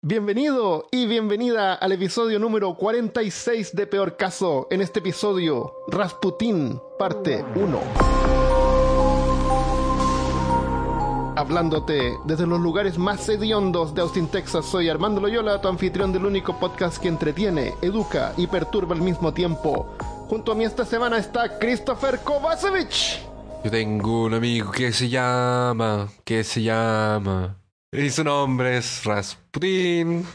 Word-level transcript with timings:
Bienvenido 0.00 0.86
y 0.92 1.06
bienvenida 1.08 1.74
al 1.74 1.90
episodio 1.90 2.38
número 2.38 2.76
46 2.76 3.74
de 3.74 3.84
Peor 3.88 4.16
Caso. 4.16 4.68
En 4.70 4.80
este 4.80 5.00
episodio, 5.00 5.74
Rasputín, 5.88 6.80
parte 6.96 7.44
1. 7.56 7.80
Hablándote 11.34 12.16
desde 12.26 12.46
los 12.46 12.60
lugares 12.60 12.96
más 12.96 13.28
hediondos 13.28 13.92
de 13.92 14.02
Austin, 14.02 14.28
Texas, 14.28 14.66
soy 14.66 14.88
Armando 14.88 15.20
Loyola, 15.20 15.60
tu 15.60 15.66
anfitrión 15.66 16.12
del 16.12 16.26
único 16.26 16.60
podcast 16.60 16.98
que 16.98 17.08
entretiene, 17.08 17.74
educa 17.82 18.34
y 18.36 18.46
perturba 18.46 18.94
al 18.94 19.02
mismo 19.02 19.34
tiempo. 19.34 19.96
Junto 20.28 20.52
a 20.52 20.54
mí 20.54 20.62
esta 20.62 20.84
semana 20.84 21.18
está 21.18 21.58
Christopher 21.58 22.20
Kovacevic. 22.20 23.18
Yo 23.64 23.70
tengo 23.72 24.26
un 24.26 24.34
amigo 24.34 24.70
que 24.70 24.92
se 24.92 25.08
llama, 25.08 26.06
que 26.22 26.44
se 26.44 26.62
llama, 26.62 27.56
y 27.92 28.10
su 28.10 28.24
nombre 28.24 28.76
es 28.78 29.04
Rasputin. 29.04 30.26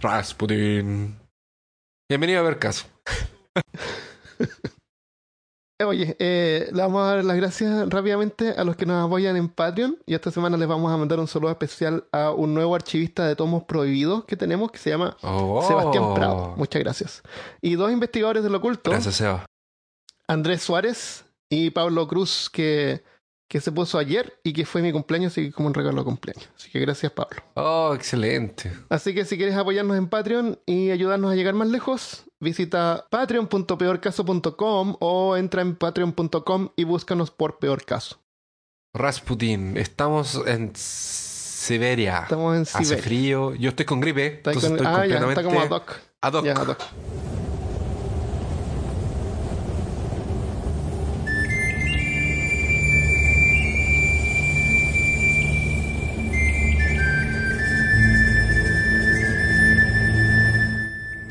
Rasputin. 0.00 1.18
Bienvenido 2.08 2.40
a 2.40 2.44
ver 2.44 2.58
caso. 2.58 2.86
Oye, 5.84 6.16
eh, 6.18 6.70
le 6.72 6.80
vamos 6.82 7.02
a 7.02 7.16
dar 7.16 7.24
las 7.24 7.36
gracias 7.36 7.88
rápidamente 7.90 8.50
a 8.50 8.64
los 8.64 8.76
que 8.76 8.86
nos 8.86 9.04
apoyan 9.04 9.36
en 9.36 9.48
Patreon 9.48 9.98
y 10.06 10.14
esta 10.14 10.30
semana 10.30 10.56
les 10.56 10.68
vamos 10.68 10.90
a 10.90 10.96
mandar 10.96 11.18
un 11.18 11.26
saludo 11.26 11.50
especial 11.50 12.06
a 12.12 12.30
un 12.30 12.54
nuevo 12.54 12.74
archivista 12.74 13.26
de 13.26 13.36
tomos 13.36 13.64
prohibidos 13.64 14.24
que 14.24 14.36
tenemos 14.36 14.70
que 14.70 14.78
se 14.78 14.90
llama 14.90 15.16
Oh. 15.22 15.62
Sebastián 15.66 16.14
Prado. 16.14 16.54
Muchas 16.56 16.80
gracias. 16.82 17.22
Y 17.60 17.74
dos 17.74 17.90
investigadores 17.92 18.42
del 18.44 18.54
oculto, 18.54 18.90
Gracias, 18.90 19.16
Seba. 19.16 19.44
Andrés 20.28 20.62
Suárez 20.62 21.24
y 21.50 21.70
Pablo 21.70 22.06
Cruz, 22.08 22.48
que, 22.50 23.02
que 23.54 23.60
se 23.60 23.70
puso 23.70 23.98
ayer 23.98 24.40
y 24.42 24.52
que 24.52 24.66
fue 24.66 24.82
mi 24.82 24.90
cumpleaños, 24.90 25.30
así 25.30 25.44
que 25.44 25.52
como 25.52 25.68
un 25.68 25.74
regalo 25.74 25.98
de 25.98 26.04
cumpleaños. 26.06 26.48
Así 26.56 26.72
que 26.72 26.80
gracias, 26.80 27.12
Pablo. 27.12 27.40
Oh, 27.54 27.92
excelente. 27.94 28.72
Así 28.88 29.14
que 29.14 29.24
si 29.24 29.36
quieres 29.36 29.54
apoyarnos 29.54 29.96
en 29.96 30.08
Patreon 30.08 30.58
y 30.66 30.90
ayudarnos 30.90 31.30
a 31.30 31.36
llegar 31.36 31.54
más 31.54 31.68
lejos, 31.68 32.24
visita 32.40 33.06
patreon.peorcaso.com 33.10 34.96
o 34.98 35.36
entra 35.36 35.62
en 35.62 35.76
patreon.com 35.76 36.70
y 36.74 36.82
búscanos 36.82 37.30
por 37.30 37.60
Peor 37.60 37.84
Caso. 37.84 38.18
Rasputin, 38.92 39.76
estamos 39.76 40.42
en 40.48 40.72
Siberia. 40.74 42.22
Estamos 42.24 42.56
en 42.56 42.62
Hace 42.62 42.82
Siberia. 42.84 43.04
frío. 43.04 43.54
Yo 43.54 43.68
estoy 43.68 43.86
con 43.86 44.00
gripe, 44.00 44.38
entonces 44.38 44.64
con- 44.64 44.72
estoy 44.72 44.86
ah, 44.88 45.06
ya, 45.06 45.20
completamente 45.20 45.40
está 45.42 45.44
como 45.44 45.60
ad 45.60 45.70
hoc. 45.70 45.92
ad 46.20 46.34
hoc. 46.34 46.44
Ya, 46.44 46.52
ad 46.54 46.66
hoc. 46.70 47.33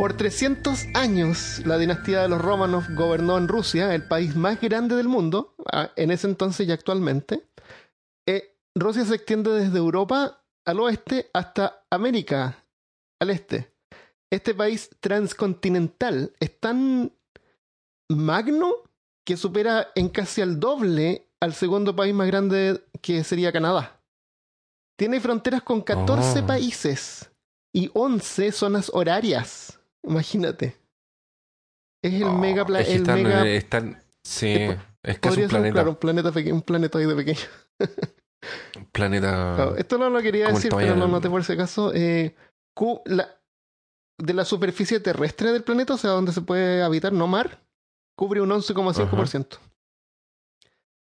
Por 0.04 0.18
300 0.18 0.88
años, 0.96 1.62
la 1.66 1.78
dinastía 1.78 2.24
de 2.24 2.28
los 2.28 2.42
Romanov 2.42 2.94
gobernó 2.94 3.38
en 3.38 3.48
Rusia, 3.48 3.96
el 3.96 4.06
país 4.06 4.36
más 4.36 4.60
grande 4.60 4.98
del 4.98 5.08
mundo, 5.08 5.56
ah, 5.72 5.92
en 5.96 6.12
ese 6.12 6.28
entonces 6.28 6.68
y 6.68 6.74
actualmente. 6.74 7.48
Eh, 8.28 8.54
Rusia 8.76 9.06
se 9.06 9.16
extiende 9.16 9.52
desde 9.52 9.78
Europa 9.78 10.44
al 10.66 10.82
oeste 10.82 11.30
hasta 11.34 11.86
América 11.90 12.66
al 13.22 13.30
este. 13.30 13.74
Este 14.30 14.54
país 14.54 14.90
transcontinental 15.00 16.34
es 16.38 16.60
tan 16.60 17.14
magno 18.10 18.74
que 19.26 19.38
supera 19.38 19.88
en 19.96 20.10
casi 20.10 20.42
al 20.42 20.60
doble 20.60 21.30
al 21.40 21.54
segundo 21.54 21.96
país 21.96 22.14
más 22.14 22.28
grande 22.28 22.84
que 23.02 23.24
sería 23.24 23.54
Canadá. 23.54 24.02
Tiene 24.98 25.22
fronteras 25.22 25.62
con 25.62 25.80
14 25.82 26.42
Oh. 26.42 26.46
países 26.46 27.32
y 27.74 27.90
11 27.94 28.52
zonas 28.52 28.92
horarias. 28.94 29.80
Imagínate. 30.04 30.78
Es 32.04 32.14
el 32.14 32.24
Oh, 32.26 32.34
mega 32.38 32.66
pla- 32.66 32.82
es 32.82 32.90
el 32.90 32.96
están, 32.98 33.24
mega 33.24 33.46
eh, 33.46 33.56
están- 33.56 34.04
sí, 34.24 34.48
Eh, 34.48 34.78
es 35.04 35.20
que 35.20 35.30
es 35.30 35.36
podría 35.36 35.46
un 35.46 35.50
ser 35.50 35.50
planeta, 35.50 35.74
claro, 35.74 35.90
un 35.92 35.96
planeta 35.96 36.32
pequeño, 36.32 36.56
un 36.56 36.62
planetoide 36.62 37.16
pequeño. 37.16 37.40
un 38.78 38.86
planeta. 38.92 39.54
Claro, 39.56 39.76
esto 39.78 39.98
no 39.98 40.10
lo 40.10 40.22
quería 40.22 40.48
decir, 40.48 40.72
pero 40.76 40.96
no 40.96 41.08
noté 41.08 41.30
por 41.30 41.44
si 41.44 41.54
acaso. 41.54 41.92
Eh, 41.94 42.36
Q- 42.76 43.02
la- 43.06 43.40
de 44.20 44.34
la 44.34 44.46
superficie 44.46 45.00
terrestre 45.00 45.52
del 45.52 45.64
planeta, 45.64 45.94
o 45.94 45.98
sea, 45.98 46.12
donde 46.12 46.32
se 46.34 46.42
puede 46.42 46.82
habitar, 46.84 47.14
no 47.14 47.28
mar, 47.28 47.62
cubre 48.18 48.42
un 48.42 48.50
11,5%. 48.52 49.60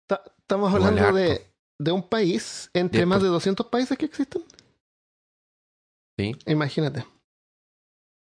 Ta- 0.08 0.22
Estamos 0.38 0.74
hablando 0.74 1.12
de, 1.14 1.46
de 1.80 1.92
un 1.92 2.02
país 2.06 2.68
entre 2.74 3.06
más 3.06 3.22
de 3.22 3.28
200 3.28 3.66
países 3.68 3.96
que 3.96 4.04
existen. 4.04 4.42
Sí. 6.18 6.36
Imagínate. 6.46 7.06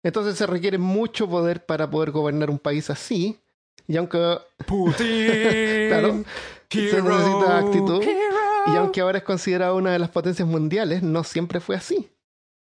Entonces 0.03 0.37
se 0.37 0.47
requiere 0.47 0.77
mucho 0.77 1.29
poder 1.29 1.65
para 1.65 1.89
poder 1.89 2.11
gobernar 2.11 2.49
un 2.49 2.59
país 2.59 2.89
así. 2.89 3.39
Y 3.87 3.97
aunque, 3.97 4.37
Putin. 4.65 5.07
Claro. 5.87 6.23
Se 6.69 7.01
necesita 7.01 7.59
actitud. 7.59 8.03
y 8.03 8.75
aunque 8.75 8.99
ahora 8.99 9.19
es 9.19 9.23
considerada 9.23 9.73
una 9.73 9.93
de 9.93 9.99
las 9.99 10.09
potencias 10.09 10.47
mundiales, 10.47 11.01
no 11.01 11.23
siempre 11.23 11.61
fue 11.61 11.77
así. 11.77 12.09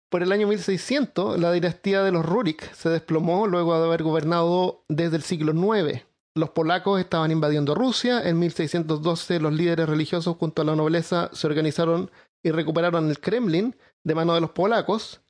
Por 0.08 0.22
el 0.22 0.30
año 0.30 0.46
1600, 0.46 1.40
la 1.40 1.50
dinastía 1.50 2.04
de 2.04 2.12
los 2.12 2.24
Rurik 2.24 2.72
se 2.72 2.88
desplomó 2.88 3.48
luego 3.48 3.76
de 3.78 3.86
haber 3.86 4.04
gobernado 4.04 4.84
desde 4.88 5.16
el 5.16 5.22
siglo 5.22 5.52
IX. 5.52 6.04
Los 6.36 6.50
polacos 6.50 7.00
estaban 7.00 7.32
invadiendo 7.32 7.74
Rusia. 7.74 8.22
En 8.22 8.38
1612, 8.38 9.40
los 9.40 9.52
líderes 9.52 9.88
religiosos 9.88 10.36
junto 10.36 10.62
a 10.62 10.64
la 10.64 10.76
nobleza 10.76 11.30
se 11.32 11.46
organizaron 11.48 12.10
y 12.44 12.52
recuperaron 12.52 13.10
el 13.10 13.18
Kremlin 13.18 13.74
de 14.04 14.14
mano 14.14 14.34
de 14.34 14.40
los 14.40 14.50
polacos. 14.50 15.22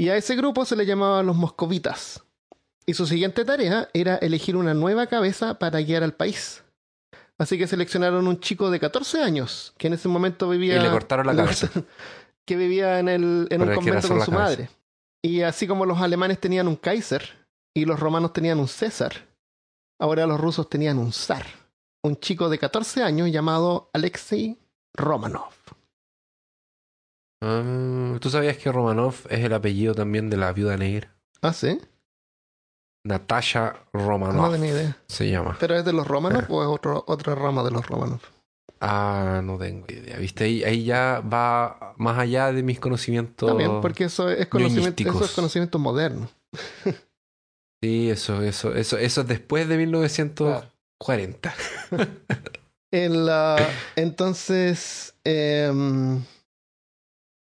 Y 0.00 0.08
a 0.08 0.16
ese 0.16 0.34
grupo 0.34 0.64
se 0.64 0.76
le 0.76 0.86
llamaba 0.86 1.22
los 1.22 1.36
moscovitas. 1.36 2.22
Y 2.86 2.94
su 2.94 3.06
siguiente 3.06 3.44
tarea 3.44 3.90
era 3.92 4.16
elegir 4.16 4.56
una 4.56 4.72
nueva 4.72 5.08
cabeza 5.08 5.58
para 5.58 5.78
guiar 5.82 6.02
al 6.02 6.14
país. 6.14 6.64
Así 7.36 7.58
que 7.58 7.66
seleccionaron 7.66 8.26
un 8.26 8.40
chico 8.40 8.70
de 8.70 8.80
14 8.80 9.22
años, 9.22 9.74
que 9.76 9.88
en 9.88 9.92
ese 9.92 10.08
momento 10.08 10.48
vivía 10.48 10.76
Y 10.76 10.80
le 10.80 10.88
cortaron 10.88 11.26
la 11.26 11.36
cabeza. 11.36 11.68
que 12.46 12.56
vivía 12.56 12.98
en, 12.98 13.10
el, 13.10 13.46
en 13.50 13.60
un 13.60 13.74
convento 13.74 14.08
con 14.08 14.24
su 14.24 14.30
cabeza. 14.30 14.32
madre. 14.32 14.70
Y 15.20 15.42
así 15.42 15.66
como 15.66 15.84
los 15.84 16.00
alemanes 16.00 16.40
tenían 16.40 16.66
un 16.66 16.76
Kaiser 16.76 17.36
y 17.74 17.84
los 17.84 18.00
romanos 18.00 18.32
tenían 18.32 18.58
un 18.58 18.68
César, 18.68 19.12
ahora 19.98 20.26
los 20.26 20.40
rusos 20.40 20.70
tenían 20.70 20.96
un 20.96 21.12
zar. 21.12 21.44
Un 22.02 22.16
chico 22.16 22.48
de 22.48 22.58
14 22.58 23.02
años 23.02 23.30
llamado 23.30 23.90
Alexei 23.92 24.56
Romanov. 24.94 25.52
Ah, 27.42 28.16
¿Tú 28.20 28.28
sabías 28.30 28.56
que 28.58 28.70
Romanov 28.70 29.14
es 29.30 29.44
el 29.44 29.52
apellido 29.54 29.94
también 29.94 30.28
de 30.30 30.36
la 30.36 30.52
viuda 30.52 30.76
negra? 30.76 31.14
Ah, 31.42 31.52
sí. 31.52 31.78
Natasha 33.04 33.76
No 33.94 34.00
Romanov 34.06 34.52
tenía 34.52 34.70
idea. 34.72 34.96
se 35.08 35.30
llama. 35.30 35.56
¿Pero 35.58 35.74
es 35.76 35.84
de 35.84 35.92
los 35.92 36.06
Romanov 36.06 36.44
o 36.50 36.62
es 36.62 36.68
otro, 36.68 37.02
otra 37.06 37.34
rama 37.34 37.62
de 37.62 37.70
los 37.70 37.86
Romanov? 37.86 38.20
Ah, 38.82 39.40
no 39.44 39.58
tengo 39.58 39.86
idea. 39.88 40.16
¿Viste? 40.18 40.44
Ahí, 40.44 40.64
ahí 40.64 40.84
ya 40.84 41.20
va 41.20 41.94
más 41.98 42.18
allá 42.18 42.52
de 42.52 42.62
mis 42.62 42.78
conocimientos. 42.80 43.46
También, 43.48 43.80
porque 43.80 44.04
eso 44.04 44.28
es 44.30 44.46
conocimiento, 44.48 45.02
eso 45.08 45.24
es 45.24 45.30
conocimiento 45.32 45.78
moderno. 45.78 46.28
Sí, 47.82 48.10
eso, 48.10 48.42
eso, 48.42 48.74
eso, 48.74 48.98
eso 48.98 49.20
es 49.22 49.26
después 49.26 49.66
de 49.66 49.78
1940. 49.78 51.54
En 52.92 53.24
la- 53.24 53.70
entonces, 53.96 55.14
em, 55.24 56.22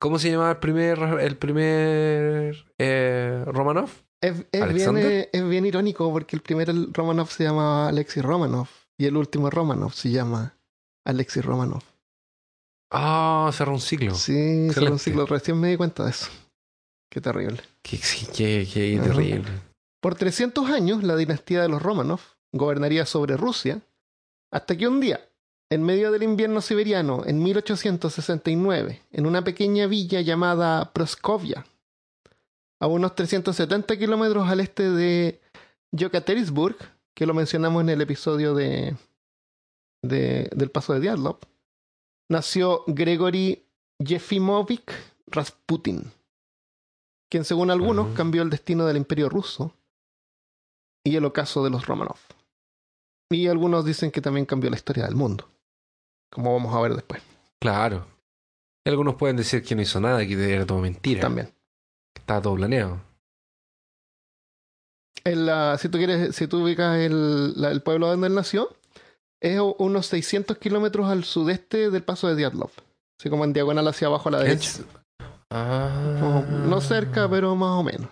¿Cómo 0.01 0.19
se 0.19 0.31
llamaba 0.31 0.53
el 0.53 0.57
primer, 0.57 0.99
el 0.99 1.37
primer 1.37 2.57
eh, 2.79 3.45
Romanov? 3.47 3.91
Es, 4.23 4.33
es 4.33 4.51
bien, 4.51 4.63
¿Alexander? 4.63 5.13
eh, 5.13 5.31
es 5.31 5.49
bien 5.49 5.67
irónico 5.67 6.11
porque 6.11 6.37
el 6.37 6.43
primer 6.43 6.73
Romanov 6.93 7.29
se 7.29 7.45
llama 7.45 7.89
Alexis 7.89 8.23
Romanov 8.23 8.67
y 8.99 9.05
el 9.05 9.17
último 9.17 9.51
Romanov 9.51 9.93
se 9.93 10.11
llama 10.11 10.57
Alexis 11.05 11.45
Romanov. 11.45 11.83
Ah, 12.91 13.51
cerró 13.53 13.73
un 13.73 13.81
siglo. 13.81 14.15
Sí, 14.15 14.71
solo 14.73 14.93
un 14.93 14.99
siglo. 14.99 15.27
Recién 15.27 15.61
me 15.61 15.69
di 15.69 15.77
cuenta 15.77 16.05
de 16.05 16.11
eso. 16.11 16.31
Qué 17.11 17.21
terrible. 17.21 17.61
Qué, 17.83 17.99
terrible. 19.03 19.45
Por 20.01 20.15
300 20.15 20.71
años, 20.71 21.03
la 21.03 21.17
dinastía 21.17 21.61
de 21.61 21.69
los 21.69 21.83
Romanov 21.83 22.21
gobernaría 22.53 23.05
sobre 23.05 23.37
Rusia 23.37 23.83
hasta 24.51 24.77
que 24.77 24.89
un 24.89 25.01
día, 25.01 25.21
en 25.71 25.83
medio 25.85 26.11
del 26.11 26.23
invierno 26.25 26.61
siberiano, 26.61 27.23
en 27.27 27.43
1869, 27.43 29.03
en 29.13 29.27
una 29.27 29.45
pequeña 29.45 29.87
villa 29.87 30.21
llamada 30.21 30.93
Proskovia, 30.93 31.65
a 32.81 32.87
unos 32.87 33.15
370 33.15 33.97
kilómetros 33.99 34.49
al 34.49 34.61
este 34.61 34.91
de 34.91 35.41
Yekaterinburg, 35.93 36.77
que 37.15 37.27
lo 37.27 37.35
mencionamos 37.35 37.83
en 37.83 37.91
el 37.91 38.01
episodio 38.01 38.55
de, 38.55 38.97
de- 40.03 40.51
del 40.55 40.71
paso 40.71 40.93
de 40.95 41.01
Diatlov, 41.01 41.39
nació 42.29 42.83
Gregory 42.87 43.65
Yefimovich 43.99 44.91
Rasputin, 45.27 46.11
quien 47.31 47.45
según 47.45 47.71
algunos 47.71 48.17
cambió 48.17 48.43
el 48.43 48.51
destino 48.51 48.87
del 48.87 48.97
imperio 48.97 49.29
ruso 49.29 49.73
y 51.05 51.15
el 51.17 51.25
ocaso 51.25 51.63
de 51.63 51.71
los 51.71 51.87
Romanov. 51.87 52.19
Y 53.31 53.47
algunos 53.47 53.85
dicen 53.85 54.11
que 54.11 54.21
también 54.21 54.47
cambió 54.47 54.71
la 54.71 54.77
historia 54.77 55.05
del 55.05 55.15
mundo, 55.15 55.49
como 56.31 56.53
vamos 56.55 56.75
a 56.75 56.81
ver 56.81 56.95
después. 56.95 57.23
Claro. 57.61 58.07
Algunos 58.87 59.17
pueden 59.17 59.37
decir 59.37 59.63
que 59.63 59.75
no 59.75 59.83
hizo 59.83 60.01
nada, 60.01 60.27
que 60.27 60.55
era 60.55 60.65
todo 60.67 60.79
mentira. 60.79 61.21
También. 61.21 61.53
está 62.17 62.41
todo 62.41 62.55
planeado. 62.55 63.01
En 65.25 65.47
la, 65.47 65.77
si 65.79 65.89
tú 65.89 65.99
quieres, 65.99 66.35
si 66.35 66.47
tú 66.47 66.63
ubicas 66.65 66.97
el, 66.99 67.61
la- 67.61 67.71
el 67.71 67.83
pueblo 67.83 68.09
donde 68.09 68.29
él 68.29 68.35
nació, 68.35 68.75
es 69.43 69.61
unos 69.79 70.07
600 70.07 70.57
kilómetros 70.59 71.09
al 71.09 71.25
sudeste 71.25 71.91
del 71.91 72.03
paso 72.03 72.29
de 72.29 72.37
Diatlov. 72.37 72.71
Así 73.19 73.29
como 73.29 73.45
en 73.45 73.53
diagonal 73.53 73.87
hacia 73.89 74.07
abajo 74.09 74.29
a 74.29 74.33
la 74.33 74.39
derecha. 74.41 74.69
Es- 74.71 74.85
Ah. 75.53 76.45
No 76.49 76.81
cerca, 76.81 77.29
pero 77.29 77.57
más 77.57 77.71
o 77.79 77.83
menos. 77.83 78.09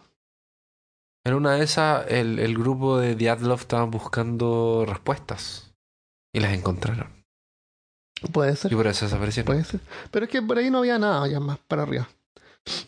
En 1.25 1.35
una 1.35 1.53
de 1.55 1.63
esas, 1.63 2.05
el, 2.11 2.41
el 2.41 2.59
grupo 2.59 2.99
de 2.99 3.15
Diatlov 3.15 3.61
estaban 3.61 3.93
buscando 3.93 4.85
respuestas. 4.87 5.73
Y 6.35 6.41
las 6.41 6.53
encontraron. 6.53 7.18
Puede 8.33 8.57
ser. 8.57 8.73
Y 8.73 8.75
por 8.75 8.87
eso 8.87 9.05
desaparecieron. 9.05 9.47
Puede 9.47 9.65
ser. 9.65 9.81
Pero 10.11 10.25
es 10.27 10.31
que 10.31 10.43
por 10.43 10.59
ahí 10.59 10.71
no 10.71 10.79
había 10.79 10.99
nada 10.99 11.27
ya 11.29 11.41
más 11.41 11.59
para 11.69 11.83
arriba. 11.83 12.09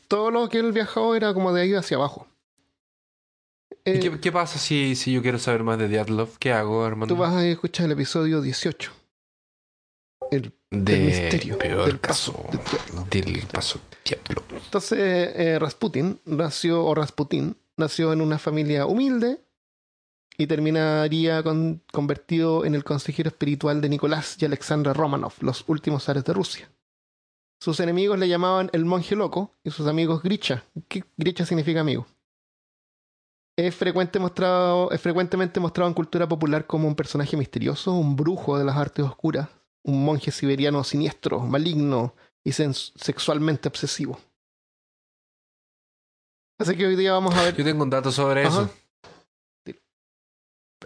Todo 0.09 0.31
lo 0.31 0.49
que 0.49 0.59
él 0.59 0.73
viajó 0.73 1.15
era 1.15 1.33
como 1.33 1.53
de 1.53 1.63
ahí 1.63 1.75
hacia 1.75 1.97
abajo. 1.97 2.27
¿Y 3.85 3.93
Eh, 3.93 4.01
qué, 4.01 4.21
qué 4.21 4.33
pasa 4.33 4.59
si, 4.59 4.95
si 4.97 5.13
yo 5.13 5.23
quiero 5.23 5.39
saber 5.39 5.63
más 5.63 5.79
de 5.79 5.89
Diatlov? 5.89 6.37
¿Qué 6.39 6.53
hago, 6.53 6.85
Armando? 6.85 7.15
tú 7.15 7.21
vas 7.21 7.33
a 7.35 7.47
escuchar 7.47 7.87
el 7.87 7.93
episodio 7.93 8.41
18. 8.43 8.93
El, 10.33 10.53
de 10.71 10.93
del 10.93 11.01
misterio 11.07 11.59
peor 11.59 11.87
del 11.87 11.99
caso 12.01 12.33
paso 12.33 12.53
de 12.53 12.59
Diatlov. 12.61 13.09
del 13.09 13.47
paso 13.47 13.81
Diatlov. 14.05 14.45
Entonces, 14.65 14.99
eh, 15.01 15.59
Rasputin 15.59 16.21
nació, 16.27 16.85
o 16.85 16.95
Rasputin, 16.95 17.57
nació 17.77 18.13
en 18.13 18.21
una 18.21 18.39
familia 18.39 18.87
humilde 18.87 19.41
y 20.39 20.47
terminaría 20.47 21.43
con- 21.43 21.83
convertido 21.93 22.65
en 22.65 22.75
el 22.75 22.85
consejero 22.85 23.29
espiritual 23.29 23.81
de 23.81 23.89
Nicolás 23.89 24.37
y 24.41 24.45
Alexandra 24.45 24.93
Romanov, 24.93 25.35
los 25.41 25.65
últimos 25.69 26.05
zares 26.05 26.25
de 26.25 26.33
Rusia. 26.33 26.71
Sus 27.63 27.79
enemigos 27.81 28.19
le 28.19 28.29
llamaban 28.29 28.71
el 28.73 28.87
monje 28.87 29.15
loco 29.17 29.53
y 29.63 29.71
sus 29.71 29.87
amigos 29.87 30.23
Grisha. 30.23 30.65
¿Qué 30.89 31.05
Grisha 31.19 31.45
significa 31.45 31.81
amigo? 31.81 32.07
Es, 33.59 33.75
frecuente 33.75 34.19
mostrado, 34.19 34.91
es 34.91 35.01
frecuentemente 35.03 35.61
mostrado 35.61 35.89
en 35.89 35.95
cultura 35.95 36.27
popular 36.27 36.67
como 36.67 36.89
un 36.89 36.95
personaje 36.95 37.37
misterioso, 37.37 37.93
un 37.93 38.17
brujo 38.17 38.57
de 38.57 38.65
las 38.65 38.77
artes 38.79 39.05
oscuras, 39.05 39.49
un 39.83 40.03
monje 40.03 40.31
siberiano 40.31 40.83
siniestro, 40.85 41.41
maligno 41.41 42.15
y 42.43 42.53
sexualmente 42.53 43.69
obsesivo. 43.69 44.19
Así 46.59 46.77
que 46.77 46.87
hoy 46.87 46.97
día 46.97 47.13
vamos 47.13 47.35
a 47.35 47.43
ver. 47.43 47.57
Yo 47.57 47.65
tengo 47.65 47.83
un 47.83 47.91
dato 47.91 48.11
sobre 48.11 48.47
Ajá. 48.47 48.63
eso. 48.63 48.75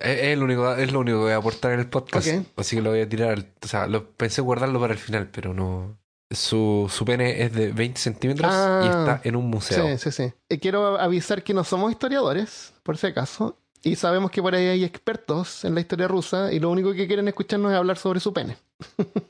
Es, 0.01 0.23
el 0.25 0.43
único, 0.43 0.75
es 0.75 0.93
lo 0.93 1.01
único 1.01 1.19
que 1.19 1.23
voy 1.25 1.33
a 1.33 1.37
aportar 1.37 1.73
en 1.73 1.81
el 1.81 1.87
podcast. 1.89 2.29
Así 2.57 2.77
que 2.77 2.83
lo 2.83 2.91
voy 2.91 3.01
a 3.01 3.09
tirar. 3.09 3.31
al- 3.31 3.53
o 3.63 3.67
sea, 3.69 3.87
lo, 3.87 4.09
pensé 4.11 4.41
guardarlo 4.41 4.81
para 4.81 4.93
el 4.93 4.99
final, 4.99 5.29
pero 5.31 5.55
no. 5.55 5.97
Su, 6.31 6.91
su 6.93 7.05
pene 7.05 7.43
es 7.43 7.53
de 7.53 7.71
20 7.71 8.01
centímetros 8.01 8.51
y 8.51 8.55
Ah. 8.57 8.81
está 9.17 9.29
en 9.29 9.37
un 9.37 9.49
museo. 9.49 9.87
Sí, 9.97 9.99
sí, 9.99 10.11
sí. 10.11 10.33
Eh, 10.49 10.59
quiero 10.59 10.99
avisar 10.99 11.45
que 11.45 11.55
no 11.55 11.63
somos 11.63 11.93
historiadores, 11.93 12.73
por 12.83 12.97
si 12.99 13.07
acaso, 13.07 13.57
y 13.83 13.95
sabemos 13.97 14.31
que 14.33 14.43
por 14.43 14.55
ahí 14.55 14.67
hay 14.67 14.85
expertos 14.85 15.65
en 15.65 15.75
la 15.75 15.81
historia 15.83 16.09
rusa 16.09 16.53
y 16.53 16.59
lo 16.59 16.71
único 16.71 16.93
que 16.93 17.07
quieren 17.07 17.29
escucharnos 17.29 17.71
es 17.71 17.79
hablar 17.79 17.99
sobre 17.99 18.19
su 18.19 18.33
pene. 18.33 18.57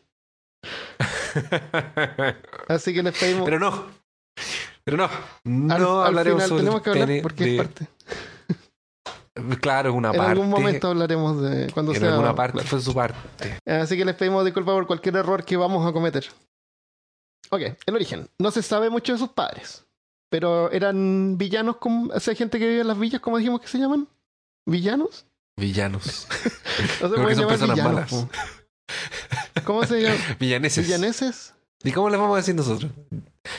Así 2.68 2.94
que 2.94 3.02
les 3.02 3.18
pedimos. 3.18 3.44
pero 3.44 3.58
no. 3.58 3.84
Pero 4.84 4.96
no. 4.96 5.08
No 5.44 5.74
al, 5.74 5.82
al 5.82 6.06
hablaremos 6.06 6.42
final 6.44 6.48
sobre 6.48 6.62
tenemos 6.62 6.82
que 6.82 6.90
hablar 6.90 7.08
porque 7.22 7.44
de- 7.44 7.56
es 7.56 7.62
parte. 7.62 7.86
Claro, 9.60 9.92
una 9.94 10.10
En 10.10 10.16
parte. 10.16 10.30
algún 10.32 10.48
momento 10.48 10.88
hablaremos 10.88 11.42
de 11.42 11.70
cuando 11.72 11.92
en 11.92 12.00
sea. 12.00 12.10
alguna 12.10 12.34
parte 12.36 12.52
claro. 12.52 12.68
fue 12.68 12.80
su 12.80 12.94
parte. 12.94 13.18
Así 13.66 13.96
que 13.96 14.04
les 14.04 14.14
pedimos 14.14 14.44
disculpas 14.44 14.74
por 14.74 14.86
cualquier 14.86 15.16
error 15.16 15.44
que 15.44 15.56
vamos 15.56 15.86
a 15.88 15.92
cometer. 15.92 16.24
Ok, 17.50 17.62
el 17.86 17.94
origen. 17.94 18.28
No 18.38 18.50
se 18.50 18.62
sabe 18.62 18.90
mucho 18.90 19.12
de 19.12 19.18
sus 19.18 19.30
padres, 19.30 19.84
pero 20.30 20.70
eran 20.70 21.36
villanos, 21.36 21.76
como, 21.78 22.12
o 22.12 22.20
sea, 22.20 22.34
gente 22.34 22.58
que 22.58 22.68
vive 22.68 22.80
en 22.82 22.88
las 22.88 22.98
villas, 22.98 23.20
como 23.20 23.38
dijimos 23.38 23.60
que 23.60 23.68
se 23.68 23.78
llaman. 23.78 24.06
¿Villanos? 24.66 25.26
Villanos. 25.56 26.26
No 27.00 27.08
se 27.08 27.16
pueden 27.16 27.38
llamar 27.38 27.58
villanos, 27.58 28.12
malas. 28.12 28.26
¿Cómo 29.64 29.84
se 29.84 30.00
llama? 30.02 30.16
Villaneses. 30.40 30.86
¿Villaneses? 30.86 31.54
¿Y 31.84 31.92
cómo 31.92 32.08
les 32.10 32.18
vamos 32.18 32.34
a 32.34 32.38
decir 32.38 32.54
nosotros? 32.54 32.90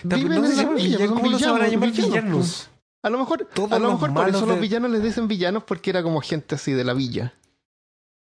Viven 0.04 0.42
no 0.42 0.46
en 0.46 0.52
se 0.52 0.56
llaman 0.58 0.76
villas, 0.76 1.00
villanos. 1.00 1.08
son 1.08 1.16
¿Cómo 1.18 1.32
los 1.32 1.42
van 1.42 1.50
a 1.62 1.66
villanos, 1.66 1.72
llamar 1.72 1.92
villanos, 1.92 2.10
villanos? 2.24 2.70
A 3.06 3.10
lo 3.12 3.20
mejor, 3.20 3.48
Todos 3.54 3.72
a 3.72 3.78
lo 3.80 3.92
mejor 3.92 4.14
por 4.14 4.28
eso 4.30 4.46
los 4.48 4.60
villanos 4.60 4.90
les 4.90 5.04
dicen 5.04 5.28
villanos 5.28 5.64
porque 5.64 5.92
era 5.92 6.02
como 6.02 6.22
gente 6.22 6.56
así 6.56 6.72
de 6.72 6.84
la 6.84 6.94
villa. 6.94 7.34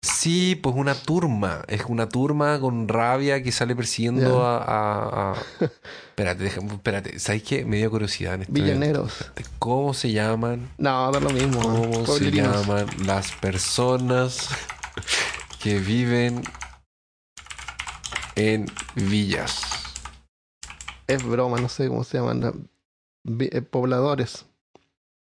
Sí, 0.01 0.55
pues 0.55 0.75
una 0.75 0.93
turma. 0.93 1.63
Es 1.67 1.85
una 1.87 2.09
turma 2.09 2.59
con 2.59 2.87
rabia 2.89 3.41
que 3.41 3.51
sale 3.53 3.73
persiguiendo 3.75 4.45
a, 4.45 4.57
a- 4.57 5.31
a- 5.31 5.35
Espérate, 6.09 6.43
déjame- 6.43 6.73
espérate. 6.73 7.19
¿Sabes 7.19 7.43
qué? 7.43 7.63
Me 7.65 7.77
dio 7.77 7.89
curiosidad 7.89 8.33
en 8.35 8.41
esto. 8.41 8.53
Villaneros. 8.53 9.21
Espérate, 9.21 9.45
¿Cómo 9.59 9.93
se 9.93 10.11
llaman? 10.11 10.69
No, 10.77 11.09
da 11.11 11.19
lo 11.21 11.29
mismo. 11.29 11.61
¿Cómo 11.61 12.05
se 12.05 12.29
llaman 12.31 12.85
las 13.05 13.31
personas 13.31 14.49
que 15.63 15.79
viven 15.79 16.43
en 18.35 18.65
villas? 18.95 19.61
Es 21.07 21.23
broma, 21.23 21.59
no 21.61 21.69
sé 21.69 21.87
cómo 21.87 22.03
se 22.03 22.17
llaman. 22.17 22.67
eh, 23.39 23.61
pobladores. 23.61 24.45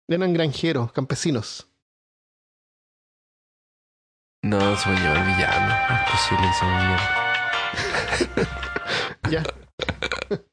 Eran 0.08 0.32
granjeros, 0.32 0.90
campesinos. 0.93 1.70
No, 4.43 4.58
va 4.58 4.72
a 4.72 4.94
llamar 4.94 5.26
villano. 5.26 5.69
No 5.88 5.94
es 5.96 6.10
posible 6.10 6.46
llame 6.60 6.76
villano. 6.84 7.28
Ya. 9.31 9.43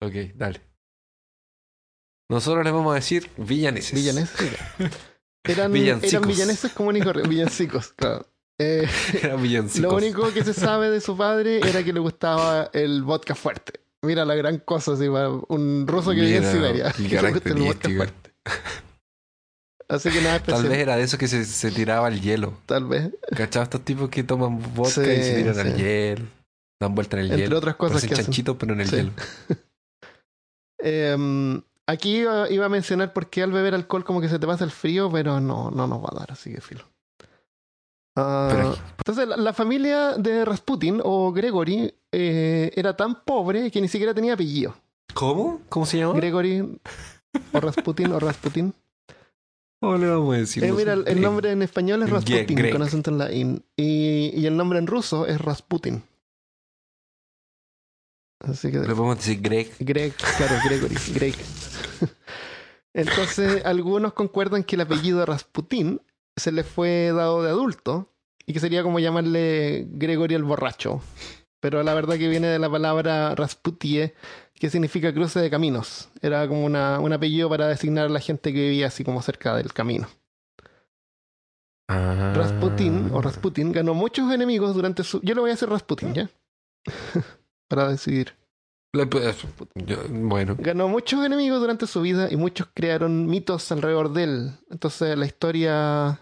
Ok, 0.00 0.14
dale. 0.36 0.60
Nosotros 2.30 2.62
les 2.62 2.72
vamos 2.72 2.92
a 2.92 2.96
decir 2.96 3.30
villaneses. 3.36 3.94
Villaneses. 3.94 4.52
Eran, 5.44 5.74
eran 5.74 6.22
villaneses 6.28 6.72
comunes. 6.72 7.04
Villancicos, 7.26 7.94
claro. 7.94 8.26
Eh, 8.60 8.86
Eran 9.22 9.42
villancicos. 9.42 9.90
lo 9.90 9.96
único 9.96 10.30
que 10.32 10.44
se 10.44 10.52
sabe 10.52 10.90
de 10.90 11.00
su 11.00 11.16
padre 11.16 11.58
era 11.66 11.82
que 11.82 11.92
le 11.92 12.00
gustaba 12.00 12.70
el 12.74 13.02
vodka 13.02 13.34
fuerte. 13.34 13.80
Mira 14.02 14.24
la 14.24 14.34
gran 14.34 14.58
cosa, 14.58 14.92
así, 14.92 15.08
para 15.08 15.28
un 15.30 15.86
ruso 15.86 16.10
que 16.10 16.20
vive 16.20 16.36
en 16.36 16.44
Siberia. 16.44 16.92
que. 16.96 18.08
Así 19.88 20.10
que 20.10 20.20
nada 20.20 20.36
especial. 20.36 20.62
Tal 20.62 20.68
vez 20.70 20.78
era 20.80 20.96
de 20.96 21.02
eso 21.02 21.16
que 21.18 21.28
se, 21.28 21.44
se 21.44 21.70
tiraba 21.70 22.06
al 22.06 22.20
hielo. 22.20 22.52
Tal 22.66 22.84
vez. 22.86 23.10
¿Cachai? 23.34 23.62
Estos 23.62 23.84
tipos 23.84 24.08
que 24.10 24.22
toman 24.22 24.60
vodka 24.74 24.90
Sí, 25.04 25.10
y 25.10 25.22
se 25.22 25.34
tiran 25.36 25.58
al 25.58 25.76
hielo. 25.76 26.26
Dan 26.80 26.94
vuelta 26.94 27.16
en 27.16 27.24
el 27.24 27.30
Entre 27.30 27.44
hielo. 27.46 27.58
otras 27.58 27.76
cosas 27.76 28.02
que 28.02 28.12
hacen. 28.12 28.26
chanchitos, 28.26 28.56
pero 28.58 28.74
en 28.74 28.80
el 28.82 28.88
Sí. 28.88 28.96
hielo. 28.96 29.12
Eh, 30.80 31.60
aquí 31.88 32.18
iba, 32.18 32.48
iba 32.50 32.66
a 32.66 32.68
mencionar 32.68 33.12
por 33.12 33.28
qué 33.28 33.42
al 33.42 33.50
beber 33.50 33.74
alcohol 33.74 34.04
como 34.04 34.20
que 34.20 34.28
se 34.28 34.38
te 34.38 34.46
pasa 34.46 34.62
el 34.62 34.70
frío, 34.70 35.10
pero 35.10 35.40
no, 35.40 35.72
no 35.72 35.88
nos 35.88 36.00
va 36.00 36.10
a 36.12 36.18
dar, 36.20 36.30
así 36.30 36.52
que 36.54 36.60
filo. 36.60 36.84
Ah, 38.20 38.74
entonces, 38.98 39.28
la, 39.28 39.36
la 39.36 39.52
familia 39.52 40.14
de 40.14 40.44
Rasputin 40.44 41.00
o 41.04 41.32
Gregory 41.32 41.94
eh, 42.10 42.72
era 42.74 42.96
tan 42.96 43.22
pobre 43.24 43.70
que 43.70 43.80
ni 43.80 43.86
siquiera 43.86 44.12
tenía 44.12 44.34
apellido. 44.34 44.74
¿Cómo? 45.14 45.60
¿Cómo 45.68 45.86
se 45.86 45.98
llama? 45.98 46.14
Gregory 46.14 46.60
o 47.52 47.60
Rasputin 47.60 48.12
o 48.12 48.18
Rasputin. 48.18 48.74
¿Cómo 49.80 49.96
le 49.96 50.08
vamos 50.08 50.34
a 50.34 50.38
decir? 50.38 50.64
Eh, 50.64 50.72
mira, 50.72 50.94
el, 50.94 51.06
el 51.06 51.20
nombre 51.20 51.52
en 51.52 51.62
español 51.62 52.02
es 52.02 52.10
Rasputin 52.10 52.70
con 52.72 52.82
acento 52.82 53.10
en 53.10 53.18
la 53.18 53.32
in. 53.32 53.64
Y, 53.76 54.32
y 54.34 54.46
el 54.46 54.56
nombre 54.56 54.80
en 54.80 54.88
ruso 54.88 55.26
es 55.26 55.40
Rasputin. 55.40 56.02
Así 58.40 58.70
que 58.72 58.78
Le 58.78 58.86
podemos 58.86 59.18
decir 59.18 59.40
Greg. 59.40 59.70
Greg, 59.78 60.14
claro, 60.36 60.56
Gregory, 60.64 60.96
Greg. 61.14 61.34
Entonces, 62.94 63.64
algunos 63.64 64.12
concuerdan 64.12 64.64
que 64.64 64.74
el 64.74 64.80
apellido 64.80 65.24
Rasputin 65.24 66.00
se 66.38 66.52
le 66.52 66.64
fue 66.64 67.12
dado 67.14 67.42
de 67.42 67.50
adulto 67.50 68.08
y 68.46 68.52
que 68.52 68.60
sería 68.60 68.82
como 68.82 68.98
llamarle 68.98 69.86
Gregory 69.90 70.34
el 70.34 70.44
borracho. 70.44 71.00
Pero 71.60 71.82
la 71.82 71.94
verdad 71.94 72.16
que 72.16 72.28
viene 72.28 72.46
de 72.46 72.58
la 72.58 72.70
palabra 72.70 73.34
Rasputie, 73.34 74.14
que 74.54 74.70
significa 74.70 75.12
cruce 75.12 75.40
de 75.40 75.50
caminos. 75.50 76.08
Era 76.22 76.46
como 76.46 76.64
una, 76.64 77.00
un 77.00 77.12
apellido 77.12 77.48
para 77.48 77.66
designar 77.68 78.06
a 78.06 78.10
la 78.10 78.20
gente 78.20 78.52
que 78.52 78.60
vivía 78.60 78.86
así 78.86 79.04
como 79.04 79.22
cerca 79.22 79.56
del 79.56 79.72
camino. 79.72 80.08
Ah. 81.88 82.32
Rasputin 82.36 83.10
o 83.12 83.20
Rasputin 83.20 83.72
ganó 83.72 83.94
muchos 83.94 84.30
enemigos 84.32 84.74
durante 84.74 85.02
su. 85.04 85.20
Yo 85.22 85.34
le 85.34 85.40
voy 85.40 85.50
a 85.50 85.54
hacer 85.54 85.70
Rasputin, 85.70 86.14
¿ya? 86.14 86.30
para 87.68 87.88
decidir. 87.88 88.34
Yo- 89.74 90.04
bueno. 90.08 90.56
Ganó 90.58 90.88
muchos 90.88 91.24
enemigos 91.24 91.60
durante 91.60 91.86
su 91.86 92.00
vida 92.00 92.28
y 92.30 92.36
muchos 92.36 92.68
crearon 92.74 93.26
mitos 93.26 93.70
alrededor 93.72 94.12
de 94.12 94.24
él. 94.24 94.52
Entonces 94.70 95.16
la 95.16 95.26
historia... 95.26 96.20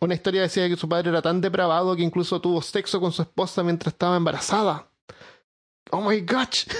Una 0.00 0.14
historia 0.14 0.42
decía 0.42 0.68
que 0.68 0.76
su 0.76 0.88
padre 0.88 1.08
era 1.10 1.22
tan 1.22 1.40
depravado 1.40 1.96
que 1.96 2.02
incluso 2.02 2.40
tuvo 2.40 2.60
sexo 2.62 3.00
con 3.00 3.12
su 3.12 3.22
esposa 3.22 3.62
mientras 3.62 3.94
estaba 3.94 4.16
embarazada. 4.16 4.88
Oh 5.90 6.00
my 6.02 6.20
gosh. 6.20 6.66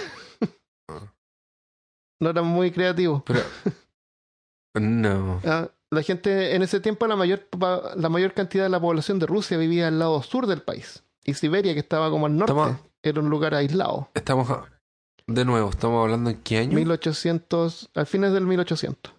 No 2.20 2.30
era 2.30 2.40
muy 2.42 2.70
creativo. 2.70 3.22
Pero. 3.26 3.40
No. 4.80 5.40
Ah, 5.44 5.68
la 5.90 6.02
gente 6.02 6.54
en 6.54 6.62
ese 6.62 6.80
tiempo 6.80 7.06
la 7.06 7.14
mayor, 7.16 7.46
la 7.96 8.08
mayor 8.08 8.32
cantidad 8.32 8.64
de 8.64 8.70
la 8.70 8.80
población 8.80 9.18
de 9.18 9.26
Rusia 9.26 9.58
vivía 9.58 9.88
al 9.88 9.98
lado 9.98 10.22
sur 10.22 10.46
del 10.46 10.62
país. 10.62 11.02
Y 11.24 11.34
Siberia, 11.34 11.74
que 11.74 11.80
estaba 11.80 12.08
como 12.10 12.26
al 12.26 12.36
norte, 12.36 12.52
Estamos- 12.52 12.76
era 13.02 13.20
un 13.20 13.28
lugar 13.30 13.54
aislado. 13.54 14.08
Estamos, 14.14 14.48
De 15.26 15.44
nuevo, 15.44 15.68
estamos 15.70 16.02
hablando 16.02 16.30
en 16.30 16.40
qué 16.42 16.58
año? 16.58 16.72
1800, 16.74 17.90
al 17.94 18.06
fines 18.06 18.32
del 18.32 18.46
1800. 18.46 19.12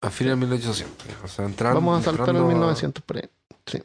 A 0.00 0.10
fines 0.10 0.32
de 0.32 0.46
1800. 0.46 1.06
O 1.24 1.28
sea, 1.28 1.44
entrando, 1.44 1.80
Vamos 1.80 2.00
a 2.00 2.04
saltar 2.04 2.30
al 2.30 2.36
entrando 2.36 2.50
a- 2.50 2.54
1900 2.54 3.02
por 3.04 3.16
ahí. 3.16 3.28
Sí. 3.66 3.82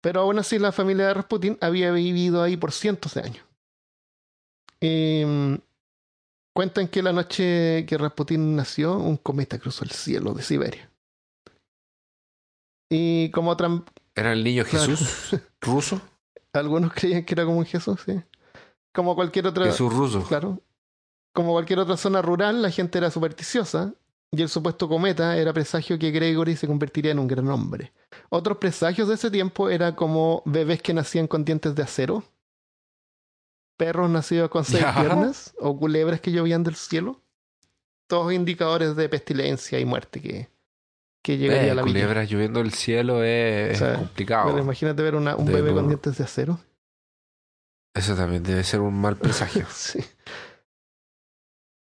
Pero 0.00 0.20
aún 0.22 0.38
así 0.38 0.58
la 0.58 0.72
familia 0.72 1.06
de 1.06 1.14
Rasputin 1.14 1.58
había 1.60 1.92
vivido 1.92 2.42
ahí 2.42 2.56
por 2.56 2.72
cientos 2.72 3.14
de 3.14 3.20
años. 3.22 3.44
Y, 4.80 5.22
mm, 5.24 5.54
cuentan 6.54 6.88
que 6.88 7.02
la 7.02 7.12
noche 7.12 7.86
que 7.86 7.96
Rasputin 7.96 8.56
nació, 8.56 8.96
un 8.96 9.16
cometa 9.16 9.58
cruzó 9.60 9.84
el 9.84 9.92
cielo 9.92 10.34
de 10.34 10.42
Siberia. 10.42 10.90
Y 12.90 13.30
como 13.30 13.56
tram- 13.56 13.84
Era 14.14 14.32
el 14.32 14.44
niño 14.44 14.64
Claro. 14.64 14.86
Jesús 14.96 15.40
ruso. 15.60 16.00
algunos 16.52 16.92
creían 16.92 17.24
que 17.24 17.34
era 17.34 17.44
como 17.44 17.58
un 17.58 17.64
Jesús, 17.66 18.00
sí. 18.04 18.20
Como 18.92 19.14
cualquier 19.14 19.46
otra, 19.46 19.66
Jesús 19.66 19.92
ruso. 19.92 20.22
claro. 20.26 20.60
Como 21.32 21.52
cualquier 21.52 21.78
otra 21.78 21.96
zona 21.96 22.20
rural, 22.20 22.60
la 22.60 22.70
gente 22.70 22.98
era 22.98 23.10
supersticiosa 23.10 23.94
y 24.34 24.40
el 24.42 24.48
supuesto 24.48 24.88
cometa 24.88 25.36
era 25.36 25.52
presagio 25.52 25.98
que 25.98 26.10
Gregory 26.10 26.56
se 26.56 26.66
convertiría 26.66 27.12
en 27.12 27.18
un 27.18 27.28
gran 27.28 27.48
hombre. 27.48 27.92
Otros 28.30 28.56
presagios 28.58 29.06
de 29.08 29.14
ese 29.14 29.30
tiempo 29.30 29.68
era 29.68 29.94
como 29.94 30.42
bebés 30.46 30.80
que 30.82 30.94
nacían 30.94 31.26
con 31.28 31.44
dientes 31.44 31.74
de 31.74 31.82
acero, 31.82 32.24
perros 33.76 34.08
nacidos 34.10 34.48
con 34.50 34.64
seis 34.64 34.82
Ya. 34.82 34.94
piernas 35.00 35.54
o 35.58 35.76
culebras 35.78 36.20
que 36.20 36.32
llovían 36.32 36.62
del 36.64 36.76
cielo. 36.76 37.20
Todos 38.08 38.32
indicadores 38.32 38.96
de 38.96 39.08
pestilencia 39.08 39.78
y 39.80 39.84
muerte 39.84 40.20
que, 40.20 40.48
que 41.22 41.36
llegaría 41.38 41.68
Eh, 41.68 41.70
a 41.70 41.74
la 41.74 41.82
villa. 41.82 41.94
culebras 42.00 42.30
lloviendo 42.30 42.60
del 42.60 42.72
cielo 42.72 43.22
es, 43.22 43.76
O 43.76 43.78
sea, 43.78 43.92
es 43.92 43.98
complicado. 43.98 44.44
Bueno, 44.46 44.62
imagínate 44.62 45.02
ver 45.02 45.14
una- 45.14 45.36
un 45.36 45.46
bebé 45.46 45.72
con 45.72 45.88
dientes 45.88 46.16
de 46.18 46.24
acero. 46.24 46.58
Eso 47.94 48.16
también 48.16 48.42
debe 48.42 48.64
ser 48.64 48.80
un 48.80 48.98
mal 48.98 49.16
presagio. 49.16 49.66
Sí. 49.70 50.00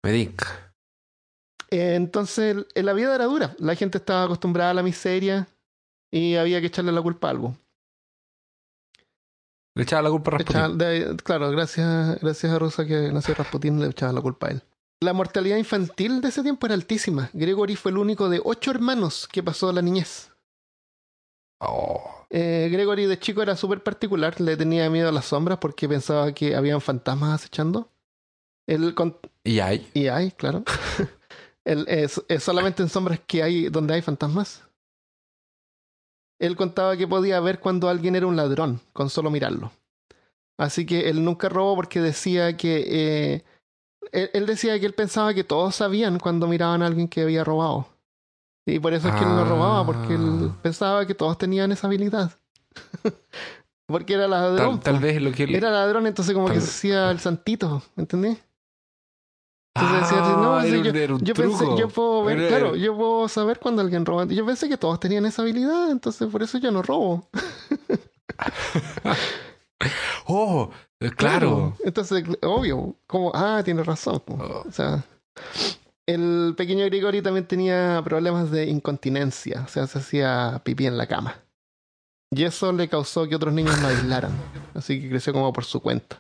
Me. 0.03 0.29
Eh, 1.75 1.95
Entonces, 1.97 2.67
la 2.75 2.93
vida 2.93 3.15
era 3.15 3.25
dura. 3.25 3.55
La 3.59 3.75
gente 3.75 3.99
estaba 3.99 4.25
acostumbrada 4.25 4.71
a 4.71 4.75
la 4.75 4.83
miseria 4.83 5.49
y 6.11 6.37
había 6.37 6.61
que 6.61 6.69
echarle 6.69 6.93
la 6.93 7.03
culpa 7.03 7.29
a 7.29 7.31
algo. 7.33 7.57
Le 9.77 9.83
echaba 9.83 10.03
la 10.03 10.11
culpa 10.11 10.31
a 10.31 10.39
Rasputin. 10.39 10.79
De- 10.79 11.17
claro, 11.25 11.51
gracias, 11.51 12.21
gracias 12.21 12.53
a 12.53 12.59
Rosa 12.59 12.87
que 12.87 13.11
nació 13.13 13.35
Rasputin, 13.35 13.81
le 13.81 13.89
echaba 13.89 14.13
la 14.13 14.21
culpa 14.21 14.47
a 14.47 14.51
él. 14.53 14.63
La 15.01 15.13
mortalidad 15.13 15.57
infantil 15.57 16.21
de 16.21 16.29
ese 16.29 16.43
tiempo 16.43 16.67
era 16.67 16.75
altísima. 16.77 17.29
Gregory 17.33 17.75
fue 17.75 17.91
el 17.91 17.99
único 17.99 18.29
de 18.29 18.41
ocho 18.45 18.71
hermanos 18.71 19.29
que 19.31 19.43
pasó 19.43 19.73
la 19.73 19.83
niñez. 19.83 20.31
Oh, 21.61 22.27
Eh, 22.31 22.69
Gregory 22.71 23.07
de 23.07 23.19
chico 23.19 23.43
era 23.43 23.57
súper 23.57 23.83
particular, 23.83 24.41
le 24.41 24.57
tenía 24.57 24.89
miedo 24.91 25.09
a 25.09 25.13
las 25.13 25.27
sombras 25.27 25.59
porque 25.59 25.89
pensaba 25.89 26.33
que 26.33 26.55
habían 26.55 26.81
fantasmas 26.81 27.35
acechando. 27.43 27.91
Él 28.67 28.95
con- 28.95 29.19
Y 29.45 29.59
hay. 29.61 29.91
Y 29.95 30.07
hay, 30.07 30.31
claro. 30.31 30.63
Es, 31.65 32.23
es 32.29 32.43
solamente 32.43 32.83
en 32.83 32.89
sombras 32.89 33.21
que 33.27 33.43
hay 33.43 33.69
donde 33.69 33.95
hay 33.95 34.03
fantasmas. 34.03 34.63
Él 36.39 36.57
contaba 36.57 36.97
que 36.97 37.07
podía 37.09 37.41
ver 37.41 37.61
cuando 37.61 37.89
alguien 37.89 38.17
era 38.17 38.27
un 38.27 38.37
ladrón, 38.37 38.81
con 38.93 39.09
solo 39.09 39.31
mirarlo. 39.31 39.73
Así 40.59 40.85
que 40.85 41.09
él 41.09 41.25
nunca 41.25 41.49
robó 41.49 41.75
porque 41.77 42.01
decía 42.01 42.57
que... 42.57 42.85
eh, 42.87 43.45
él, 44.13 44.31
él 44.35 44.47
decía 44.47 44.79
que 44.79 44.87
él 44.87 44.95
pensaba 44.95 45.33
que 45.33 45.45
todos 45.45 45.75
sabían 45.77 46.19
cuando 46.19 46.47
miraban 46.47 46.83
a 46.83 46.87
alguien 46.87 47.09
que 47.09 47.23
había 47.23 47.45
robado. 47.45 47.89
Y 48.67 48.79
por 48.79 48.93
eso 48.95 49.09
es 49.09 49.15
que 49.15 49.21
él 49.21 49.29
no 49.29 49.43
Ah. 49.43 49.49
robaba, 49.49 49.87
porque 49.87 50.15
él 50.15 50.51
pensaba 50.63 51.07
que 51.07 51.15
todos 51.15 51.37
tenían 51.39 51.73
esa 51.73 51.87
habilidad. 51.87 52.33
porque 53.87 54.15
era 54.15 54.27
ladrón. 54.29 54.81
Tal, 54.81 54.99
vez 54.99 55.21
lo 55.21 55.33
que 55.33 55.45
él. 55.45 55.55
Era 55.55 55.71
ladrón, 55.71 56.07
entonces 56.07 56.35
como 56.35 56.47
Tal 56.47 56.57
que 56.57 56.61
se 56.61 56.69
hacía 56.71 57.11
el 57.11 57.21
santito, 57.21 57.83
¿me 57.97 58.03
entendés? 58.03 58.39
Entonces 59.77 60.01
decía, 60.09 60.21
no, 60.37 60.57
Ah, 60.57 60.67
era 60.67 60.77
yo, 60.79 60.91
era 60.91 61.17
yo 61.21 61.35
pensé, 61.35 61.59
truco. 61.65 61.79
yo 61.79 61.89
puedo 61.89 62.25
ver, 62.25 62.39
Era- 62.39 62.49
claro, 62.49 62.77
yo 62.77 62.97
puedo 62.97 63.29
saber 63.29 63.59
cuando 63.59 63.83
alguien 63.83 64.07
roba. 64.07 64.25
Yo 64.27 64.47
pensé 64.47 64.69
que 64.69 64.77
todos 64.77 65.01
tenían 65.01 65.27
esa 65.27 65.43
habilidad, 65.43 65.91
entonces 65.91 66.29
por 66.31 66.43
eso 66.43 66.59
yo 66.59 66.71
no 66.71 66.83
robo. 66.83 67.29
Oh, 70.27 70.71
eh, 71.01 71.11
claro. 71.11 71.77
Entonces, 71.85 72.25
obvio, 72.43 72.97
como, 73.07 73.33
ah, 73.35 73.61
tiene 73.65 73.83
razón. 73.83 74.23
Oh. 74.29 74.63
O 74.67 74.73
sea, 74.73 75.05
el 76.07 76.55
pequeño 76.57 76.87
Grigori 76.87 77.21
también 77.21 77.47
tenía 77.47 78.01
problemas 78.03 78.51
de 78.51 78.67
incontinencia, 78.67 79.63
o 79.67 79.69
sea, 79.69 79.87
se 79.87 79.99
hacía 79.99 80.63
pipí 80.65 80.87
en 80.87 80.97
la 80.97 81.07
cama. 81.07 81.37
Y 82.31 82.45
eso 82.45 82.73
le 82.73 82.89
causó 82.89 83.29
que 83.29 83.37
otros 83.37 83.53
niños 83.53 83.79
lo 83.83 83.89
aislaran. 83.89 84.33
Así 84.75 85.01
que 85.01 85.11
creció 85.11 85.33
como 85.35 85.53
por 85.53 85.65
su 85.65 85.81
cuenta. 85.81 86.19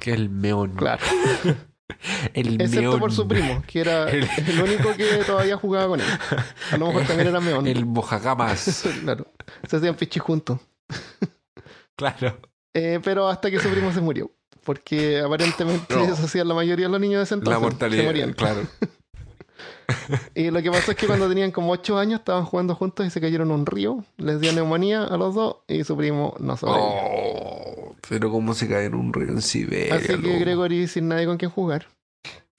Que 0.00 0.12
el 0.12 0.28
meón. 0.28 0.74
Claro. 0.74 1.04
El 2.34 2.60
Excepto 2.60 2.80
meón. 2.82 3.00
por 3.00 3.12
su 3.12 3.26
primo, 3.28 3.62
que 3.66 3.80
era 3.80 4.04
El- 4.10 4.28
el 4.46 4.62
único 4.62 4.94
que 4.94 5.04
todavía 5.26 5.56
jugaba 5.56 5.88
con 5.88 6.00
él. 6.00 6.06
A 6.72 6.76
lo 6.76 6.86
mejor 6.88 7.04
también 7.06 7.28
era 7.28 7.40
meón. 7.40 7.66
El 7.66 7.84
mojacamas. 7.86 8.84
claro. 9.02 9.26
Se 9.68 9.76
hacían 9.76 9.94
pichis 9.94 10.22
juntos. 10.22 10.58
claro. 11.96 12.38
Eh, 12.74 13.00
pero 13.02 13.28
hasta 13.28 13.50
que 13.50 13.58
su 13.58 13.68
primo 13.68 13.92
se 13.92 14.00
murió. 14.00 14.30
Porque 14.64 15.20
aparentemente 15.20 15.94
No. 15.94 16.04
eso 16.04 16.24
hacían 16.24 16.46
la 16.46 16.54
mayoría 16.54 16.86
de 16.86 16.92
los 16.92 17.00
niños 17.00 17.18
de 17.20 17.24
ese 17.24 17.34
entonces. 17.34 17.54
La 17.54 17.66
Se 17.66 17.70
mortalidad. 17.72 18.04
morían. 18.04 18.32
Claro. 18.34 18.60
Y 20.34 20.50
lo 20.50 20.62
que 20.62 20.70
pasó 20.70 20.92
es 20.92 20.96
que 20.96 21.06
cuando 21.06 21.28
tenían 21.28 21.50
como 21.50 21.72
8 21.72 21.98
años 21.98 22.20
estaban 22.20 22.44
jugando 22.44 22.74
juntos 22.74 23.04
y 23.06 23.10
se 23.10 23.20
cayeron 23.20 23.48
en 23.48 23.54
un 23.54 23.66
río. 23.66 24.04
Les 24.18 24.40
dio 24.40 24.52
neumonía 24.52 25.02
a 25.04 25.16
los 25.16 25.34
dos 25.34 25.56
y 25.66 25.82
su 25.84 25.96
primo 25.96 26.34
no 26.38 26.56
sobrevivió. 26.56 26.86
Oh, 26.92 27.69
pero 28.08 28.30
cómo 28.30 28.54
se 28.54 28.68
cae 28.68 28.86
en 28.86 28.94
un 28.94 29.12
río 29.12 29.28
en 29.28 29.42
Siberia. 29.42 29.94
Así 29.94 30.06
que. 30.08 30.38
Gregory, 30.38 30.86
sin 30.88 31.08
nadie 31.08 31.26
con 31.26 31.36
quien 31.36 31.50
jugar, 31.50 31.86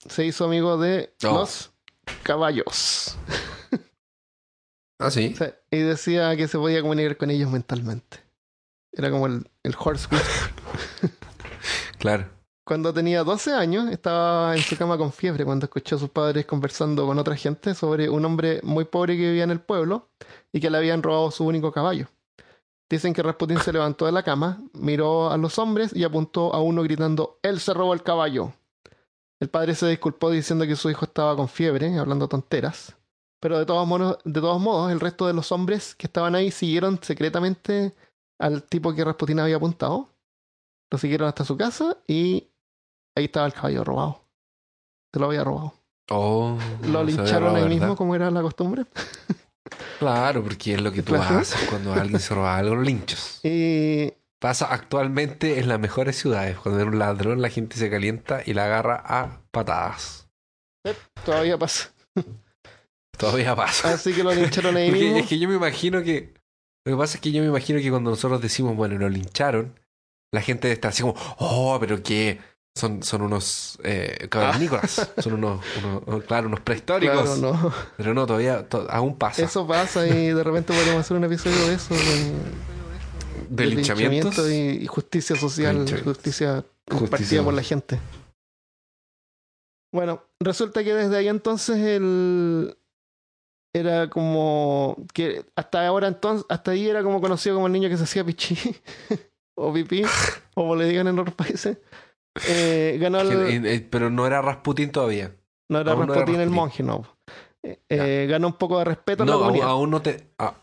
se 0.08 0.24
hizo 0.24 0.44
amigo 0.44 0.76
de 0.78 1.12
Oh. 1.24 1.32
los 1.40 1.72
caballos. 2.22 3.16
Ah, 4.98 5.10
sí. 5.10 5.34
Y 5.70 5.78
decía 5.78 6.36
que 6.36 6.46
se 6.46 6.58
podía 6.58 6.80
comunicar 6.80 7.16
con 7.16 7.30
ellos 7.30 7.50
mentalmente. 7.50 8.20
Era 8.92 9.10
como 9.10 9.26
el, 9.26 9.48
el 9.62 9.74
horse. 9.78 10.08
Claro. 11.98 12.26
Cuando 12.64 12.92
tenía 12.92 13.22
12 13.22 13.52
años, 13.52 13.88
estaba 13.90 14.56
en 14.56 14.62
su 14.62 14.76
cama 14.76 14.98
con 14.98 15.12
fiebre 15.12 15.44
cuando 15.44 15.66
escuchó 15.66 15.96
a 15.96 15.98
sus 16.00 16.10
padres 16.10 16.46
conversando 16.46 17.06
con 17.06 17.16
otra 17.18 17.36
gente 17.36 17.74
sobre 17.74 18.08
un 18.08 18.24
hombre 18.24 18.60
muy 18.64 18.84
pobre 18.84 19.16
que 19.16 19.22
vivía 19.28 19.44
en 19.44 19.50
el 19.52 19.60
pueblo 19.60 20.10
y 20.52 20.60
que 20.60 20.68
le 20.70 20.78
habían 20.78 21.02
robado 21.02 21.30
su 21.30 21.44
único 21.44 21.70
caballo. 21.70 22.08
Dicen 22.92 23.14
que 23.14 23.22
Rasputin 23.22 23.58
se 23.58 23.72
levantó 23.72 24.04
de 24.04 24.12
la 24.12 24.22
cama, 24.22 24.60
miró 24.74 25.30
a 25.30 25.38
los 25.38 25.58
hombres 25.58 25.96
y 25.96 26.04
apuntó 26.04 26.52
a 26.52 26.60
uno 26.60 26.82
gritando: 26.82 27.38
¡Él 27.42 27.58
se 27.58 27.72
robó 27.72 27.94
el 27.94 28.02
caballo! 28.02 28.52
El 29.40 29.48
padre 29.48 29.74
se 29.74 29.88
disculpó 29.88 30.28
diciendo 30.28 30.66
que 30.66 30.76
su 30.76 30.90
hijo 30.90 31.06
estaba 31.06 31.34
con 31.34 31.48
fiebre, 31.48 31.98
hablando 31.98 32.28
tonteras. 32.28 32.94
Pero 33.40 33.58
de 33.58 33.64
todos, 33.64 33.88
modos, 33.88 34.18
de 34.26 34.38
todos 34.42 34.60
modos, 34.60 34.92
el 34.92 35.00
resto 35.00 35.26
de 35.26 35.32
los 35.32 35.52
hombres 35.52 35.94
que 35.94 36.06
estaban 36.06 36.34
ahí 36.34 36.50
siguieron 36.50 36.98
secretamente 37.02 37.94
al 38.38 38.62
tipo 38.62 38.92
que 38.92 39.04
Rasputin 39.04 39.40
había 39.40 39.56
apuntado. 39.56 40.10
Lo 40.90 40.98
siguieron 40.98 41.28
hasta 41.28 41.46
su 41.46 41.56
casa 41.56 41.96
y 42.06 42.50
ahí 43.16 43.24
estaba 43.24 43.46
el 43.46 43.54
caballo 43.54 43.84
robado. 43.84 44.20
Se 45.14 45.18
lo 45.18 45.24
había 45.28 45.44
robado. 45.44 45.72
Oh, 46.10 46.58
Lo 46.82 47.02
lincharon 47.02 47.56
ahí 47.56 47.64
mismo, 47.70 47.96
como 47.96 48.14
era 48.14 48.30
la 48.30 48.42
costumbre. 48.42 48.84
Claro, 49.98 50.42
porque 50.42 50.74
es 50.74 50.80
lo 50.82 50.92
que 50.92 51.02
tú 51.02 51.14
Claro. 51.14 51.38
haces 51.38 51.60
cuando 51.68 51.92
alguien 51.94 52.18
se 52.20 52.34
roba 52.34 52.56
algo, 52.56 52.74
lo 52.76 52.82
linchas. 52.82 53.40
Y 53.44 54.12
Pasa 54.40 54.66
actualmente 54.72 55.60
en 55.60 55.68
las 55.68 55.78
mejores 55.78 56.16
ciudades. 56.16 56.56
Cuando 56.58 56.80
hay 56.80 56.86
un 56.88 56.98
ladrón, 56.98 57.40
la 57.40 57.48
gente 57.48 57.76
se 57.76 57.88
calienta 57.88 58.42
y 58.44 58.54
la 58.54 58.64
agarra 58.64 59.00
a 59.06 59.40
patadas. 59.52 60.28
todavía 61.24 61.56
pasa. 61.56 61.92
Todavía 63.16 63.54
pasa. 63.54 63.92
Así 63.94 64.12
que 64.12 64.24
lo 64.24 64.34
lincharon 64.34 64.76
ahí 64.76 64.90
mismo. 64.92 65.16
es 65.18 65.28
que 65.28 65.38
yo 65.38 65.48
me 65.48 65.54
imagino 65.54 66.02
que. 66.02 66.34
Lo 66.84 66.92
que 66.92 66.98
pasa 66.98 67.16
es 67.16 67.20
que 67.20 67.30
yo 67.30 67.40
me 67.40 67.48
imagino 67.48 67.78
que 67.78 67.90
cuando 67.90 68.10
nosotros 68.10 68.40
decimos, 68.40 68.74
bueno, 68.74 68.98
lo 68.98 69.08
lincharon, 69.08 69.78
la 70.32 70.40
gente 70.40 70.72
estar 70.72 70.88
así 70.88 71.02
como, 71.02 71.14
oh, 71.38 71.76
pero 71.78 72.02
que 72.02 72.40
son, 72.74 73.02
son 73.02 73.22
unos 73.22 73.78
eh, 73.84 74.26
cavernícolas. 74.30 75.10
Son 75.18 75.34
unos, 75.34 75.60
unos- 76.06 76.24
claro, 76.24 76.48
unos 76.48 76.60
prehistóricos. 76.60 77.38
Claro, 77.38 77.54
no. 77.62 77.72
Pero 77.96 78.14
no, 78.14 78.26
todavía 78.26 78.68
to- 78.68 78.86
aún 78.90 79.16
pasa. 79.16 79.42
Eso 79.44 79.66
pasa 79.66 80.06
y 80.06 80.28
de 80.28 80.42
repente 80.42 80.72
podríamos 80.72 81.00
hacer 81.00 81.16
un 81.16 81.24
episodio 81.24 81.66
de 81.68 81.74
eso. 81.74 81.94
De, 81.94 82.32
¿De 83.50 83.66
linchamientos? 83.66 84.38
linchamiento 84.38 84.82
y, 84.82 84.86
justicia 84.86 85.36
social, 85.36 85.84
justicia 86.04 86.64
impartida 86.90 87.42
por 87.42 87.52
la 87.54 87.62
gente. 87.62 87.98
Bueno, 89.94 90.22
resulta 90.40 90.82
que 90.82 90.94
desde 90.94 91.16
ahí 91.18 91.28
entonces 91.28 91.76
él 91.76 92.76
era 93.74 94.08
como 94.08 94.96
que 95.12 95.44
hasta 95.54 95.86
ahora 95.86 96.08
entonces, 96.08 96.46
hasta 96.48 96.70
ahí 96.70 96.88
era 96.88 97.02
como 97.02 97.20
conocido 97.20 97.56
como 97.56 97.66
el 97.66 97.72
niño 97.74 97.90
que 97.90 97.98
se 97.98 98.04
hacía 98.04 98.24
pichí 98.24 98.56
o 99.54 99.72
pipí, 99.72 100.02
o 100.04 100.08
como 100.54 100.76
le 100.76 100.86
digan 100.86 101.08
en 101.08 101.18
otros 101.18 101.34
países. 101.34 101.76
Eh, 102.48 102.98
ganó 103.00 103.20
el, 103.20 103.66
eh, 103.66 103.86
pero 103.90 104.08
no 104.10 104.26
era 104.26 104.40
Rasputin 104.42 104.90
todavía. 104.90 105.34
no 105.68 105.80
era 105.80 105.92
aún 105.92 106.06
no 106.06 106.12
era 106.14 106.20
Rasputin 106.22 106.40
el 106.40 106.48
Rasputin. 106.50 106.54
monje, 106.54 106.82
no. 106.82 107.06
Eh, 107.88 108.26
ganó 108.28 108.48
un 108.48 108.54
poco 108.54 108.78
de 108.78 108.84
respeto 108.86 109.22
en 109.22 109.28
la 109.30 109.36
No, 109.36 109.44
aún, 109.44 109.62
aún 109.62 109.90
no 109.90 110.02
te, 110.02 110.28
a- 110.38 110.54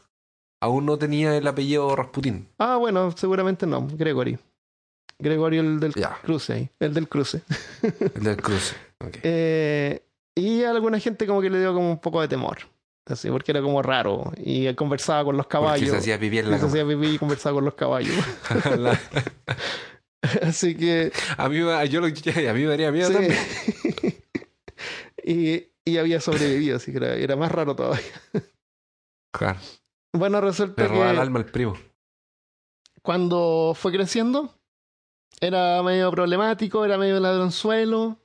aún 0.62 0.86
no 0.86 0.98
tenía 0.98 1.38
el 1.38 1.48
apellido 1.48 1.96
Rasputin. 1.96 2.48
Ah, 2.58 2.76
bueno, 2.78 3.12
seguramente 3.16 3.66
no, 3.68 3.88
Gregory. 3.92 4.38
Gregorio 5.22 5.62
el 5.62 5.80
del 5.80 5.94
cruce 6.24 6.54
ahí, 6.54 6.70
el 6.80 6.94
del 6.94 7.08
cruce. 7.10 7.42
El 8.16 8.24
del 8.24 8.38
cruce. 8.38 8.74
Eh, 9.24 10.02
y 10.36 10.64
a 10.64 10.72
alguna 10.72 10.98
gente 11.00 11.28
como 11.28 11.42
que 11.42 11.50
le 11.50 11.60
dio 11.60 11.74
como 11.74 11.92
un 11.92 12.00
poco 12.00 12.22
de 12.22 12.28
temor. 12.30 12.58
Así, 13.06 13.30
porque 13.30 13.52
era 13.52 13.62
como 13.62 13.82
raro. 13.82 14.32
Y 14.38 14.74
conversaba 14.76 15.24
con 15.26 15.36
los 15.36 15.46
Porque 15.48 15.58
caballos. 15.66 15.90
se 15.90 15.98
hacía 15.98 16.20
pipí 16.20 16.38
en 16.40 16.52
la 16.52 16.58
se 16.60 16.68
hacía 16.68 16.88
pipí 16.88 17.08
y 17.08 17.18
conversaba 17.18 17.56
con 17.56 17.66
los 17.66 17.74
caballos. 17.74 18.16
Así 20.42 20.76
que. 20.76 21.12
a, 21.38 21.50
mí, 21.50 21.58
yo 21.58 22.02
lo, 22.02 22.08
a 22.50 22.54
mí 22.54 22.62
me 22.62 22.66
daría 22.66 22.92
miedo 22.92 23.08
sí. 23.08 23.14
también. 23.14 23.38
y, 25.24 25.68
y 25.86 25.98
había 25.98 26.20
sobrevivido, 26.22 26.78
así 26.78 26.92
que 26.92 26.98
era, 26.98 27.16
era 27.16 27.36
más 27.36 27.52
raro 27.52 27.76
todavía. 27.76 28.04
Claro. 29.32 29.60
Bueno, 30.14 30.42
resulta 30.42 30.84
Le 30.84 30.88
robaba 30.88 31.10
el 31.12 31.16
que 31.16 31.22
alma 31.22 31.40
al 31.40 31.46
primo. 31.46 31.78
cuando 33.02 33.74
fue 33.76 33.92
creciendo, 33.92 34.56
era 35.40 35.82
medio 35.84 36.10
problemático, 36.12 36.84
era 36.84 36.98
medio 36.98 37.20
ladronzuelo, 37.20 38.18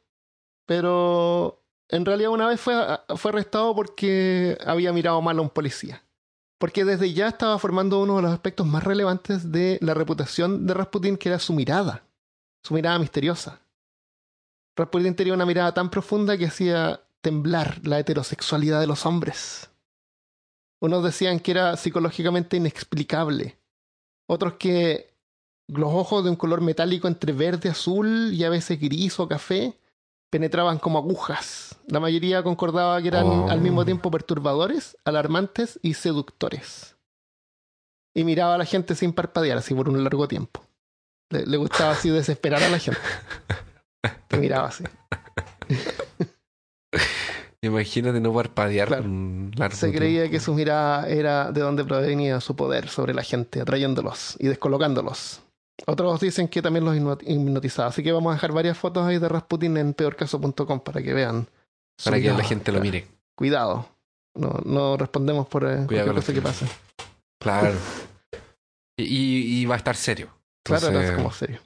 pero 0.67 1.63
en 1.89 2.05
realidad 2.05 2.31
una 2.31 2.49
vez 2.49 2.61
fue, 2.61 2.75
fue 3.17 3.31
arrestado 3.31 3.75
porque 3.75 4.57
había 4.65 4.93
mirado 4.93 5.21
mal 5.21 5.39
a 5.39 5.43
un 5.43 5.51
policía. 5.51 6.04
Porque 6.65 6.87
desde 6.87 7.13
ya 7.13 7.29
estaba 7.29 7.59
formando 7.59 8.01
uno 8.01 8.17
de 8.17 8.23
los 8.23 8.33
aspectos 8.33 8.67
más 8.67 8.83
relevantes 8.83 9.53
de 9.53 9.77
la 9.83 9.93
reputación 9.93 10.67
de 10.67 10.73
Rasputin, 10.73 11.19
que 11.19 11.29
era 11.29 11.39
su 11.39 11.53
mirada, 11.53 12.07
su 12.63 12.73
mirada 12.73 12.99
misteriosa. 12.99 13.61
Rasputin 14.75 15.15
tenía 15.15 15.35
una 15.35 15.45
mirada 15.45 15.75
tan 15.75 15.91
profunda 15.91 16.39
que 16.39 16.47
hacía 16.47 17.03
temblar 17.21 17.87
la 17.87 17.99
heterosexualidad 17.99 18.81
de 18.81 18.87
los 18.87 19.05
hombres. 19.05 19.69
Unos 20.81 21.05
decían 21.05 21.39
que 21.39 21.51
era 21.51 21.77
psicológicamente 21.77 22.57
inexplicable. 22.57 23.59
Otros 24.27 24.55
que 24.55 25.15
los 25.67 25.93
ojos 25.93 26.25
de 26.25 26.31
un 26.31 26.37
color 26.37 26.63
metálico 26.63 27.09
entre 27.09 27.35
verde, 27.35 27.69
azul 27.69 28.33
y 28.33 28.43
a 28.43 28.49
veces 28.49 28.81
gris 28.81 29.21
o 29.21 29.29
café 29.29 29.79
penetraban 30.35 30.79
como 30.81 30.99
agujas. 30.99 31.77
La 31.87 32.01
mayoría 32.01 32.43
concordaba 32.43 33.01
que 33.01 33.07
eran 33.07 33.25
Oh. 33.25 33.49
al 33.49 33.61
mismo 33.61 33.85
tiempo 33.85 34.11
perturbadores, 34.11 34.97
alarmantes 35.05 35.79
y 35.81 35.95
seductores. 35.95 36.97
Y 38.17 38.25
miraba 38.25 38.57
a 38.57 38.59
la 38.59 38.65
gente 38.65 38.97
sin 38.97 39.13
parpadear, 39.13 39.59
así 39.59 39.75
por 39.77 39.89
un 39.89 40.03
largo 40.03 40.27
tiempo. 40.27 40.61
Le, 41.31 41.47
le 41.47 41.57
gustaba 41.57 41.93
así 41.93 42.11
desesperar 42.11 42.65
a 42.65 42.69
la 42.69 42.81
gente. 42.81 42.99
Que 44.27 44.37
miraba 44.39 44.67
así. 44.69 44.83
Imagínate 47.63 48.19
no 48.21 48.35
parpadear 48.35 48.89
Claro. 48.89 49.75
Se 49.75 49.87
tiempo. 49.87 49.99
creía 49.99 50.29
que 50.31 50.41
su 50.41 50.53
mirada 50.53 51.09
era 51.09 51.53
de 51.53 51.61
donde 51.61 51.85
provenía 51.85 52.41
su 52.41 52.57
poder 52.57 52.89
sobre 52.89 53.15
la 53.15 53.23
gente, 53.23 53.61
atrayéndolos 53.61 54.37
y 54.41 54.49
descolocándolos. 54.49 55.41
Otros 55.87 56.21
dicen 56.21 56.49
que 56.49 56.63
también 56.63 56.85
los 56.85 56.95
hipno- 56.97 57.19
hipnotizaba. 57.27 57.89
Así 57.89 58.03
que 58.03 58.13
vamos 58.13 58.31
a 58.31 58.35
dejar 58.35 58.53
varias 58.53 58.79
fotos 58.79 59.05
ahí 59.07 59.19
de 59.19 59.29
Rasputin 59.29 59.77
en 59.77 59.95
peorcaso.com 59.95 60.81
para 60.81 61.03
que 61.03 61.13
vean. 61.15 61.49
Para 62.05 62.21
que 62.21 62.31
la 62.33 62.45
gente 62.45 62.71
lo 62.73 62.81
mire. 62.81 63.07
Cuidado. 63.37 63.89
No, 64.37 64.61
no 64.65 64.97
respondemos 64.97 65.47
por 65.49 65.65
eh, 65.65 65.85
cualquier 65.87 66.15
cosa 66.15 66.33
que 66.33 66.43
pase. 66.43 66.67
Claro. 67.41 67.75
Y, 68.97 69.61
y 69.61 69.67
va 69.67 69.75
a 69.75 69.79
estar 69.79 69.97
serio. 69.97 70.29
Claro, 70.65 70.87
Entonces, 70.87 71.09
era 71.11 71.17
como 71.17 71.33
serio. 71.33 71.59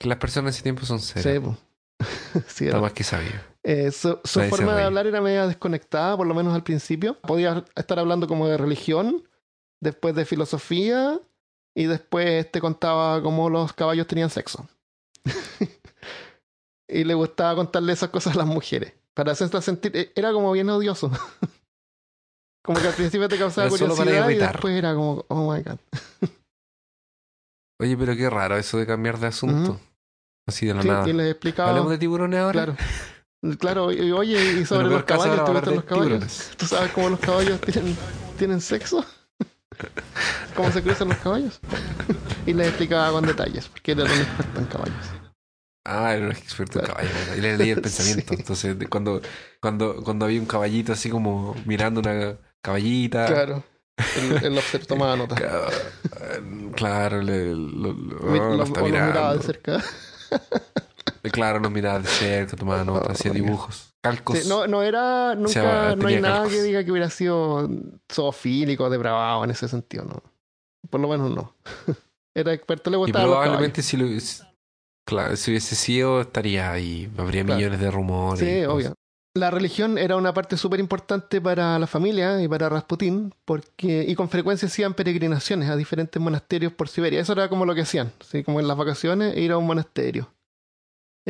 que 0.00 0.08
las 0.08 0.18
personas 0.18 0.46
en 0.52 0.56
ese 0.56 0.62
tiempo 0.64 0.84
son 0.84 0.98
serias. 1.00 1.40
Sí. 1.44 1.56
Sí, 2.48 2.66
era. 2.66 2.80
más 2.80 2.92
que 2.92 3.04
sabio. 3.04 3.30
Eh, 3.62 3.90
su 3.92 4.18
forma 4.50 4.74
de 4.74 4.82
hablar 4.82 5.06
era 5.06 5.20
media 5.20 5.46
desconectada, 5.46 6.16
por 6.16 6.26
lo 6.26 6.34
menos 6.34 6.52
al 6.54 6.62
principio. 6.64 7.14
Podía 7.20 7.64
estar 7.76 7.98
hablando 8.00 8.26
como 8.26 8.48
de 8.48 8.56
religión, 8.56 9.22
después 9.80 10.14
de 10.16 10.24
filosofía, 10.24 11.20
y 11.78 11.86
después 11.86 12.50
te 12.50 12.60
contaba 12.60 13.22
cómo 13.22 13.48
los 13.50 13.72
caballos 13.72 14.06
tenían 14.08 14.30
sexo. 14.30 14.68
y 16.88 17.04
le 17.04 17.14
gustaba 17.14 17.54
contarle 17.54 17.92
esas 17.92 18.10
cosas 18.10 18.34
a 18.34 18.38
las 18.38 18.46
mujeres. 18.48 18.94
Para 19.14 19.30
hacerlas 19.32 19.64
sentir. 19.64 19.96
eh, 19.96 20.12
Era 20.16 20.32
como 20.32 20.50
bien 20.50 20.68
odioso. 20.70 21.08
como 22.64 22.80
que 22.80 22.88
al 22.88 22.94
principio 22.94 23.28
te 23.28 23.38
causaba 23.38 23.68
Era 23.68 23.76
solo 23.76 23.94
para 23.94 24.10
curiosidad 24.10 24.30
y 24.30 24.52
después 24.52 24.74
era 24.76 24.94
como, 24.94 25.24
oh 25.28 25.52
my 25.52 25.62
god. 25.62 25.78
Oye, 27.80 27.96
pero 27.96 28.16
qué 28.16 28.28
raro 28.28 28.56
eso 28.56 28.76
de 28.78 28.86
cambiar 28.86 29.18
de 29.18 29.28
asunto. 29.28 29.78
Así 30.48 30.66
de 30.66 30.74
la 30.74 30.82
Sí, 30.82 30.88
nada. 30.88 31.08
y 31.08 31.12
les 31.12 31.30
explicaba. 31.30 31.68
Hablemos 31.70 31.90
de 31.92 31.98
tiburones 31.98 32.40
ahora. 32.40 32.52
Claro. 32.64 32.76
Claro, 33.60 33.92
y- 33.92 34.10
oye, 34.10 34.54
y 34.60 34.64
sobre 34.64 34.88
los 34.88 35.04
caballos, 35.04 35.44
¿te 35.44 35.52
gustan 35.52 35.74
los 35.76 35.84
caballos? 35.84 36.50
¿Tú 36.56 36.66
sabes 36.66 36.90
cómo 36.90 37.08
los 37.10 37.20
caballos 37.20 37.60
tienen, 37.60 37.96
tienen 38.36 38.60
sexo? 38.60 39.04
¿Cómo 40.54 40.70
se 40.72 40.82
cruzan 40.82 41.08
los 41.08 41.18
caballos? 41.18 41.60
Y 42.46 42.52
les 42.52 42.68
explicaba 42.68 43.10
con 43.12 43.26
detalles, 43.26 43.68
porque 43.68 43.92
era 43.92 44.04
un 44.04 44.10
experto 44.10 44.60
en 44.60 44.66
caballos. 44.66 45.06
Ah, 45.84 46.14
era 46.14 46.26
un 46.26 46.32
experto 46.32 46.80
en 46.80 46.86
caballos. 46.86 47.12
Y 47.36 47.40
le 47.40 47.56
leía 47.56 47.72
el 47.74 47.76
Sí. 47.78 47.82
pensamiento. 47.82 48.34
Entonces, 48.34 48.76
cuando, 48.88 49.20
cuando, 49.60 50.02
cuando 50.02 50.24
había 50.26 50.40
un 50.40 50.46
caballito 50.46 50.92
así 50.92 51.10
como 51.10 51.54
mirando 51.64 52.00
una 52.00 52.36
caballita. 52.60 53.26
Claro. 53.26 53.64
El, 54.16 54.44
el 54.44 54.58
observ 54.58 54.86
tomaba 54.86 55.16
nota. 55.16 55.34
Claro, 56.76 57.20
le, 57.22 57.46
lo, 57.54 57.92
lo- 57.92 57.92
Mi- 57.92 58.38
lo 58.38 58.56
lo- 58.56 58.62
está 58.64 58.80
o 58.80 58.82
los 58.82 58.90
miraba 58.92 59.06
mirando. 59.12 59.36
de 59.38 59.42
cerca. 59.44 59.82
Claro, 61.32 61.58
los 61.58 61.70
miraba 61.72 61.98
de 61.98 62.08
cerca, 62.08 62.56
tomaba 62.56 62.84
notas, 62.84 63.18
hacía 63.18 63.32
dibujos, 63.34 63.87
calcos. 64.02 64.38
Sí, 64.38 64.48
no, 64.48 64.66
no 64.66 64.82
era, 64.82 65.34
nunca, 65.34 65.94
no 65.96 66.08
hay 66.08 66.20
nada 66.20 66.36
calcos. 66.36 66.52
que 66.52 66.62
diga 66.62 66.84
que 66.84 66.90
hubiera 66.90 67.10
sido 67.10 67.68
zoofílico, 68.12 68.88
depravado 68.90 69.44
en 69.44 69.50
ese 69.50 69.68
sentido, 69.68 70.04
¿no? 70.04 70.22
Por 70.90 71.00
lo 71.00 71.08
menos 71.08 71.30
no. 71.30 71.54
Era 72.34 72.52
experto, 72.52 72.90
le 72.90 72.96
y 72.96 73.00
gustaba 73.00 73.24
caballos. 73.24 73.42
probablemente 73.42 73.82
si 73.82 73.96
lo 73.96 74.06
hubiese, 74.06 74.44
claro, 75.04 75.34
si 75.36 75.50
hubiese 75.50 75.74
sido, 75.74 76.20
estaría 76.20 76.70
ahí. 76.70 77.10
Habría 77.18 77.44
Claro. 77.44 77.56
millones 77.58 77.80
de 77.80 77.90
rumores. 77.90 78.42
y 78.42 78.46
Sí, 78.60 78.64
obvio. 78.64 78.94
La 79.34 79.50
religión 79.50 79.98
era 79.98 80.16
una 80.16 80.32
parte 80.34 80.56
súper 80.56 80.80
importante 80.80 81.40
para 81.40 81.78
la 81.78 81.86
familia 81.86 82.40
y 82.42 82.48
para 82.48 82.68
Rasputín, 82.68 83.34
porque, 83.44 84.04
y 84.08 84.14
con 84.14 84.28
frecuencia 84.30 84.66
hacían 84.68 84.94
peregrinaciones 84.94 85.68
a 85.68 85.76
diferentes 85.76 86.20
monasterios 86.20 86.72
por 86.72 86.88
Siberia. 86.88 87.20
Eso 87.20 87.34
era 87.34 87.48
como 87.48 87.64
lo 87.66 87.74
que 87.74 87.82
hacían, 87.82 88.10
¿sí? 88.20 88.42
como 88.42 88.58
en 88.60 88.66
las 88.66 88.76
vacaciones, 88.76 89.36
ir 89.36 89.52
a 89.52 89.58
un 89.58 89.66
monasterio. 89.66 90.28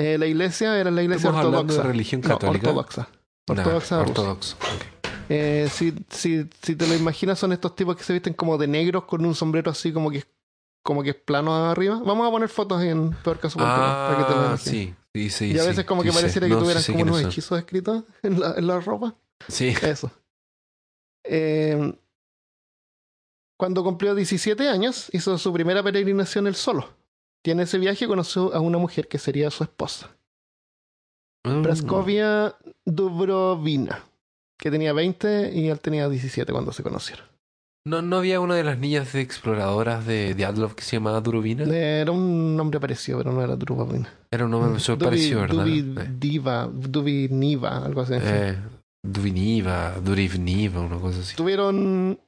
Eh, 0.00 0.16
la 0.16 0.26
iglesia 0.26 0.78
era 0.78 0.90
la 0.92 1.02
iglesia 1.02 1.28
Estamos 1.28 1.38
hablando 1.44 1.58
ortodoxa. 1.61 1.82
de 1.82 1.88
religión 1.88 2.20
No, 2.20 2.28
católica. 2.28 2.68
ortodoxa. 2.68 3.08
Nah, 3.48 3.54
Ortodoxa 3.62 3.98
rusa. 4.04 4.11
ortodoxo. 4.11 4.56
ok. 4.56 5.11
Eh, 5.30 5.68
si, 5.72 5.92
si, 6.08 6.48
si 6.62 6.76
te 6.76 6.87
lo 6.87 6.94
imaginas, 6.94 7.38
son 7.38 7.52
estos 7.52 7.74
tipos 7.74 7.96
que 7.96 8.04
se 8.04 8.12
visten 8.12 8.32
como 8.34 8.56
de 8.58 8.66
negros 8.68 9.04
con 9.04 9.26
un 9.26 9.34
sombrero 9.34 9.70
así 9.72 9.92
como 9.92 10.11
que, 10.11 10.24
como 10.84 11.02
que 11.02 11.11
es 11.11 11.16
plano 11.16 11.52
arriba. 11.68 12.00
Vamos 12.04 12.28
a 12.28 12.30
poner 12.30 12.48
fotos 12.48 12.80
en 12.82 13.11
peor 13.24 13.40
caso 13.40 13.58
para 13.58 14.16
que 14.18 14.24
te 14.24 14.30
lo 14.30 14.40
Ah, 14.50 14.56
sí, 14.56 14.94
sí, 15.14 15.30
sí. 15.30 15.52
y 15.52 15.58
a 15.58 15.64
veces 15.64 15.84
como 15.84 16.02
que 16.02 16.12
sé. 16.12 16.18
pareciera 16.18 16.46
que 16.46 16.54
No, 16.54 16.61
tuvieran 16.61 16.82
como 16.84 17.02
unos 17.02 17.18
son. 17.20 17.26
hechizos 17.30 17.58
escritos 17.58 18.04
en 18.22 18.38
la, 18.40 18.54
en 18.56 18.66
la 18.68 18.78
ropa. 18.80 19.16
Sí. 19.48 19.74
Eso. 19.82 20.11
Eh, 21.24 21.92
cuando 23.58 23.82
cumplió 23.82 24.14
17 24.14 24.68
años, 24.68 25.08
hizo 25.12 25.37
su 25.38 25.52
primera 25.52 25.82
peregrinación 25.82 26.46
él 26.46 26.54
solo. 26.54 26.88
Y 27.44 27.51
en 27.51 27.61
ese 27.61 27.79
viaje 27.79 28.07
conoció 28.07 28.55
a 28.55 28.61
una 28.61 28.79
mujer 28.79 29.09
que 29.09 29.18
sería 29.18 29.51
su 29.51 29.64
esposa, 29.64 30.14
Mm. 31.44 31.62
Praskovia 31.62 32.57
Dubrovina, 32.85 34.03
que 34.59 34.70
tenía 34.70 34.92
20 34.92 35.53
y 35.55 35.68
él 35.68 35.81
tenía 35.81 36.09
17 36.09 36.53
cuando 36.53 36.72
se 36.72 36.83
conocieron. 36.83 37.24
¿No, 37.87 38.03
¿No 38.03 38.18
había 38.18 38.40
una 38.40 38.55
de 38.55 38.64
las 38.64 38.79
niñas 38.79 39.12
de 39.12 39.20
exploradoras 39.20 40.05
de 40.05 40.35
Diatlov 40.35 40.74
que 40.74 40.83
se 40.83 40.96
llamaba 40.96 41.20
Durubina? 41.20 41.64
Era 41.64 42.11
un 42.11 42.57
nombre 42.57 42.81
parecido, 42.81 43.18
pero 43.18 43.33
no 43.33 43.42
era 43.42 43.57
Dubrovina. 43.57 44.12
Era 44.31 44.44
un 44.44 44.51
nombre 44.51 44.79
súper 44.81 45.09
parecido, 45.09 45.40
¿verdad? 45.40 45.66
Eh. 45.66 46.11
Diva, 46.18 46.68
Dubiniva, 46.70 47.79
algo 47.79 48.03
así. 48.03 48.14
Eh, 48.16 48.59
Duviniva, 49.03 49.94
Durivniva, 50.03 50.81
una 50.81 50.98
cosa 50.98 51.20
así. 51.20 51.37
Tuvieron, 51.37 52.20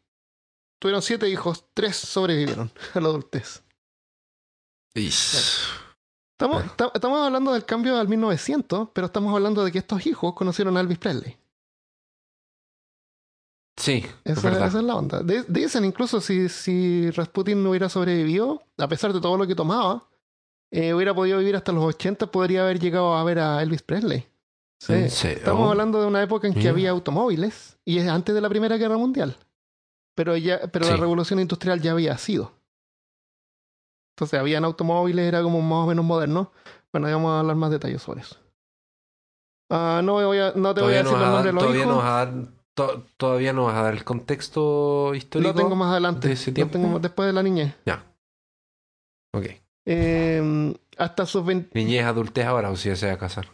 tuvieron 0.80 1.02
siete 1.02 1.28
hijos, 1.28 1.66
tres 1.74 1.96
sobrevivieron 1.96 2.70
a 2.94 3.00
la 3.00 3.08
adultez. 3.08 3.62
Estamos, 4.94 6.56
Bueno. 6.58 6.72
ta- 6.76 6.90
estamos 6.94 7.20
hablando 7.26 7.52
del 7.52 7.64
cambio 7.64 7.96
al 7.98 8.08
1900, 8.08 8.88
pero 8.92 9.06
estamos 9.06 9.34
hablando 9.34 9.64
de 9.64 9.70
que 9.72 9.78
estos 9.78 10.06
hijos 10.06 10.34
conocieron 10.34 10.76
a 10.76 10.80
Elvis 10.80 10.98
Presley. 10.98 11.36
Sí, 13.76 14.04
es 14.24 14.38
Esa, 14.38 14.66
es 14.66 14.74
la 14.74 14.94
onda. 14.94 15.22
De- 15.22 15.44
dicen 15.48 15.84
incluso 15.84 16.20
si, 16.20 16.48
si 16.48 17.10
Rasputin 17.12 17.62
no 17.62 17.70
hubiera 17.70 17.88
sobrevivido, 17.88 18.62
a 18.76 18.88
pesar 18.88 19.12
de 19.12 19.20
todo 19.20 19.38
lo 19.38 19.46
que 19.46 19.54
tomaba, 19.54 20.06
eh, 20.70 20.92
hubiera 20.92 21.14
podido 21.14 21.38
vivir 21.38 21.56
hasta 21.56 21.72
los 21.72 21.84
80, 21.84 22.30
podría 22.30 22.62
haber 22.62 22.78
llegado 22.78 23.14
a 23.16 23.24
ver 23.24 23.38
a 23.38 23.62
Elvis 23.62 23.82
Presley. 23.82 24.26
Sí. 24.80 24.94
Estamos 25.28 25.70
hablando 25.70 26.00
de 26.00 26.06
una 26.06 26.22
época 26.22 26.46
en 26.46 26.54
que 26.54 26.68
había 26.68 26.90
automóviles 26.90 27.76
y 27.84 27.98
es 27.98 28.08
antes 28.08 28.34
de 28.34 28.40
la 28.40 28.48
Primera 28.48 28.76
Guerra 28.78 28.96
Mundial. 28.96 29.36
Pero 30.14 30.36
ya, 30.36 30.60
pero 30.72 30.86
la 30.88 30.96
revolución 30.96 31.38
industrial 31.40 31.80
ya 31.80 31.92
había 31.92 32.16
sido. 32.18 32.52
Entonces 34.20 34.38
habían 34.38 34.64
automóviles, 34.66 35.26
era 35.26 35.42
como 35.42 35.62
más 35.62 35.84
o 35.84 35.86
menos 35.86 36.04
moderno. 36.04 36.52
Bueno, 36.92 37.08
ya 37.08 37.14
vamos 37.14 37.30
a 37.32 37.40
hablar 37.40 37.56
más 37.56 37.70
detalles 37.70 38.02
sobre 38.02 38.20
eso. 38.20 38.36
Ah, 39.70 40.02
no, 40.04 40.12
voy 40.12 40.36
a, 40.38 40.52
no 40.54 40.74
te 40.74 40.82
voy 40.82 40.92
a 40.92 40.98
decir 40.98 41.12
no 41.12 41.12
los 41.12 41.20
vas 41.20 41.28
a 41.28 41.32
nombres 41.32 41.44
dar- 41.44 41.44
de 41.46 41.52
los 41.52 41.62
todavía 41.62 41.86
no 41.86 41.92
hijos. 41.92 42.04
vas 42.04 42.12
a 42.12 42.16
dar, 42.26 42.34
to- 42.74 43.06
todavía 43.16 43.52
no 43.54 43.64
vas 43.64 43.76
a 43.76 43.82
dar 43.82 43.94
el 43.94 44.04
contexto 44.04 45.14
histórico. 45.14 45.48
Lo 45.52 45.54
tengo 45.54 45.74
más 45.74 45.92
adelante. 45.92 46.28
de 46.28 46.34
ese 46.34 46.50
Lo 46.50 46.54
tiempo? 46.54 46.72
tengo 46.72 46.98
después 46.98 47.28
de 47.28 47.32
la 47.32 47.42
niñez. 47.42 47.74
Ok. 49.32 49.46
Eh, 49.86 50.74
hasta 50.98 51.24
sus 51.24 51.42
20... 51.46 51.70
Niñez, 51.78 52.04
adultez 52.04 52.44
ahora, 52.44 52.70
o 52.70 52.76
si 52.76 52.90
ya 52.90 52.96
se 52.96 53.06
va 53.06 53.12
a 53.14 53.18
casar. 53.18 53.46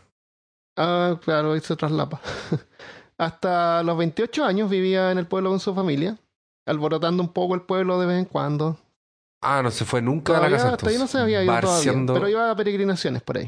Ah, 0.76 1.16
claro, 1.22 1.52
ahí 1.52 1.60
se 1.60 1.76
traslapa. 1.76 2.20
hasta 3.18 3.84
los 3.84 3.96
28 3.96 4.44
años 4.44 4.68
vivía 4.68 5.12
en 5.12 5.18
el 5.18 5.26
pueblo 5.28 5.50
con 5.50 5.60
su 5.60 5.74
familia, 5.74 6.18
alborotando 6.66 7.22
un 7.22 7.32
poco 7.32 7.54
el 7.54 7.62
pueblo 7.62 8.00
de 8.00 8.06
vez 8.06 8.18
en 8.18 8.24
cuando. 8.24 8.78
Ah, 9.42 9.62
no 9.62 9.70
se 9.70 9.84
fue 9.84 10.02
nunca 10.02 10.36
a 10.38 10.40
la 10.40 10.50
casa. 10.50 10.72
hasta 10.72 10.88
ahí 10.88 10.98
no 10.98 11.06
se 11.06 11.18
había 11.18 11.42
ido 11.44 11.60
todavía, 11.60 11.92
pero 12.14 12.28
iba 12.28 12.50
a 12.50 12.56
peregrinaciones 12.56 13.22
por 13.22 13.38
ahí. 13.38 13.46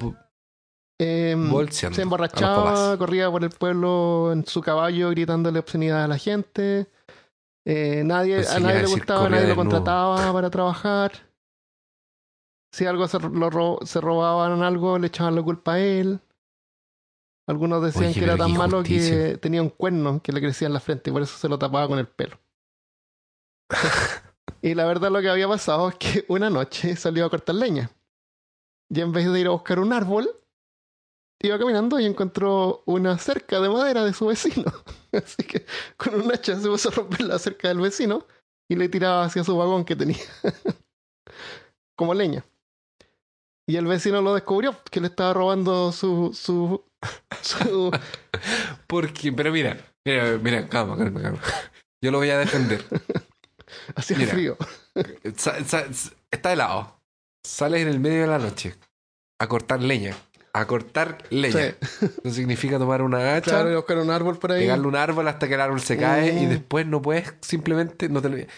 Eh, 1.00 1.36
bolseando 1.38 1.94
se 1.96 2.02
emborrachaba, 2.02 2.96
corría 2.98 3.30
por 3.30 3.44
el 3.44 3.50
pueblo 3.50 4.30
en 4.32 4.44
su 4.46 4.60
caballo 4.60 5.10
gritándole 5.10 5.58
obscenidad 5.60 6.04
a 6.04 6.08
la 6.08 6.18
gente. 6.18 6.88
Eh, 7.64 8.02
nadie, 8.04 8.46
a 8.46 8.58
nadie 8.60 8.82
le 8.82 8.86
gustaba, 8.88 9.28
nadie 9.28 9.46
lo 9.48 9.56
contrataba 9.56 10.32
para 10.32 10.50
trabajar. 10.50 11.12
Si 12.72 12.84
algo 12.86 13.06
se, 13.08 13.18
lo 13.20 13.48
ro- 13.50 13.78
se 13.84 14.00
robaban 14.00 14.62
algo, 14.62 14.98
le 14.98 15.06
echaban 15.06 15.34
la 15.36 15.42
culpa 15.42 15.74
a 15.74 15.78
él. 15.80 16.20
Algunos 17.48 17.82
decían 17.82 18.10
Oye, 18.10 18.14
que 18.14 18.24
era 18.24 18.36
tan 18.36 18.52
malo 18.52 18.82
que 18.82 19.38
tenía 19.40 19.62
un 19.62 19.70
cuerno 19.70 20.20
que 20.22 20.32
le 20.32 20.40
crecía 20.40 20.66
en 20.66 20.74
la 20.74 20.80
frente 20.80 21.08
y 21.08 21.12
por 21.12 21.22
eso 21.22 21.38
se 21.38 21.48
lo 21.48 21.58
tapaba 21.58 21.88
con 21.88 21.98
el 21.98 22.06
pelo. 22.06 22.38
y 24.62 24.74
la 24.74 24.86
verdad 24.86 25.10
lo 25.10 25.20
que 25.20 25.28
había 25.28 25.48
pasado 25.48 25.88
es 25.88 25.94
que 25.96 26.24
una 26.28 26.50
noche 26.50 26.96
salió 26.96 27.26
a 27.26 27.30
cortar 27.30 27.54
leña. 27.54 27.90
Y 28.90 29.00
en 29.00 29.12
vez 29.12 29.30
de 29.30 29.40
ir 29.40 29.46
a 29.46 29.50
buscar 29.50 29.78
un 29.78 29.92
árbol, 29.92 30.30
iba 31.40 31.58
caminando 31.58 32.00
y 32.00 32.06
encontró 32.06 32.82
una 32.86 33.18
cerca 33.18 33.60
de 33.60 33.68
madera 33.68 34.04
de 34.04 34.12
su 34.12 34.26
vecino. 34.26 34.72
Así 35.12 35.42
que 35.44 35.66
con 35.96 36.14
un 36.14 36.32
hacha 36.32 36.58
se 36.58 36.68
puso 36.68 36.88
a 36.88 36.92
romper 36.92 37.22
la 37.22 37.38
cerca 37.38 37.68
del 37.68 37.80
vecino 37.80 38.26
y 38.68 38.76
le 38.76 38.88
tiraba 38.88 39.24
hacia 39.24 39.44
su 39.44 39.56
vagón 39.56 39.84
que 39.84 39.96
tenía. 39.96 40.24
Como 41.96 42.14
leña. 42.14 42.44
Y 43.66 43.76
el 43.76 43.86
vecino 43.86 44.22
lo 44.22 44.34
descubrió, 44.34 44.74
que 44.90 45.00
le 45.00 45.08
estaba 45.08 45.34
robando 45.34 45.92
su... 45.92 46.32
su, 46.32 46.82
su 47.42 47.90
Porque, 48.86 49.30
pero 49.30 49.52
mira, 49.52 49.76
mira, 50.06 50.38
mira, 50.38 50.68
calma, 50.68 50.96
calma, 50.96 51.20
calma. 51.20 51.40
Yo 52.02 52.10
lo 52.10 52.18
voy 52.18 52.30
a 52.30 52.38
defender. 52.38 52.82
hacía 53.96 54.18
Mira. 54.18 54.32
frío. 54.32 54.56
Sa- 55.36 55.56
está 56.30 56.52
helado. 56.52 57.00
Sales 57.44 57.82
en 57.82 57.88
el 57.88 58.00
medio 58.00 58.22
de 58.22 58.26
la 58.26 58.38
noche 58.38 58.74
a 59.38 59.46
cortar 59.48 59.82
leña. 59.82 60.14
A 60.52 60.66
cortar 60.66 61.18
leña. 61.30 61.74
Sí. 61.80 62.06
Eso 62.24 62.34
significa 62.34 62.78
tomar 62.78 63.02
una 63.02 63.36
hacha, 63.36 63.50
Claro, 63.52 63.70
y 63.72 63.76
buscar 63.76 63.98
un 63.98 64.10
árbol 64.10 64.38
por 64.38 64.52
ahí. 64.52 64.60
pegarle 64.62 64.86
un 64.88 64.96
árbol 64.96 65.28
hasta 65.28 65.46
que 65.46 65.54
el 65.54 65.60
árbol 65.60 65.80
se 65.80 65.96
cae 65.96 66.32
y 66.42 66.46
Mm. 66.46 66.48
después 66.50 66.86
no 66.86 67.00
puedes 67.02 67.32
simplemente 67.42 68.08
no 68.08 68.20
te... 68.22 68.48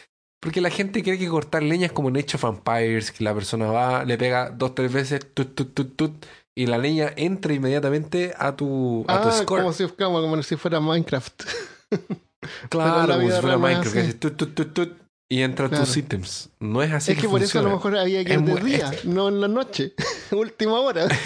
Porque 0.42 0.62
la 0.62 0.70
gente 0.70 1.03
cree 1.03 1.18
que 1.18 1.29
cortar 1.29 1.62
leña 1.62 1.85
es 1.87 1.92
como 1.92 2.09
en 2.09 2.16
Age 2.16 2.37
of 2.37 2.42
Vampires, 2.44 3.12
que 3.12 3.23
la 3.23 3.35
persona 3.35 3.66
va, 3.66 4.05
le 4.07 4.16
pega 4.16 4.49
dos, 4.49 4.75
tres 4.75 4.90
veces, 4.90 5.20
tut, 5.35 5.55
tut, 5.55 5.75
tut, 5.75 5.96
tut, 5.96 6.27
y 6.57 6.64
la 6.66 6.79
leña 6.79 7.12
entra 7.16 7.53
inmediatamente 7.53 8.33
a 8.38 8.57
tu, 8.57 9.05
a 9.07 9.20
tu 9.20 9.29
Ah, 9.29 9.33
score. 9.33 9.61
como 9.61 9.75
si, 9.75 9.87
como, 9.88 10.23
como 10.23 10.42
si 10.42 10.57
fuera 10.57 10.81
Minecraft. 10.81 11.42
Claro, 12.68 13.20
fuera 13.40 13.59
Minecraft, 13.59 13.92
que 13.92 13.98
así. 13.98 14.09
haces 14.09 14.20
tut, 14.20 14.37
tut, 14.37 14.55
tut, 14.55 14.72
tut, 14.72 14.92
y 15.31 15.42
entra 15.42 15.68
Claro. 15.68 15.85
tus 15.85 15.96
ítems. 15.96 16.50
No 16.59 16.83
es 16.83 16.90
así 16.92 17.12
es 17.12 17.18
que 17.18 17.29
por 17.29 17.42
eso 17.42 17.59
a 17.59 17.62
lo 17.62 17.70
mejor 17.70 17.96
había 17.98 18.24
que 18.24 18.33
ir 18.35 18.40
de 18.42 18.61
día, 18.62 18.90
no 19.05 19.29
en 19.29 19.40
la 19.40 19.48
noche. 19.48 19.92
Última 20.33 20.81
hora. 20.81 21.07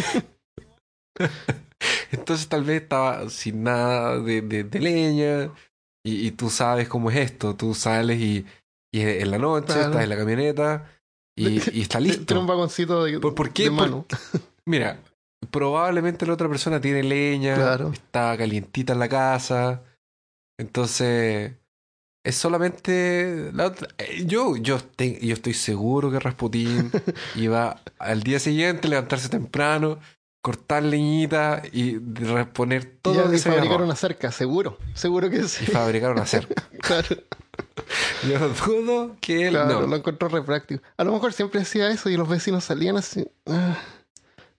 Entonces 2.10 2.48
tal 2.48 2.64
vez 2.64 2.82
estaba 2.82 3.28
sin 3.28 3.62
nada 3.62 4.18
de, 4.20 4.40
de- 4.42 4.64
de 4.64 4.80
leña 4.80 5.50
y, 6.04 6.26
y 6.26 6.30
tú 6.32 6.50
sabes 6.50 6.88
cómo 6.88 7.10
es 7.10 7.16
esto. 7.16 7.54
Tú 7.56 7.74
sales 7.74 8.18
y, 8.20 8.46
y 8.92 9.00
en 9.02 9.30
la 9.30 9.38
noche 9.38 9.66
Claro. 9.66 9.82
estás 9.90 10.02
en 10.02 10.08
la 10.08 10.16
camioneta 10.16 10.90
y, 11.36 11.48
y 11.76 11.82
está 11.82 11.98
Tiene 11.98 12.14
un 12.14 12.18
listo. 12.20 12.46
vagoncito 12.46 13.04
de, 13.04 13.20
¿Por, 13.20 13.34
por 13.34 13.52
qué? 13.52 13.64
de 13.64 13.70
Por- 13.70 13.78
mano. 13.80 14.06
mira, 14.66 14.98
probablemente 15.50 16.26
la 16.26 16.32
otra 16.34 16.48
persona 16.48 16.80
tiene 16.80 17.02
leña, 17.02 17.54
Claro. 17.56 17.92
está 17.92 18.36
calientita 18.36 18.92
en 18.94 18.98
la 18.98 19.08
casa. 19.08 19.82
Entonces, 20.58 21.52
es 22.24 22.34
solamente. 22.36 23.50
la 23.52 23.66
otra- 23.66 23.88
eh, 23.98 24.24
yo, 24.26 24.56
yo, 24.56 24.78
te- 24.80 25.18
yo 25.24 25.34
estoy 25.34 25.54
seguro 25.54 26.10
que 26.10 26.20
Rasputín 26.20 26.90
iba 27.34 27.80
al 27.98 28.22
día 28.22 28.38
siguiente 28.38 28.88
levantarse 28.88 29.28
temprano, 29.28 29.98
cortar 30.42 30.82
leñita 30.82 31.62
y 31.72 31.98
reponer 31.98 32.84
todo 33.02 33.14
Y 33.14 33.18
lo 33.18 33.30
que 33.30 33.36
y 33.36 33.38
se 33.38 33.48
había 33.48 33.60
fabricar 33.62 33.82
una 33.84 33.96
cerca, 33.96 34.30
seguro. 34.32 34.78
Seguro 34.94 35.28
que 35.30 35.42
sí. 35.48 35.64
Y 35.64 35.70
fabricar 35.70 36.12
una 36.12 36.26
cerca. 36.26 36.54
Claro, 36.84 37.16
Yo 38.28 38.48
dudo 38.66 39.16
que 39.20 39.44
él. 39.46 39.50
claro, 39.54 39.80
no. 39.82 39.86
lo 39.86 39.96
encontró 39.96 40.28
re 40.28 40.42
práctico. 40.42 40.82
A 40.98 41.04
lo 41.04 41.12
mejor 41.12 41.32
siempre 41.32 41.60
hacía 41.62 41.88
eso 41.90 42.10
y 42.10 42.16
los 42.16 42.28
vecinos 42.28 42.64
salían 42.64 42.96
así. 42.96 43.26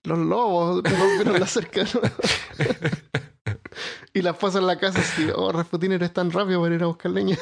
"Ah, 0.05 0.09
los 0.09 0.19
lobos 0.19 0.83
rompieron 0.83 1.39
la 1.39 1.47
cerca. 1.47 1.83
¿no?". 1.83 2.01
y 4.13 4.21
la 4.21 4.31
esposa 4.31 4.59
en 4.59 4.67
la 4.67 4.77
casa 4.77 4.99
así, 4.99 5.27
oh, 5.35 5.51
Rasputín 5.51 5.91
eres 5.91 6.13
tan 6.13 6.31
rápido 6.31 6.61
para 6.61 6.75
ir 6.75 6.83
a 6.83 6.87
buscar 6.87 7.11
leña. 7.11 7.37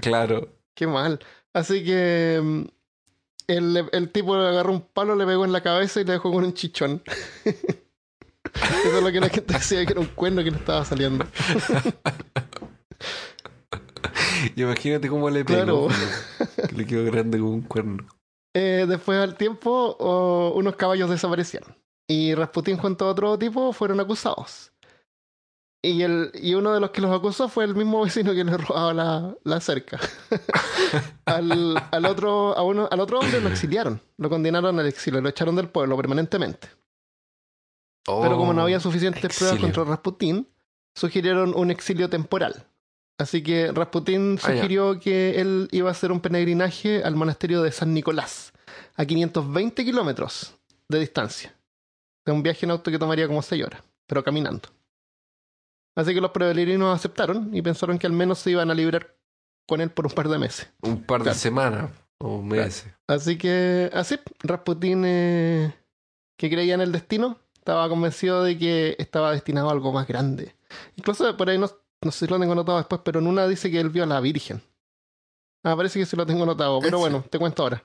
Claro. 0.00 0.48
Qué 0.74 0.86
mal. 0.86 1.20
Así 1.52 1.84
que 1.84 2.40
mm, 2.42 2.62
el, 3.46 3.88
el 3.92 4.10
tipo 4.10 4.36
le 4.36 4.48
agarró 4.48 4.72
un 4.72 4.82
palo, 4.82 5.14
le 5.14 5.24
pegó 5.24 5.44
en 5.44 5.52
la 5.52 5.62
cabeza 5.62 6.00
y 6.00 6.04
le 6.04 6.12
dejó 6.12 6.32
con 6.32 6.44
un 6.44 6.54
chichón. 6.54 7.02
Eso 7.44 8.98
es 8.98 9.02
lo 9.02 9.10
que 9.10 9.20
la 9.20 9.28
gente 9.28 9.54
decía 9.54 9.84
que 9.84 9.92
era 9.92 10.00
un 10.00 10.06
cuerno 10.06 10.44
que 10.44 10.50
le 10.50 10.58
estaba 10.58 10.84
saliendo. 10.84 11.26
Y 14.54 14.62
imagínate 14.62 15.08
cómo 15.08 15.30
le 15.30 15.44
pegó. 15.44 15.88
Claro. 15.88 16.68
Que 16.68 16.76
le 16.76 16.86
quedó 16.86 17.04
grande 17.04 17.38
como 17.38 17.50
un 17.50 17.62
cuerno. 17.62 18.06
Eh, 18.54 18.86
después 18.88 19.18
al 19.18 19.36
tiempo, 19.36 19.96
oh, 19.98 20.52
unos 20.54 20.76
caballos 20.76 21.10
desaparecieron. 21.10 21.76
Y 22.06 22.34
Rasputín 22.34 22.76
junto 22.76 23.06
a 23.06 23.10
otro 23.10 23.38
tipo 23.38 23.72
fueron 23.72 23.98
acusados. 24.00 24.72
Y, 25.82 26.02
el, 26.02 26.30
y 26.34 26.54
uno 26.54 26.72
de 26.72 26.80
los 26.80 26.90
que 26.90 27.02
los 27.02 27.14
acusó 27.14 27.48
fue 27.48 27.64
el 27.64 27.74
mismo 27.74 28.00
vecino 28.04 28.32
que 28.32 28.44
le 28.44 28.56
robaba 28.56 28.94
la, 28.94 29.36
la 29.42 29.60
cerca. 29.60 30.00
al, 31.26 31.76
al, 31.90 32.06
otro, 32.06 32.56
a 32.56 32.62
uno, 32.62 32.88
al 32.90 33.00
otro 33.00 33.18
hombre 33.18 33.40
lo 33.40 33.48
exiliaron. 33.48 34.00
Lo 34.16 34.30
condenaron 34.30 34.78
al 34.78 34.86
exilio. 34.86 35.20
Lo 35.20 35.28
echaron 35.28 35.56
del 35.56 35.68
pueblo 35.68 35.96
permanentemente. 35.96 36.68
Pero 38.06 38.36
como 38.36 38.52
no 38.52 38.62
había 38.62 38.80
suficientes 38.80 39.36
pruebas 39.36 39.58
contra 39.58 39.84
Rasputín, 39.84 40.46
sugirieron 40.94 41.54
un 41.56 41.70
exilio 41.70 42.10
temporal. 42.10 42.66
Así 43.24 43.42
que 43.42 43.72
Rasputín 43.72 44.38
Ah, 44.42 44.46
sugirió 44.52 45.00
que 45.00 45.40
él 45.40 45.68
iba 45.72 45.88
a 45.88 45.92
hacer 45.92 46.12
un 46.12 46.20
peregrinaje 46.20 47.02
al 47.02 47.16
monasterio 47.16 47.62
de 47.62 47.72
San 47.72 47.94
Nicolás, 47.94 48.52
a 48.96 49.06
520 49.06 49.82
kilómetros 49.82 50.54
de 50.90 50.98
distancia. 51.00 51.54
De 52.26 52.32
un 52.32 52.42
viaje 52.42 52.66
en 52.66 52.72
auto 52.72 52.90
que 52.90 52.98
tomaría 52.98 53.26
como 53.26 53.40
6 53.40 53.64
horas, 53.64 53.82
pero 54.06 54.22
caminando. 54.22 54.68
Así 55.96 56.12
que 56.12 56.20
los 56.20 56.32
peregrinos 56.32 56.94
aceptaron 56.94 57.48
y 57.56 57.62
pensaron 57.62 57.98
que 57.98 58.06
al 58.06 58.12
menos 58.12 58.40
se 58.40 58.50
iban 58.50 58.70
a 58.70 58.74
librar 58.74 59.16
con 59.66 59.80
él 59.80 59.90
por 59.90 60.04
un 60.06 60.12
par 60.12 60.28
de 60.28 60.38
meses. 60.38 60.70
Un 60.82 61.02
par 61.02 61.20
de 61.20 61.24
Claro. 61.24 61.38
semanas 61.38 61.90
o 62.18 62.42
meses. 62.42 62.92
Así 63.06 63.38
que, 63.38 63.90
así, 63.94 64.18
Rasputín, 64.42 65.02
eh, 65.06 65.74
que 66.36 66.50
creía 66.50 66.74
en 66.74 66.82
el 66.82 66.92
destino, 66.92 67.38
estaba 67.54 67.88
convencido 67.88 68.44
de 68.44 68.58
que 68.58 68.96
estaba 68.98 69.32
destinado 69.32 69.70
a 69.70 69.72
algo 69.72 69.92
más 69.92 70.06
grande. 70.06 70.54
Incluso 70.96 71.34
por 71.38 71.48
ahí, 71.48 71.56
no, 71.56 71.70
no 72.02 72.10
sé 72.10 72.26
si 72.26 72.30
lo 72.30 72.38
tengo 72.38 72.52
anotado 72.52 72.78
después, 72.78 73.00
pero 73.04 73.20
en 73.20 73.26
una 73.26 73.46
dice 73.46 73.70
que 73.70 73.80
él 73.80 73.90
vio 73.90 74.04
a 74.04 74.06
la 74.06 74.20
Virgen. 74.20 74.62
Ah, 75.62 75.76
parece 75.76 75.98
que 75.98 76.06
sí 76.06 76.16
lo 76.16 76.26
tengo 76.26 76.42
anotado, 76.42 76.80
pero 76.80 76.98
¿En 76.98 77.00
bueno, 77.00 77.24
te 77.30 77.38
cuento 77.38 77.62
ahora. 77.62 77.84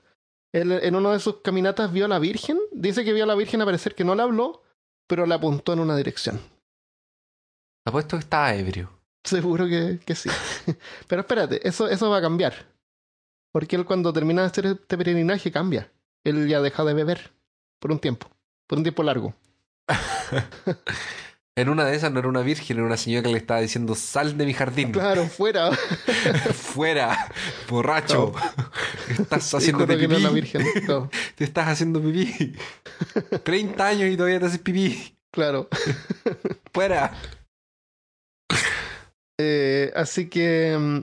Él 0.51 0.71
en 0.71 0.95
una 0.95 1.13
de 1.13 1.19
sus 1.19 1.37
caminatas 1.37 1.91
vio 1.91 2.05
a 2.05 2.07
la 2.09 2.19
Virgen, 2.19 2.59
dice 2.71 3.05
que 3.05 3.13
vio 3.13 3.23
a 3.23 3.27
la 3.27 3.35
Virgen 3.35 3.61
a 3.61 3.65
parecer 3.65 3.95
que 3.95 4.03
no 4.03 4.15
le 4.15 4.23
habló, 4.23 4.63
pero 5.07 5.25
le 5.25 5.35
apuntó 5.35 5.73
en 5.73 5.79
una 5.79 5.95
dirección. 5.95 6.39
Apuesto 7.85 8.17
que 8.17 8.21
estaba 8.21 8.53
ebrio. 8.53 8.91
Seguro 9.23 9.67
que, 9.67 9.99
que 10.05 10.15
sí. 10.15 10.29
Pero 11.07 11.21
espérate, 11.21 11.67
eso, 11.67 11.87
eso 11.87 12.09
va 12.09 12.17
a 12.17 12.21
cambiar. 12.21 12.53
Porque 13.51 13.75
él 13.75 13.85
cuando 13.85 14.13
termina 14.13 14.41
de 14.41 14.47
hacer 14.47 14.65
este 14.67 14.97
peregrinaje 14.97 15.51
cambia. 15.51 15.91
Él 16.23 16.47
ya 16.47 16.61
deja 16.61 16.83
de 16.83 16.93
beber 16.93 17.31
por 17.79 17.91
un 17.91 17.99
tiempo, 17.99 18.27
por 18.67 18.77
un 18.77 18.83
tiempo 18.83 19.03
largo. 19.03 19.33
En 21.59 21.67
una 21.67 21.83
de 21.83 21.93
esas 21.93 22.09
no 22.13 22.19
era 22.19 22.29
una 22.29 22.41
virgen, 22.41 22.77
era 22.77 22.85
una 22.85 22.95
señora 22.95 23.23
que 23.23 23.29
le 23.29 23.37
estaba 23.37 23.59
diciendo 23.59 23.93
sal 23.93 24.37
de 24.37 24.45
mi 24.45 24.53
jardín. 24.53 24.93
Claro, 24.93 25.25
fuera. 25.27 25.71
Fuera, 26.53 27.31
borracho. 27.67 28.33
Estás 29.09 29.53
haciendo 29.53 29.85
no 29.85 29.97
pipí. 29.97 30.15
es 30.15 30.33
Virgen. 30.33 30.65
No, 30.87 31.09
Te 31.35 31.43
estás 31.43 31.67
haciendo 31.67 32.01
pipí. 32.01 32.55
30 33.43 33.85
años 33.85 34.09
y 34.09 34.15
todavía 34.15 34.39
te 34.39 34.45
haces 34.45 34.59
pipí. 34.59 35.17
claro. 35.31 35.67
Fuera. 36.73 37.13
Eh, 39.37 39.91
así 39.95 40.29
que 40.29 40.77
mm, 40.79 41.01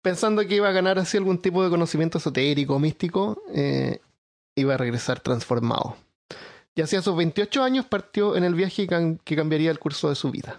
pensando 0.00 0.46
que 0.46 0.54
iba 0.54 0.68
a 0.68 0.72
ganar 0.72 0.98
así 1.00 1.16
algún 1.16 1.42
tipo 1.42 1.64
de 1.64 1.70
conocimiento 1.70 2.18
esotérico 2.18 2.76
o 2.76 2.78
místico, 2.78 3.42
eh, 3.52 4.00
iba 4.56 4.74
a 4.74 4.76
regresar 4.76 5.20
transformado. 5.20 5.96
Y 6.74 6.82
hacia 6.82 7.02
sus 7.02 7.16
28 7.16 7.62
años 7.62 7.86
partió 7.86 8.36
en 8.36 8.44
el 8.44 8.54
viaje 8.54 8.86
que 8.86 8.94
cam- 8.96 9.18
que 9.24 9.36
cambiaría 9.36 9.70
el 9.70 9.78
curso 9.78 10.08
de 10.08 10.14
su 10.14 10.30
vida. 10.30 10.56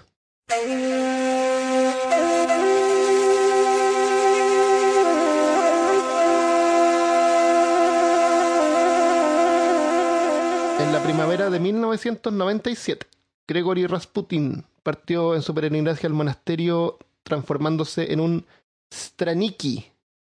En 10.80 10.92
la 10.94 11.02
primavera 11.04 11.50
de 11.50 11.60
1997, 11.60 13.08
Gregory 13.48 13.86
Rasputin 13.86 14.66
partió 14.84 15.36
en 15.36 15.42
su 15.42 15.54
peregrinaje 15.54 16.08
al 16.08 16.14
monasterio 16.14 16.98
transformándose 17.24 18.12
en 18.12 18.20
un 18.20 18.46
straniki 18.92 19.86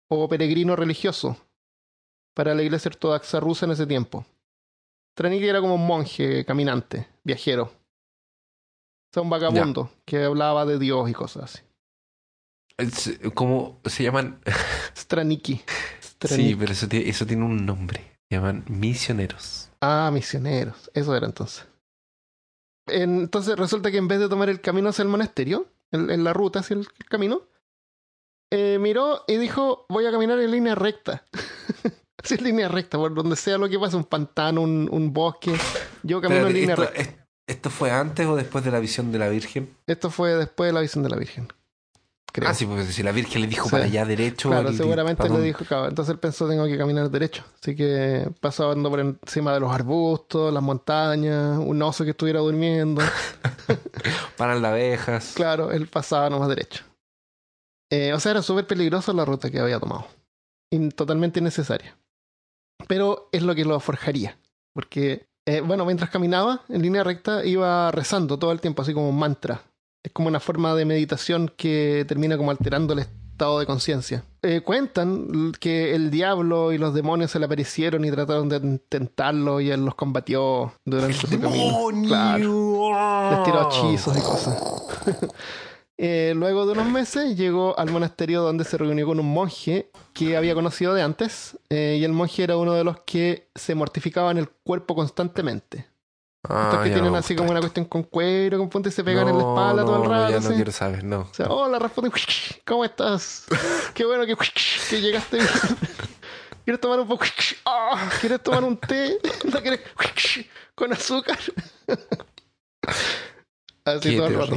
o 0.10 0.28
peregrino 0.28 0.76
religioso 0.76 1.38
para 2.36 2.54
la 2.54 2.64
iglesia 2.64 2.90
ortodoxa 2.90 3.40
rusa 3.40 3.66
en 3.66 3.72
ese 3.72 3.88
tiempo. 3.88 4.26
Straniki 5.14 5.48
era 5.48 5.60
como 5.62 5.76
un 5.76 5.86
monje 5.86 6.46
caminante, 6.46 7.08
viajero. 7.24 7.64
O 7.66 9.14
sea, 9.14 9.24
un 9.24 9.30
vagabundo 9.30 9.92
que 10.06 10.24
hablaba 10.24 10.66
de 10.66 10.80
Dios 10.80 11.10
y 11.10 11.14
cosas 11.14 11.44
así. 11.44 11.60
Es- 12.78 13.20
¿Cómo 13.34 13.80
se 13.86 14.04
llaman? 14.04 14.42
Straniki. 14.96 15.62
Sí, 16.24 16.56
pero 16.58 16.72
eso 16.72 16.88
tiene, 16.88 17.10
eso 17.10 17.26
tiene 17.26 17.44
un 17.44 17.66
nombre. 17.66 18.18
Se 18.30 18.36
llaman 18.38 18.64
misioneros. 18.70 19.70
Ah, 19.82 20.10
misioneros. 20.14 20.90
Eso 20.94 21.16
era 21.16 21.26
entonces. 21.26 21.66
Entonces 22.88 23.56
resulta 23.58 23.92
que 23.92 23.98
en 23.98 24.08
vez 24.08 24.20
de 24.20 24.30
tomar 24.30 24.50
el 24.50 24.62
camino 24.62 24.90
hacia 24.90 25.04
el 25.04 25.10
monasterio, 25.10 25.68
en, 25.92 26.10
en 26.10 26.24
la 26.24 26.34
ruta 26.34 26.60
hacia 26.60 26.76
el, 26.76 26.88
el 27.00 27.06
camino, 27.08 27.48
eh, 28.52 28.78
miró 28.80 29.24
y 29.28 29.38
dijo, 29.38 29.86
voy 29.90 30.06
a 30.06 30.12
caminar 30.12 30.40
en 30.40 30.52
línea 30.52 30.76
recta. 30.76 31.26
Así 32.24 32.36
en 32.36 32.44
línea 32.44 32.68
recta, 32.68 32.98
por 32.98 33.14
donde 33.14 33.36
sea 33.36 33.58
lo 33.58 33.68
que 33.70 33.78
pase, 33.80 33.96
un 33.96 34.04
pantano, 34.06 34.62
un, 34.62 34.88
un 34.92 35.14
bosque. 35.14 35.54
Yo 36.04 36.22
camino 36.22 36.48
en 36.48 36.54
línea 36.54 36.76
¿esto, 36.76 36.82
recta. 36.86 37.02
es- 37.02 37.16
¿Esto 37.48 37.70
fue 37.70 37.92
antes 37.92 38.26
o 38.28 38.36
después 38.36 38.64
de 38.64 38.72
la 38.72 38.80
visión 38.80 39.12
de 39.12 39.20
la 39.20 39.28
Virgen? 39.28 39.76
Esto 39.86 40.10
fue 40.10 40.36
después 40.36 40.70
de 40.70 40.74
la 40.74 40.80
visión 40.82 41.04
de 41.04 41.10
la 41.10 41.18
Virgen. 41.18 41.48
Creo. 42.32 42.48
Ah, 42.48 42.54
sí, 42.54 42.66
porque 42.66 42.86
si 42.86 43.04
la 43.04 43.12
Virgen 43.12 43.42
le 43.42 43.48
dijo 43.48 43.66
Sí. 43.66 43.72
para 43.72 43.84
allá 43.84 44.06
derecho. 44.06 44.48
Claro, 44.50 44.72
seguramente 44.72 45.22
¿para 45.24 45.34
le 45.38 45.42
dijo, 45.42 45.66
claro, 45.66 45.90
entonces 45.90 46.14
él 46.14 46.20
pensó 46.20 46.48
tengo 46.48 46.66
que 46.66 46.78
caminar 46.78 47.10
derecho. 47.10 47.44
Así 47.62 47.76
que 47.76 48.30
pasó 48.40 48.70
andando 48.70 48.90
por 48.90 49.02
encima 49.02 49.54
de 49.54 49.60
los 49.60 49.70
arbustos, 49.74 50.54
las 50.54 50.64
montañas, 50.64 51.58
un 51.58 51.82
oso 51.82 52.06
que 52.06 52.12
estuviera 52.12 52.40
durmiendo. 52.40 53.02
Paran 54.38 54.62
las 54.62 54.72
abejas. 54.72 55.34
Claro, 55.36 55.72
él 55.72 55.88
pasaba 55.88 56.30
nomás 56.30 56.48
derecho. 56.48 56.84
Eh, 57.90 58.14
o 58.14 58.20
sea, 58.22 58.32
era 58.32 58.42
súper 58.42 58.66
peligrosa 58.66 59.12
la 59.12 59.26
ruta 59.26 59.50
que 59.52 59.60
había 59.60 59.80
tomado. 59.80 60.08
Y 60.70 60.88
totalmente 60.90 61.40
innecesaria. 61.42 61.98
Pero 62.88 63.30
es 63.32 63.44
lo 63.44 63.56
que 63.56 63.66
lo 63.66 63.80
forjaría. 63.80 64.38
Porque, 64.74 65.28
eh, 65.46 65.62
bueno, 65.62 65.86
mientras 65.86 66.10
caminaba 66.10 66.62
en 66.70 66.82
línea 66.82 67.04
recta, 67.04 67.46
iba 67.46 67.92
rezando 67.92 68.38
todo 68.38 68.52
el 68.52 68.62
tiempo, 68.62 68.82
así 68.82 68.94
como 68.94 69.10
un 69.10 69.20
mantra. 69.20 69.62
Es 70.04 70.12
como 70.12 70.28
una 70.28 70.40
forma 70.40 70.74
de 70.76 70.86
meditación 70.86 71.52
que 71.56 72.06
termina 72.08 72.38
como 72.38 72.52
alterando 72.52 72.94
el 72.94 73.00
estado 73.00 73.60
de 73.60 73.66
conciencia. 73.66 74.24
Eh, 74.44 74.62
cuentan 74.62 75.52
que 75.60 75.94
el 75.94 76.10
diablo 76.10 76.72
y 76.72 76.78
los 76.78 76.94
demonios 76.94 77.32
se 77.32 77.40
le 77.40 77.46
aparecieron 77.46 78.04
y 78.06 78.12
trataron 78.12 78.50
de 78.50 78.80
tentarlo 78.90 79.62
y 79.62 79.70
él 79.70 79.86
los 79.86 79.96
combatió 79.96 80.74
durante 80.86 81.14
su 81.14 81.28
camino. 81.28 81.88
Claro. 82.08 83.32
Les 83.32 83.44
tiró 83.44 83.70
hechizos 83.70 84.18
y 84.18 84.22
cosas. 84.22 84.62
Eh, 85.98 86.34
luego 86.36 86.66
de 86.66 86.72
unos 86.72 86.88
meses 86.88 87.38
llegó 87.38 87.78
al 87.78 87.92
monasterio 87.92 88.42
donde 88.42 88.64
se 88.64 88.78
reunió 88.78 89.06
con 89.06 89.20
un 89.20 89.32
monje 89.32 89.92
que 90.14 90.36
había 90.36 90.56
conocido 90.56 90.94
de 90.94 91.04
antes. 91.04 91.58
eh, 91.70 91.98
y 92.00 92.04
el 92.04 92.12
monje 92.12 92.44
era 92.44 92.58
uno 92.58 92.74
de 92.74 92.84
los 92.84 93.02
que 93.02 93.50
se 93.54 93.76
mortificaban 93.76 94.38
el 94.38 94.50
cuerpo 94.50 94.96
constantemente. 94.96 95.88
Ah, 96.50 96.70
Estos 96.72 96.84
que 96.86 96.90
tienen 96.90 97.12
no 97.12 97.18
así 97.20 97.36
como 97.36 97.52
una 97.52 97.60
esto. 97.60 97.68
cuestión 97.68 97.86
con 97.86 98.02
cuero, 98.04 98.58
con 98.58 98.68
punta 98.68 98.90
y 98.90 98.92
se 98.92 99.04
pegan 99.04 99.28
en 99.30 99.38
la 99.38 99.44
No, 99.44 99.50
espalda 99.50 99.86
todo 99.86 99.98
el 99.98 100.04
no, 100.04 100.10
rato. 100.10 100.32
Ya 100.32 100.40
no 100.50 100.56
quiero 100.56 100.72
saber, 100.72 101.04
no. 101.04 101.20
O 101.20 101.34
sea, 101.34 101.46
hola 101.50 101.78
Rasputin, 101.78 102.12
¿cómo 102.66 102.84
estás? 102.84 103.46
Qué 103.94 104.04
bueno 104.06 104.26
que, 104.26 104.36
que 104.90 105.02
llegaste. 105.02 105.38
¿Quieres 106.66 106.82
tomar 106.82 107.00
un 107.00 107.08
poco? 107.08 107.26
Ah, 107.66 108.10
¿Quieres 108.20 108.42
tomar 108.42 108.64
un 108.64 108.76
té? 108.78 109.20
¿No 109.52 109.62
quieres? 109.62 109.82
Con 110.74 110.94
azúcar. 110.94 111.38
Así 113.86 114.10
Qué 114.12 114.18
todo 114.18 114.28
el 114.28 114.36
rato. 114.36 114.56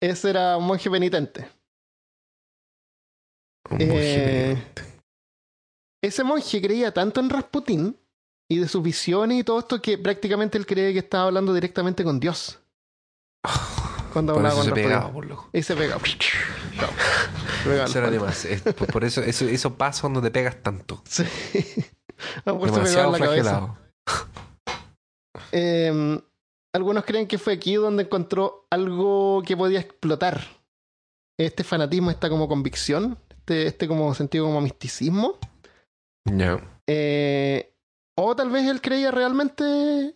Ese 0.00 0.30
era 0.30 0.56
un 0.56 0.66
monje 0.66 0.90
penitente. 0.90 1.48
Un 3.70 3.80
Eh, 3.80 3.86
monje. 3.86 4.86
Ese 6.02 6.22
monje 6.24 6.60
creía 6.60 6.92
tanto 6.92 7.20
en 7.20 7.30
Rasputin 7.30 7.98
y 8.48 8.58
de 8.58 8.68
sus 8.68 8.82
visiones 8.82 9.40
y 9.40 9.44
todo 9.44 9.58
esto 9.58 9.80
que 9.82 9.98
prácticamente 9.98 10.56
él 10.58 10.66
creía 10.66 10.92
que 10.92 11.00
estaba 11.00 11.24
hablando 11.24 11.52
directamente 11.52 12.04
con 12.04 12.20
Dios. 12.20 12.60
Cuando 14.12 14.34
Por 14.34 14.46
hablaba 14.46 14.54
eso 14.54 14.56
con 14.56 14.64
se 14.64 14.70
Rasputin. 14.70 14.88
pegaba, 14.88 15.12
por 15.12 15.26
loco. 15.26 15.50
Y 15.52 15.62
se 15.62 15.74
pegaba. 15.76 16.00
Eso 17.66 17.98
era 17.98 18.06
al 18.06 18.12
de 18.12 18.20
más. 18.20 18.44
Es- 18.44 18.62
por- 18.62 19.02
eso, 19.04 19.20
eso, 19.22 19.44
eso 19.46 19.74
pasa 19.76 20.02
cuando 20.02 20.22
te 20.22 20.30
pegas 20.30 20.62
tanto. 20.62 21.02
Sí. 21.08 21.24
Demasiado 22.44 23.10
la 23.12 23.18
cabeza. 23.18 23.42
flagelado. 23.42 23.78
Eh, 25.52 26.20
algunos 26.76 27.04
creen 27.04 27.26
que 27.26 27.38
fue 27.38 27.54
aquí 27.54 27.74
donde 27.74 28.04
encontró 28.04 28.66
algo 28.70 29.42
que 29.44 29.56
podía 29.56 29.80
explotar. 29.80 30.42
Este 31.38 31.64
fanatismo, 31.64 32.10
esta 32.10 32.28
como 32.28 32.48
convicción, 32.48 33.18
este, 33.30 33.66
este 33.66 33.88
como 33.88 34.14
sentido 34.14 34.44
como 34.44 34.60
misticismo. 34.60 35.38
Ya. 36.24 36.60
Eh, 36.86 37.72
o 38.14 38.36
tal 38.36 38.50
vez 38.50 38.68
él 38.68 38.80
creía 38.80 39.10
realmente. 39.10 40.14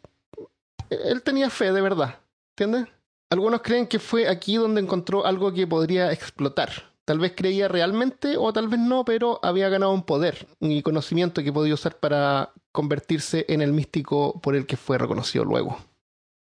Él 0.90 1.22
tenía 1.22 1.50
fe 1.50 1.72
de 1.72 1.80
verdad. 1.80 2.20
¿Entiendes? 2.56 2.92
Algunos 3.30 3.62
creen 3.62 3.86
que 3.86 3.98
fue 3.98 4.28
aquí 4.28 4.56
donde 4.56 4.80
encontró 4.80 5.24
algo 5.24 5.52
que 5.52 5.66
podría 5.66 6.12
explotar. 6.12 6.70
Tal 7.06 7.18
vez 7.18 7.32
creía 7.34 7.68
realmente 7.68 8.36
o 8.36 8.52
tal 8.52 8.68
vez 8.68 8.80
no, 8.80 9.04
pero 9.04 9.40
había 9.42 9.68
ganado 9.68 9.92
un 9.92 10.02
poder 10.02 10.46
y 10.60 10.82
conocimiento 10.82 11.42
que 11.42 11.52
podía 11.52 11.74
usar 11.74 11.96
para 11.98 12.52
convertirse 12.72 13.46
en 13.48 13.62
el 13.62 13.72
místico 13.72 14.40
por 14.40 14.54
el 14.54 14.66
que 14.66 14.76
fue 14.76 14.98
reconocido 14.98 15.44
luego. 15.44 15.78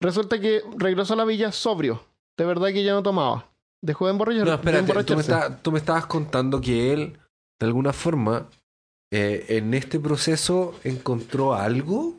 Resulta 0.03 0.41
que 0.41 0.63
regresó 0.77 1.15
a 1.15 1.17
la 1.17 1.25
villa 1.25 1.53
sobrio. 1.53 2.05
De 2.37 2.45
verdad 2.45 2.69
que 2.69 2.83
ya 2.85 2.93
no 2.93 3.03
tomaba. 3.03 3.49
Dejó 3.81 4.07
de 4.07 4.13
emborrachar- 4.15 4.45
No, 4.45 4.51
de 4.51 4.55
espérate, 4.57 4.63
tú 4.63 4.73
me, 4.95 5.01
emborracharse. 5.01 5.33
estás- 5.33 5.63
tú 5.63 5.73
me 5.73 5.79
estabas 5.79 6.07
contando 6.07 6.61
que 6.61 6.93
él, 6.93 7.19
de 7.61 7.67
alguna 7.67 7.93
forma, 7.93 8.49
eh, 9.13 9.45
en 9.49 9.75
este 9.75 9.99
proceso 10.01 10.75
encontró 10.85 11.55
algo. 11.55 12.15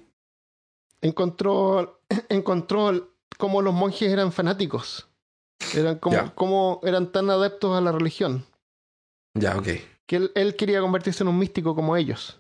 encontró, 1.02 2.00
encontró 2.30 3.10
cómo 3.38 3.62
los 3.62 3.74
monjes 3.74 4.10
eran 4.12 4.32
fanáticos. 4.32 5.08
Eran 5.76 5.98
como, 6.00 6.80
eran 6.84 7.12
tan 7.12 7.30
adeptos 7.30 7.76
a 7.78 7.82
la 7.82 7.92
religión. 7.92 8.46
Ya, 9.34 9.58
ok. 9.58 9.68
Que 10.06 10.16
él, 10.18 10.32
él 10.36 10.56
quería 10.56 10.80
convertirse 10.82 11.24
en 11.24 11.28
un 11.30 11.40
místico 11.40 11.76
como 11.76 11.98
ellos. 11.98 12.40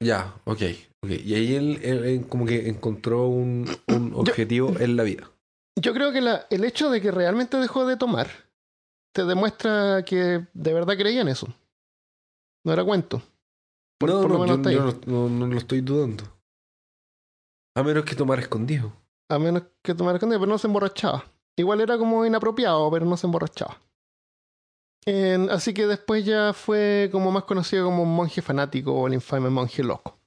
Ya, 0.00 0.34
ok. 0.44 0.62
Y 1.06 1.34
ahí 1.34 1.54
él, 1.54 1.78
él- 1.82 2.04
él 2.04 2.26
como 2.28 2.44
que 2.44 2.68
encontró 2.68 3.28
un, 3.28 3.66
un 3.88 4.12
objetivo 4.14 4.74
en 4.80 4.96
la 4.96 5.04
vida. 5.04 5.30
Yo 5.80 5.94
creo 5.94 6.12
que 6.12 6.20
la- 6.20 6.46
el 6.50 6.64
hecho 6.64 6.90
de 6.90 7.00
que 7.00 7.10
realmente 7.12 7.56
dejó 7.58 7.86
de 7.86 7.96
tomar 7.96 8.28
te 9.14 9.24
demuestra 9.24 10.04
que 10.04 10.46
de 10.52 10.72
verdad 10.74 10.96
creía 10.96 11.20
en 11.20 11.28
eso. 11.28 11.46
No 12.64 12.72
era 12.72 12.84
cuento. 12.84 13.22
Por, 14.00 14.10
no, 14.10 14.20
por 14.22 14.30
lo 14.32 14.38
no, 14.46 14.58
menos 14.58 14.72
yo, 14.72 14.84
no, 15.06 15.28
no- 15.28 15.28
no 15.28 15.46
lo 15.46 15.58
estoy 15.58 15.80
dudando. 15.80 16.24
A 17.76 17.82
menos 17.82 18.04
que 18.04 18.16
tomar 18.16 18.40
escondido. 18.40 18.92
A 19.30 19.38
menos 19.38 19.62
que 19.82 19.94
tomara 19.94 20.16
escondido, 20.16 20.40
pero 20.40 20.50
no 20.50 20.58
se 20.58 20.66
emborrachaba. 20.66 21.24
Igual 21.56 21.80
era 21.80 21.96
como 21.96 22.24
inapropiado, 22.26 22.90
pero 22.90 23.04
no 23.06 23.16
se 23.16 23.26
emborrachaba. 23.26 23.78
En- 25.06 25.48
así 25.50 25.72
que 25.72 25.86
después 25.86 26.24
ya 26.24 26.52
fue 26.52 27.08
como 27.12 27.30
más 27.30 27.44
conocido 27.44 27.84
como 27.84 28.02
un 28.02 28.14
monje 28.14 28.42
fanático 28.42 28.92
o 28.92 29.06
el 29.06 29.14
infame 29.14 29.48
monje 29.48 29.82
loco. 29.84 30.17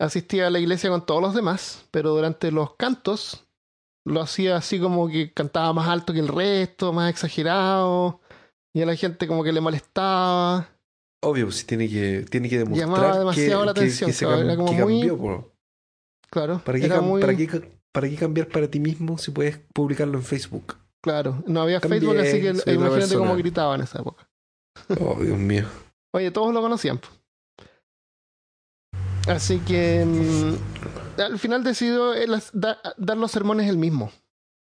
Asistía 0.00 0.46
a 0.46 0.50
la 0.50 0.58
iglesia 0.58 0.88
con 0.90 1.04
todos 1.04 1.20
los 1.20 1.34
demás, 1.34 1.84
pero 1.90 2.10
durante 2.10 2.50
los 2.50 2.74
cantos 2.76 3.44
lo 4.06 4.22
hacía 4.22 4.56
así 4.56 4.80
como 4.80 5.08
que 5.08 5.32
cantaba 5.32 5.72
más 5.74 5.88
alto 5.88 6.12
que 6.14 6.20
el 6.20 6.28
resto, 6.28 6.92
más 6.92 7.10
exagerado, 7.10 8.20
y 8.74 8.80
a 8.80 8.86
la 8.86 8.96
gente 8.96 9.26
como 9.28 9.44
que 9.44 9.52
le 9.52 9.60
molestaba. 9.60 10.68
Obvio, 11.22 11.50
si 11.52 11.66
tiene 11.66 11.86
que, 11.86 12.24
tiene 12.30 12.48
que 12.48 12.58
demostrar 12.58 12.88
Llamaba 12.88 13.12
que, 13.12 13.18
demasiado 13.18 13.64
la 13.66 13.70
atención, 13.72 14.10
que 14.10 14.16
claro, 14.16 14.40
era 14.42 14.56
como 14.56 14.70
que 14.74 14.82
muy- 14.84 15.00
cambió. 15.00 15.18
po. 15.18 15.52
Claro, 16.30 16.62
¿Para 16.64 16.78
qué, 16.78 16.86
era 16.86 17.00
cam- 17.00 17.02
muy 17.02 17.20
para, 17.20 17.36
qué, 17.36 17.70
¿Para 17.92 18.08
qué 18.08 18.16
cambiar 18.16 18.46
para 18.48 18.68
ti 18.68 18.80
mismo 18.80 19.18
si 19.18 19.30
puedes 19.32 19.58
publicarlo 19.74 20.16
en 20.16 20.24
Facebook? 20.24 20.76
claro. 21.02 21.42
No 21.46 21.60
había 21.60 21.80
Cambié, 21.80 22.00
Facebook, 22.00 22.18
así 22.20 22.40
que 22.40 22.48
imagínate 22.72 23.00
persona. 23.00 23.18
cómo 23.20 23.36
gritaba 23.36 23.74
en 23.74 23.80
esa 23.82 23.98
época. 24.00 24.26
Oh, 25.00 25.16
Dios 25.22 25.36
mío. 25.38 25.66
Oye, 26.12 26.30
todos 26.30 26.54
lo 26.54 26.60
conocían. 26.62 27.00
Así 29.28 29.58
que 29.60 30.04
mm, 30.04 31.20
al 31.20 31.38
final 31.38 31.62
decidió 31.62 32.14
él 32.14 32.34
da- 32.52 32.80
dar 32.96 33.16
los 33.16 33.30
sermones 33.30 33.68
él 33.68 33.76
mismo. 33.78 34.10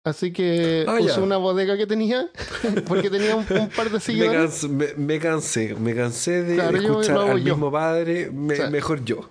Así 0.05 0.31
que 0.31 0.85
Ah, 0.87 0.97
usó 0.99 1.17
ya. 1.17 1.23
una 1.23 1.37
bodega 1.37 1.77
que 1.77 1.85
tenía, 1.85 2.29
porque 2.87 3.09
tenía 3.09 3.35
un, 3.35 3.45
un 3.49 3.69
par 3.69 3.87
de 3.87 3.93
Me, 3.95 3.99
seguidores. 3.99 4.39
canso- 4.63 4.69
me- 4.69 4.93
me 4.95 5.19
cansé, 5.19 5.75
me 5.75 5.93
cansé 5.95 6.43
de 6.43 6.55
Claro, 6.55 6.77
yo 6.77 6.89
escuchar 7.01 7.17
hago 7.17 7.31
al 7.31 7.43
yo. 7.43 7.55
mismo 7.55 7.71
padre, 7.71 8.31
me- 8.31 8.53
O 8.53 8.57
sea, 8.57 8.69
mejor 8.69 9.03
yo. 9.03 9.29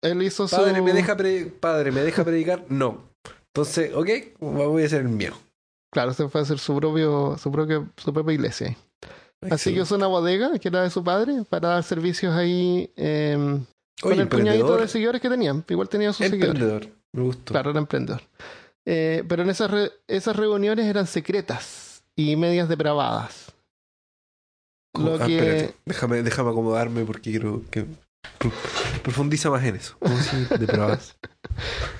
Él 0.00 0.22
hizo 0.22 0.46
su... 0.46 0.54
Padre, 0.56 0.80
¿me 0.80 0.92
deja 0.92 1.16
pre- 1.16 1.46
padre, 1.46 1.90
¿me 1.90 2.02
deja 2.02 2.22
predicar? 2.24 2.64
No. 2.68 3.02
Entonces, 3.52 3.92
ok, 3.94 4.08
voy 4.38 4.82
a 4.84 4.86
hacer 4.86 5.00
el 5.00 5.08
mío. 5.08 5.32
Claro, 5.92 6.12
se 6.14 6.28
fue 6.28 6.40
a 6.40 6.44
hacer 6.44 6.58
su 6.60 6.76
propio, 6.76 7.36
su 7.38 7.50
propio, 7.50 7.88
su 7.96 8.12
propia 8.12 8.34
iglesia. 8.34 8.76
Así 9.50 9.74
que 9.74 9.80
usó 9.82 9.96
una 9.96 10.06
bodega 10.06 10.56
que 10.58 10.68
era 10.68 10.82
de 10.82 10.90
su 10.90 11.02
padre 11.02 11.42
para 11.48 11.68
dar 11.70 11.82
servicios 11.82 12.32
ahí 12.34 12.92
eh, 12.96 13.58
con 14.00 14.18
el 14.18 14.28
puñadito 14.28 14.76
de 14.76 14.88
seguidores 14.88 15.20
que 15.20 15.28
tenían. 15.28 15.64
Igual 15.68 15.88
tenía 15.88 16.12
sus 16.12 16.26
seguidores. 16.26 16.50
Emprendedor. 16.60 16.88
Me 17.12 17.22
gustó. 17.22 17.52
Claro, 17.52 17.70
era 17.70 17.78
emprendedor. 17.80 18.22
Eh, 18.86 19.24
pero 19.28 19.42
en 19.42 19.50
esas, 19.50 19.70
re- 19.70 19.92
esas 20.06 20.36
reuniones 20.36 20.86
eran 20.86 21.06
secretas 21.06 22.02
y 22.16 22.36
medias 22.36 22.68
depravadas. 22.68 23.52
Lo 24.98 25.14
Ah, 25.14 25.26
que- 25.26 25.36
espérate. 25.38 25.74
Déjame, 25.84 26.22
déjame 26.22 26.50
acomodarme 26.50 27.04
porque 27.04 27.30
quiero 27.30 27.62
que 27.70 27.86
pro- 28.38 28.52
profundiza 29.02 29.50
más 29.50 29.64
en 29.64 29.76
eso. 29.76 29.96
¿Cómo 29.98 30.16
así 30.16 30.36
depravas? 30.58 31.16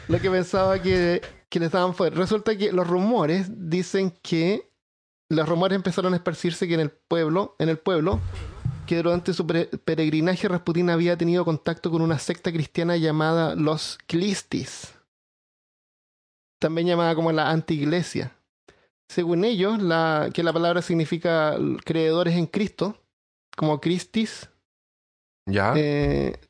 Lo 0.09 0.19
que 0.21 0.31
pensaba 0.31 0.81
que, 0.81 1.21
que 1.49 1.61
les 1.61 1.71
daban 1.71 1.95
fue. 1.95 2.11
Resulta 2.11 2.57
que 2.57 2.73
los 2.73 2.87
rumores 2.87 3.49
dicen 3.69 4.13
que. 4.23 4.69
Los 5.31 5.47
rumores 5.47 5.77
empezaron 5.77 6.15
a 6.15 6.17
esparcirse 6.17 6.67
que 6.67 6.73
en 6.73 6.81
el 6.81 6.91
pueblo, 6.91 7.55
en 7.59 7.69
el 7.69 7.77
pueblo, 7.79 8.19
que 8.89 8.97
durante 8.97 9.35
su 9.35 9.47
peregrinaje 9.47 10.49
Rasputín 10.49 10.89
había 10.89 11.15
tenido 11.19 11.45
contacto 11.45 11.91
con 11.91 12.01
una 12.01 12.19
secta 12.19 12.51
cristiana 12.51 12.97
llamada 12.97 13.55
los 13.55 13.99
Clistis, 14.07 14.95
también 16.59 16.87
llamada 16.87 17.15
como 17.15 17.31
la 17.31 17.51
antiiglesia. 17.51 18.35
Según 19.11 19.45
ellos, 19.45 19.83
la, 19.83 20.31
que 20.33 20.43
la 20.43 20.55
palabra 20.55 20.81
significa 20.81 21.59
creedores 21.85 22.35
en 22.35 22.47
Cristo, 22.47 22.99
como 23.59 23.79
Christis, 23.79 24.49
¿Ya? 25.47 25.75
eh, 25.77 26.41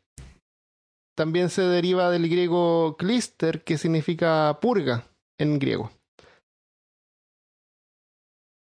también 1.16 1.50
se 1.50 1.62
deriva 1.62 2.08
del 2.08 2.28
griego 2.28 2.96
klister, 2.96 3.64
que 3.64 3.78
significa 3.78 4.60
purga 4.62 5.08
en 5.40 5.58
griego. 5.58 5.90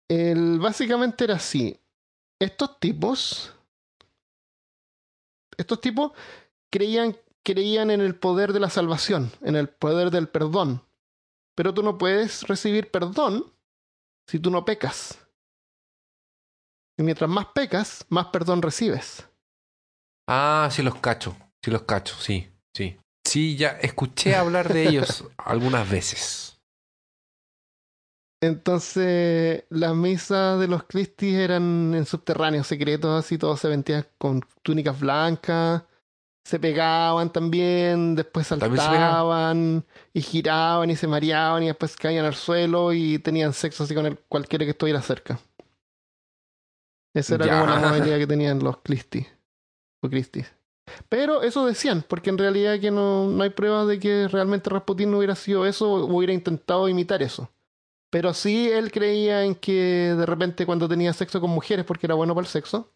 El, 0.09 0.61
básicamente 0.61 1.25
era 1.25 1.35
así. 1.35 1.79
Estos 2.41 2.81
tipos. 2.81 3.53
Estos 5.57 5.81
tipos 5.81 6.13
creían, 6.71 7.17
creían 7.43 7.91
en 7.91 8.01
el 8.01 8.15
poder 8.15 8.53
de 8.53 8.61
la 8.61 8.71
salvación, 8.71 9.33
en 9.43 9.57
el 9.57 9.69
poder 9.69 10.11
del 10.11 10.29
perdón. 10.29 10.83
Pero 11.55 11.73
tú 11.73 11.83
no 11.83 11.99
puedes 11.99 12.43
recibir 12.43 12.91
perdón 12.91 13.53
si 14.27 14.39
tú 14.39 14.51
no 14.51 14.65
pecas. 14.65 15.19
Y 16.99 17.03
mientras 17.03 17.29
más 17.29 17.47
pecas, 17.55 18.05
más 18.09 18.27
perdón 18.27 18.63
recibes. 18.63 19.27
Ah, 20.27 20.69
sí 20.71 20.83
los 20.83 20.97
cacho. 20.97 21.37
Sí 21.63 21.71
los 21.71 21.83
cacho, 21.83 22.15
sí, 22.17 22.51
sí. 22.75 22.99
Sí, 23.25 23.57
ya 23.57 23.71
escuché 23.71 24.35
hablar 24.37 24.73
de 24.73 24.89
ellos 24.89 25.25
algunas 25.37 25.89
veces. 25.89 26.56
Entonces, 28.41 29.65
las 29.71 29.95
misas 29.95 30.61
de 30.61 30.69
los 30.69 30.85
Clistis 30.85 31.35
eran 31.35 31.95
en 31.95 32.05
subterráneos 32.05 32.67
secretos, 32.67 33.25
así 33.25 33.39
todos 33.39 33.61
se 33.61 33.69
vestían 33.69 34.07
con 34.19 34.43
túnicas 34.63 35.01
blancas, 35.01 35.83
se 36.45 36.61
pegaban 36.61 37.33
también, 37.33 38.15
después 38.15 38.47
¿También 38.49 38.77
se 38.77 38.77
saltaban 38.77 39.85
y 40.13 40.21
giraban 40.21 40.91
y 40.91 40.97
se 40.97 41.09
mareaban 41.09 41.63
y 41.63 41.67
después 41.67 41.97
caían 41.97 42.25
al 42.27 42.35
suelo 42.35 42.93
y 42.93 43.19
tenían 43.19 43.53
sexo 43.53 43.85
así 43.85 43.95
con 43.95 44.07
el, 44.07 44.19
cualquiera 44.29 44.65
que 44.65 44.73
estuviera 44.73 45.01
cerca. 45.03 45.41
Esa 47.15 47.37
era 47.37 47.47
Ya. 47.47 47.61
como 47.61 47.73
la 47.73 47.81
modalidad 47.81 48.19
que 48.19 48.27
tenían 48.29 48.59
los 48.63 48.77
Clistis 48.79 49.27
o 50.03 50.09
Cristis. 50.11 50.53
Pero 51.09 51.43
eso 51.43 51.67
decían, 51.67 52.05
porque 52.07 52.31
en 52.31 52.39
realidad 52.39 52.79
que 52.79 52.91
no, 52.93 53.27
no 53.27 53.43
hay 53.43 53.51
pruebas 53.51 53.89
de 53.89 53.99
que 53.99 54.29
realmente 54.29 54.71
Rasputín 54.71 55.11
no 55.11 55.19
hubiera 55.19 55.35
sido 55.35 55.67
eso 55.67 55.91
o 55.91 56.15
hubiera 56.15 56.33
intentado 56.33 56.89
imitar 56.89 57.23
eso. 57.23 57.51
Pero 58.11 58.33
sí 58.35 58.71
él 58.71 58.93
creía 58.93 59.45
en 59.45 59.55
que 59.55 60.15
de 60.17 60.27
repente 60.27 60.65
cuando 60.67 60.89
tenía 60.89 61.13
sexo 61.13 61.41
con 61.41 61.51
mujeres, 61.51 61.85
porque 61.85 62.07
era 62.07 62.15
bueno 62.15 62.35
para 62.35 62.47
el 62.47 62.51
sexo, 62.51 62.93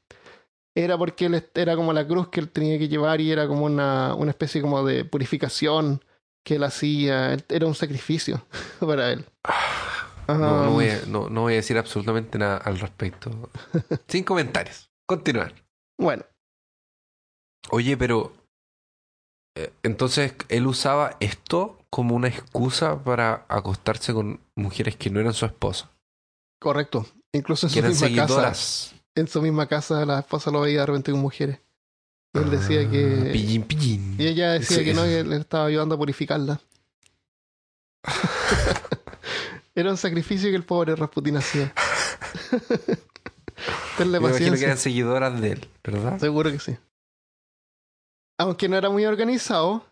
era 0.75 0.97
porque 0.97 1.27
él 1.27 1.45
era 1.55 1.75
como 1.77 1.93
la 1.93 2.07
cruz 2.07 2.29
que 2.29 2.41
él 2.41 2.49
tenía 2.49 2.79
que 2.79 2.89
llevar 2.89 3.21
y 3.21 3.31
era 3.33 3.49
como 3.49 3.65
una, 3.65 4.15
una 4.15 4.31
especie 4.31 4.63
como 4.63 4.85
de 4.85 5.05
purificación 5.05 6.05
que 6.45 6.57
él 6.57 6.65
hacía. 6.65 7.37
Era 7.49 7.67
un 7.67 7.75
sacrificio 7.75 8.47
para 8.81 9.13
él. 9.13 9.25
No, 10.29 10.39
no, 10.39 10.69
Um, 10.69 10.75
voy 10.75 10.89
a, 10.89 11.01
no, 11.07 11.29
no 11.29 11.41
voy 11.43 11.55
a 11.55 11.57
decir 11.57 11.77
absolutamente 11.77 12.39
nada 12.39 12.59
al 12.59 12.79
respecto. 12.79 13.51
Sin 14.07 14.23
comentarios. 14.23 14.89
Continuar. 15.07 15.53
Bueno, 15.99 16.25
Oye, 17.71 17.97
pero. 17.97 18.33
eh, 19.57 19.73
entonces, 19.83 20.35
él 20.49 20.69
usaba 20.69 21.17
esto 21.19 21.80
como 21.91 22.15
una 22.15 22.29
excusa 22.29 23.03
para 23.03 23.45
acostarse 23.49 24.13
con 24.15 24.41
mujeres 24.55 24.97
que 24.97 25.11
no 25.11 25.19
eran 25.21 25.35
su 25.35 25.45
esposa. 25.47 25.91
correcto. 26.61 27.07
Incluso 27.33 27.67
en 27.69 27.73
su 27.73 27.81
misma 28.07 28.27
casa, 28.27 28.93
en 29.15 29.29
su 29.29 29.41
misma 29.43 29.67
casa 29.69 30.05
la 30.05 30.19
esposa 30.21 30.51
lo 30.51 30.63
veía 30.63 30.81
de 30.81 30.87
repente 30.87 31.13
con 31.13 31.21
mujeres. 31.21 31.61
Y 32.35 32.39
él 32.39 32.51
decía 32.51 32.81
Ah, 32.87 32.91
que... 32.91 33.31
Pillín, 33.33 33.63
pillín. 33.65 34.17
Y 34.19 34.27
ella 34.27 34.53
decía 34.53 34.79
Sí, 34.79 34.85
que 34.85 34.95
no, 34.95 35.03
que 35.03 35.21
él 35.21 35.33
estaba 35.35 35.67
ayudando 35.67 35.95
a 35.95 35.99
purificarla. 35.99 36.61
Era 39.75 39.91
un 39.91 39.97
sacrificio 39.97 40.51
que 40.51 40.57
el 40.57 40.65
pobre 40.65 40.95
Rasputín 40.97 41.37
hacía. 41.37 41.73
Tenle 43.97 44.19
Me 44.21 44.29
imagino 44.29 44.29
que 44.29 44.31
paciencia. 44.31 44.67
eran 44.67 44.79
seguidoras 44.79 45.41
de 45.41 45.53
él, 45.53 45.69
¿verdad? 45.85 46.19
Seguro 46.19 46.51
que 46.51 46.59
sí. 46.59 46.77
Aunque 48.39 48.69
no 48.69 48.77
era 48.77 48.91
muy 48.91 49.05
organizado, 49.07 49.85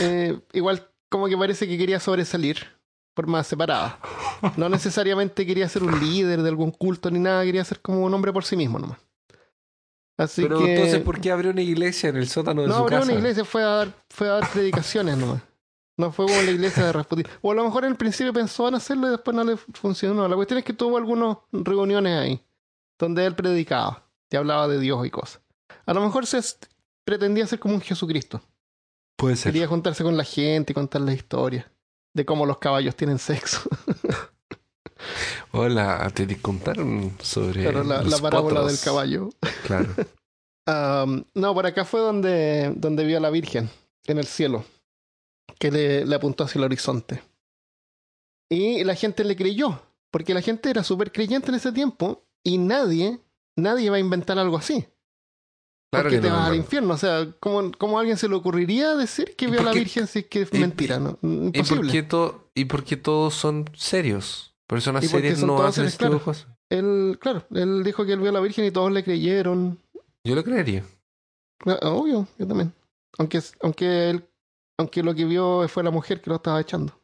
eh, 0.00 0.38
igual 0.52 0.88
como 1.08 1.28
que 1.28 1.36
parece 1.36 1.66
que 1.66 1.78
quería 1.78 2.00
sobresalir 2.00 2.58
por 3.14 3.26
más 3.26 3.46
separada. 3.46 3.98
No 4.58 4.68
necesariamente 4.68 5.46
quería 5.46 5.66
ser 5.66 5.82
un 5.82 5.98
líder 5.98 6.42
de 6.42 6.48
algún 6.50 6.70
culto 6.70 7.10
ni 7.10 7.18
nada, 7.18 7.42
quería 7.42 7.64
ser 7.64 7.80
como 7.80 8.04
un 8.04 8.12
hombre 8.12 8.34
por 8.34 8.44
sí 8.44 8.54
mismo 8.54 8.78
nomás. 8.78 8.98
Así 10.18 10.42
Pero 10.42 10.58
que 10.58 10.74
entonces, 10.74 11.02
¿por 11.02 11.20
qué 11.20 11.30
abrió 11.30 11.52
una 11.52 11.62
iglesia 11.62 12.10
en 12.10 12.16
el 12.16 12.28
sótano 12.28 12.60
de 12.62 12.68
no 12.68 12.74
su 12.74 12.80
abrió 12.82 12.98
casa? 12.98 13.10
una 13.10 13.18
iglesia, 13.18 13.44
fue 13.46 13.62
a 13.62 13.66
dar, 13.66 14.04
fue 14.10 14.28
a 14.28 14.32
dar 14.32 14.50
predicaciones 14.50 15.16
nomás. 15.16 15.42
No 15.96 16.12
fue 16.12 16.26
como 16.26 16.40
la 16.42 16.50
iglesia 16.50 16.84
de 16.84 16.92
Rasputín. 16.92 17.26
O 17.40 17.52
a 17.52 17.54
lo 17.54 17.64
mejor 17.64 17.84
en 17.84 17.92
el 17.92 17.96
principio 17.96 18.32
pensó 18.32 18.68
en 18.68 18.74
hacerlo 18.74 19.08
y 19.08 19.10
después 19.12 19.34
no 19.34 19.44
le 19.44 19.56
funcionó. 19.56 20.28
La 20.28 20.36
cuestión 20.36 20.58
es 20.58 20.64
que 20.64 20.74
tuvo 20.74 20.98
algunas 20.98 21.38
reuniones 21.50 22.18
ahí, 22.18 22.44
donde 22.98 23.24
él 23.24 23.34
predicaba 23.34 24.06
y 24.30 24.36
hablaba 24.36 24.68
de 24.68 24.78
Dios 24.78 25.06
y 25.06 25.10
cosas. 25.10 25.40
A 25.86 25.94
lo 25.94 26.02
mejor 26.02 26.26
se 26.26 26.40
pretendía 27.04 27.46
ser 27.46 27.58
como 27.58 27.74
un 27.74 27.80
Jesucristo. 27.80 28.42
Puede 29.16 29.36
ser. 29.36 29.52
Quería 29.52 29.66
juntarse 29.66 30.04
con 30.04 30.16
la 30.16 30.24
gente 30.24 30.72
y 30.72 30.74
contar 30.74 31.00
la 31.00 31.12
historia 31.12 31.70
de 32.14 32.24
cómo 32.24 32.46
los 32.46 32.58
caballos 32.58 32.96
tienen 32.96 33.18
sexo. 33.18 33.60
Hola, 35.52 36.10
te 36.14 36.40
contaron 36.40 37.12
sobre 37.20 37.62
Claro, 37.62 37.84
la, 37.84 38.02
los 38.02 38.10
la 38.12 38.18
parábola 38.18 38.60
potros. 38.60 38.72
del 38.72 38.84
caballo. 38.84 39.30
Claro. 39.66 39.88
No, 40.68 41.54
por 41.54 41.64
acá 41.64 41.84
fue 41.84 42.00
donde, 42.00 42.72
donde 42.74 43.04
vio 43.04 43.18
a 43.18 43.20
la 43.20 43.30
Virgen, 43.30 43.70
en 44.06 44.18
el 44.18 44.26
cielo, 44.26 44.64
que 45.60 45.70
le, 45.70 46.04
le 46.04 46.14
apuntó 46.16 46.42
hacia 46.42 46.58
el 46.58 46.64
horizonte. 46.64 47.22
Y 48.50 48.82
la 48.82 48.96
gente 48.96 49.22
le 49.22 49.36
creyó, 49.36 49.80
porque 50.10 50.34
la 50.34 50.40
gente 50.42 50.68
era 50.68 50.82
súper 50.82 51.12
creyente 51.12 51.50
en 51.50 51.54
ese 51.54 51.70
tiempo 51.70 52.24
y 52.42 52.58
nadie, 52.58 53.20
nadie 53.54 53.90
va 53.90 53.96
a 53.96 54.00
inventar 54.00 54.40
algo 54.40 54.56
así. 54.56 54.84
Claro 55.90 56.04
porque 56.10 56.16
que 56.16 56.22
te 56.22 56.28
no, 56.28 56.34
vas 56.34 56.40
al 56.42 56.46
hermano. 56.48 56.62
infierno. 56.64 56.94
O 56.94 56.98
sea, 56.98 57.26
¿cómo, 57.40 57.70
cómo 57.78 57.96
a 57.96 58.00
alguien 58.00 58.16
se 58.18 58.28
le 58.28 58.34
ocurriría 58.34 58.94
decir 58.96 59.34
que 59.36 59.46
¿Y 59.46 59.50
vio 59.50 59.60
a 59.60 59.64
la 59.64 59.72
Virgen 59.72 60.06
si 60.06 60.20
es 60.20 60.26
que 60.26 60.42
es 60.42 60.52
y- 60.52 60.58
mentira? 60.58 60.98
¿no? 60.98 61.10
¿Y 61.22 61.50
por, 61.52 61.56
Imposible. 61.56 62.02
to- 62.02 62.50
¿Y 62.54 62.64
por 62.66 62.84
qué 62.84 62.96
todos 62.96 63.34
son 63.34 63.70
serios? 63.74 64.54
Personas 64.66 65.06
serias 65.06 65.42
no 65.42 65.62
hacen 65.62 65.86
de 65.86 65.92
claro. 65.92 66.20
Él, 66.70 67.18
claro, 67.20 67.46
él 67.52 67.84
dijo 67.84 68.04
que 68.04 68.12
él 68.14 68.18
vio 68.20 68.30
a 68.30 68.32
la 68.32 68.40
Virgen 68.40 68.64
y 68.64 68.72
todos 68.72 68.90
le 68.90 69.04
creyeron. 69.04 69.78
Yo 70.24 70.34
lo 70.34 70.42
creería. 70.42 70.84
Ah, 71.64 71.78
Obvio, 71.82 72.26
yo 72.36 72.46
también. 72.48 72.74
Aunque, 73.18 73.40
aunque, 73.62 74.10
él, 74.10 74.28
aunque 74.76 75.02
lo 75.04 75.14
que 75.14 75.24
vio 75.24 75.68
fue 75.68 75.84
la 75.84 75.92
mujer 75.92 76.20
que 76.20 76.30
lo 76.30 76.36
estaba 76.36 76.60
echando. 76.60 77.00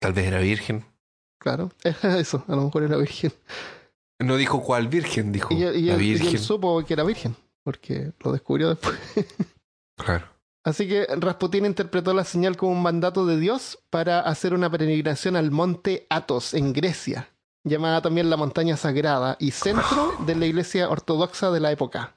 Tal 0.00 0.14
vez 0.14 0.26
era 0.26 0.40
virgen. 0.40 0.84
Claro, 1.38 1.70
eso, 2.18 2.42
a 2.48 2.56
lo 2.56 2.62
mejor 2.64 2.84
era 2.84 2.96
virgen. 2.96 3.32
No 4.22 4.36
dijo 4.36 4.62
cuál 4.62 4.88
virgen, 4.88 5.32
dijo 5.32 5.54
Y, 5.54 5.60
la 5.60 5.72
y 5.72 5.90
él 5.90 5.98
virgen. 5.98 6.38
supo 6.38 6.84
que 6.84 6.94
era 6.94 7.04
virgen, 7.04 7.36
porque 7.62 8.12
lo 8.20 8.32
descubrió 8.32 8.68
después. 8.70 8.98
Claro. 9.96 10.26
Así 10.64 10.88
que 10.88 11.06
Rasputín 11.16 11.66
interpretó 11.66 12.14
la 12.14 12.24
señal 12.24 12.56
como 12.56 12.72
un 12.72 12.82
mandato 12.82 13.26
de 13.26 13.38
Dios 13.38 13.78
para 13.90 14.20
hacer 14.20 14.54
una 14.54 14.70
peregrinación 14.70 15.36
al 15.36 15.50
monte 15.50 16.06
Athos 16.08 16.54
en 16.54 16.72
Grecia, 16.72 17.28
llamada 17.62 18.00
también 18.00 18.30
la 18.30 18.36
montaña 18.36 18.76
sagrada 18.76 19.36
y 19.38 19.50
centro 19.50 20.14
de 20.26 20.34
la 20.34 20.46
iglesia 20.46 20.88
ortodoxa 20.88 21.50
de 21.50 21.60
la 21.60 21.70
época. 21.72 22.14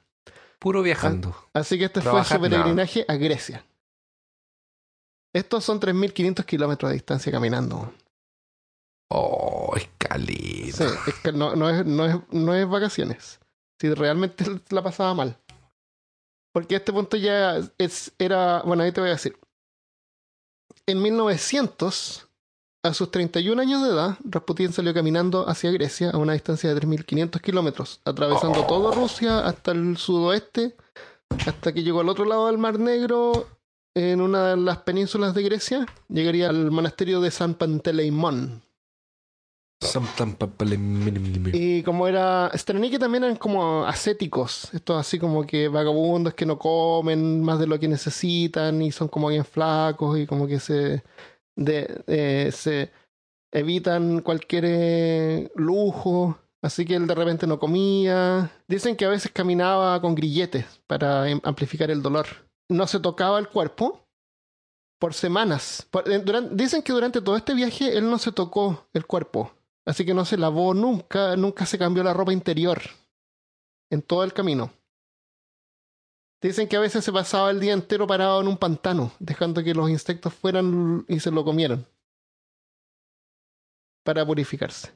Puro 0.58 0.82
viajando. 0.82 1.36
Así 1.52 1.78
que 1.78 1.84
este 1.84 2.00
fue 2.00 2.24
su 2.24 2.40
peregrinaje 2.40 3.04
a 3.06 3.14
Grecia. 3.16 3.64
Estos 5.32 5.64
son 5.64 5.78
3.500 5.78 6.44
kilómetros 6.44 6.88
de 6.90 6.94
distancia 6.94 7.30
caminando. 7.30 7.92
Oh, 9.10 9.72
escalita. 9.76 10.88
Sí, 10.88 10.94
es 11.06 11.14
que 11.22 11.32
no, 11.32 11.54
no, 11.54 11.70
es, 11.70 11.86
no, 11.86 12.04
es, 12.06 12.16
no 12.30 12.54
es 12.54 12.68
vacaciones. 12.68 13.40
Si 13.80 13.92
realmente 13.92 14.44
la 14.70 14.82
pasaba 14.82 15.14
mal. 15.14 15.38
Porque 16.52 16.74
a 16.74 16.78
este 16.78 16.92
punto 16.92 17.16
ya 17.16 17.60
es, 17.78 18.12
era. 18.18 18.62
Bueno, 18.62 18.82
ahí 18.82 18.92
te 18.92 19.00
voy 19.00 19.10
a 19.10 19.14
decir. 19.14 19.38
En 20.86 21.02
1900, 21.02 22.28
a 22.84 22.94
sus 22.94 23.10
31 23.10 23.60
años 23.60 23.82
de 23.82 23.88
edad, 23.90 24.16
Rasputín 24.24 24.72
salió 24.72 24.94
caminando 24.94 25.48
hacia 25.48 25.70
Grecia 25.72 26.10
a 26.10 26.18
una 26.18 26.32
distancia 26.32 26.72
de 26.72 26.80
3.500 26.80 27.40
kilómetros, 27.40 28.00
atravesando 28.04 28.60
Oh. 28.62 28.66
toda 28.66 28.94
Rusia 28.94 29.40
hasta 29.46 29.72
el 29.72 29.96
sudoeste, 29.96 30.76
hasta 31.46 31.72
que 31.72 31.82
llegó 31.82 32.00
al 32.00 32.08
otro 32.08 32.24
lado 32.24 32.46
del 32.46 32.58
Mar 32.58 32.78
Negro, 32.78 33.48
en 33.96 34.20
una 34.20 34.50
de 34.50 34.56
las 34.58 34.78
penínsulas 34.78 35.34
de 35.34 35.42
Grecia, 35.42 35.86
llegaría 36.08 36.48
al 36.50 36.70
monasterio 36.70 37.20
de 37.20 37.30
San 37.30 37.54
Panteleimón. 37.54 38.62
Y 41.54 41.82
como 41.82 42.08
era 42.08 42.50
Straniki 42.54 42.98
también 42.98 43.24
eran 43.24 43.36
como 43.36 43.84
ascéticos, 43.84 44.72
estos 44.72 44.98
así 44.98 45.18
como 45.18 45.46
que 45.46 45.68
vagabundos 45.68 46.34
que 46.34 46.46
no 46.46 46.58
comen 46.58 47.42
más 47.42 47.58
de 47.58 47.66
lo 47.66 47.78
que 47.78 47.88
necesitan 47.88 48.80
y 48.80 48.90
son 48.90 49.08
como 49.08 49.28
bien 49.28 49.44
flacos 49.44 50.18
y 50.18 50.26
como 50.26 50.46
que 50.46 50.60
se, 50.60 51.04
de, 51.56 52.02
eh, 52.06 52.50
se 52.52 52.90
evitan 53.52 54.22
cualquier 54.22 54.64
eh, 54.66 55.50
lujo. 55.54 56.38
Así 56.62 56.84
que 56.84 56.96
él 56.96 57.06
de 57.06 57.14
repente 57.14 57.46
no 57.46 57.58
comía. 57.58 58.50
Dicen 58.66 58.96
que 58.96 59.04
a 59.04 59.10
veces 59.10 59.30
caminaba 59.32 60.00
con 60.00 60.14
grilletes 60.14 60.64
para 60.86 61.28
em, 61.28 61.40
amplificar 61.44 61.90
el 61.90 62.02
dolor. 62.02 62.26
No 62.68 62.86
se 62.86 62.98
tocaba 62.98 63.38
el 63.38 63.48
cuerpo 63.48 64.06
por 64.98 65.14
semanas. 65.14 65.86
Eh, 66.06 66.24
dicen 66.50 66.82
que 66.82 66.92
durante 66.92 67.20
todo 67.20 67.36
este 67.36 67.54
viaje 67.54 67.96
él 67.96 68.10
no 68.10 68.18
se 68.18 68.32
tocó 68.32 68.88
el 68.94 69.06
cuerpo. 69.06 69.52
Así 69.86 70.04
que 70.04 70.14
no 70.14 70.24
se 70.24 70.36
lavó 70.36 70.74
nunca, 70.74 71.36
nunca 71.36 71.64
se 71.64 71.78
cambió 71.78 72.02
la 72.02 72.12
ropa 72.12 72.32
interior 72.32 72.82
en 73.88 74.02
todo 74.02 74.24
el 74.24 74.32
camino. 74.32 74.72
Dicen 76.42 76.68
que 76.68 76.76
a 76.76 76.80
veces 76.80 77.04
se 77.04 77.12
pasaba 77.12 77.50
el 77.50 77.60
día 77.60 77.72
entero 77.72 78.06
parado 78.06 78.40
en 78.40 78.48
un 78.48 78.58
pantano, 78.58 79.12
dejando 79.20 79.62
que 79.62 79.74
los 79.74 79.88
insectos 79.88 80.34
fueran 80.34 81.04
y 81.08 81.20
se 81.20 81.30
lo 81.30 81.44
comieran. 81.44 81.86
Para 84.04 84.26
purificarse. 84.26 84.92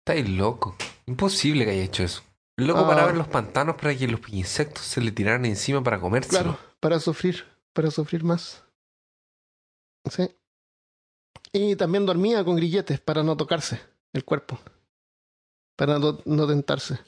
Estáis 0.00 0.28
loco. 0.28 0.76
Imposible 1.06 1.64
que 1.64 1.72
haya 1.72 1.82
hecho 1.82 2.04
eso. 2.04 2.22
El 2.56 2.68
loco 2.68 2.86
paraba 2.86 3.10
en 3.10 3.16
ah. 3.16 3.18
los 3.18 3.28
pantanos 3.28 3.76
para 3.76 3.94
que 3.96 4.08
los 4.08 4.20
insectos 4.30 4.84
se 4.84 5.00
le 5.00 5.12
tiraran 5.12 5.44
encima 5.44 5.82
para 5.82 6.00
comerse. 6.00 6.30
Claro, 6.30 6.58
para 6.80 7.00
sufrir, 7.00 7.44
para 7.72 7.90
sufrir 7.90 8.24
más. 8.24 8.64
Sí. 10.10 10.30
Y 11.52 11.76
también 11.76 12.06
dormía 12.06 12.44
con 12.44 12.56
grilletes 12.56 13.00
para 13.00 13.22
no 13.22 13.36
tocarse 13.36 13.80
el 14.12 14.24
cuerpo. 14.24 14.58
Para 15.76 15.98
no, 15.98 16.46
tentarse. 16.46 16.98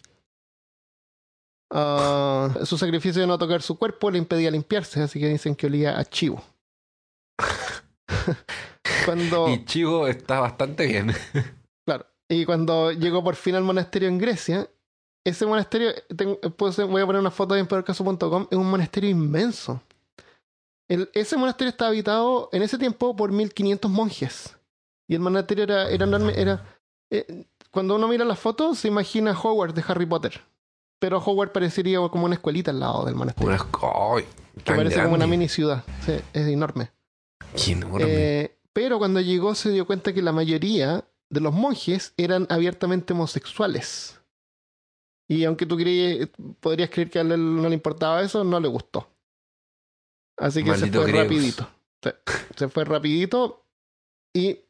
Ah, 1.73 2.49
su 2.65 2.79
sacrificio 2.79 3.21
de 3.21 3.27
no 3.27 3.39
tocar 3.39 3.63
su 3.63 3.79
cuerpo 3.79 4.11
le 4.11 4.19
impedía 4.19 4.51
limpiarse, 4.51 5.03
así 5.03 5.19
que 5.19 5.29
dicen 5.29 5.57
que 5.57 5.67
olía 5.67 5.99
a 5.99 6.05
chivo. 6.05 6.43
cuando... 9.05 9.49
Y 9.49 9.65
chivo 9.65 10.07
está 10.07 10.41
bastante 10.41 10.87
bien. 10.87 11.13
claro. 11.87 12.07
Y 12.29 12.45
cuando 12.45 12.93
llegó 12.93 13.25
por 13.25 13.35
fin 13.35 13.57
al 13.57 13.65
monasterio 13.65 14.09
en 14.09 14.19
Grecia, 14.19 14.69
ese 15.25 15.47
monasterio, 15.47 15.93
voy 16.89 17.03
a 17.03 17.07
poner 17.07 17.21
una 17.21 17.31
foto 17.31 17.57
en 17.57 17.67
peorcaso.com, 17.67 18.47
es 18.51 18.57
un 18.57 18.71
monasterio 18.71 19.11
inmenso. 19.11 19.83
ese 20.89 21.37
monasterio 21.37 21.71
está 21.71 21.89
habitado 21.89 22.49
en 22.53 22.63
ese 22.63 22.79
tiempo 22.79 23.17
por 23.17 23.33
1500 23.33 23.91
monjes. 23.91 24.57
Y 25.09 25.15
el 25.15 25.21
monasterio 25.21 25.65
era, 25.65 25.91
era 25.91 26.07
enorme, 26.07 26.33
era 26.41 26.80
eh, 27.11 27.45
cuando 27.71 27.97
uno 27.97 28.09
mira 28.09 28.25
las 28.25 28.39
fotos, 28.39 28.79
se 28.79 28.89
imagina 28.89 29.33
Hogwarts 29.33 29.75
de 29.75 29.85
Harry 29.87 30.07
Potter. 30.07 30.41
Pero 30.99 31.19
Hogwarts 31.19 31.53
parecería 31.53 31.99
como 32.11 32.27
una 32.27 32.35
escuelita 32.35 32.71
al 32.71 32.81
lado 32.81 33.05
del 33.05 33.15
monasterio. 33.15 33.49
Una 33.49 34.25
que 34.65 34.73
parece 34.75 35.03
como 35.03 35.15
una 35.15 35.27
mini 35.27 35.49
ciudad. 35.49 35.85
es 36.07 36.47
enorme. 36.47 36.91
Eh, 38.01 38.57
pero 38.73 38.99
cuando 38.99 39.21
llegó 39.21 39.55
se 39.55 39.71
dio 39.71 39.87
cuenta 39.87 40.13
que 40.13 40.23
la 40.23 40.33
mayoría 40.33 41.05
de 41.31 41.41
los 41.41 41.53
monjes 41.53 42.13
eran 42.17 42.47
abiertamente 42.51 43.13
homosexuales. 43.13 44.21
Y 45.29 45.45
aunque 45.45 45.65
tú 45.65 45.79
podrías 46.59 46.91
creer 46.91 47.11
que 47.11 47.19
a 47.19 47.23
él 47.23 47.29
no 47.29 47.69
le 47.69 47.75
importaba 47.75 48.21
eso, 48.21 48.43
no 48.45 48.59
le 48.59 48.69
gustó. 48.69 49.09
Así 50.37 50.65
que 50.65 50.77
se 50.77 50.91
fue 50.91 51.13
rapidito. 51.13 51.69
se 52.57 52.69
fue 52.69 52.85
rapidito 52.85 53.65
y 54.35 54.61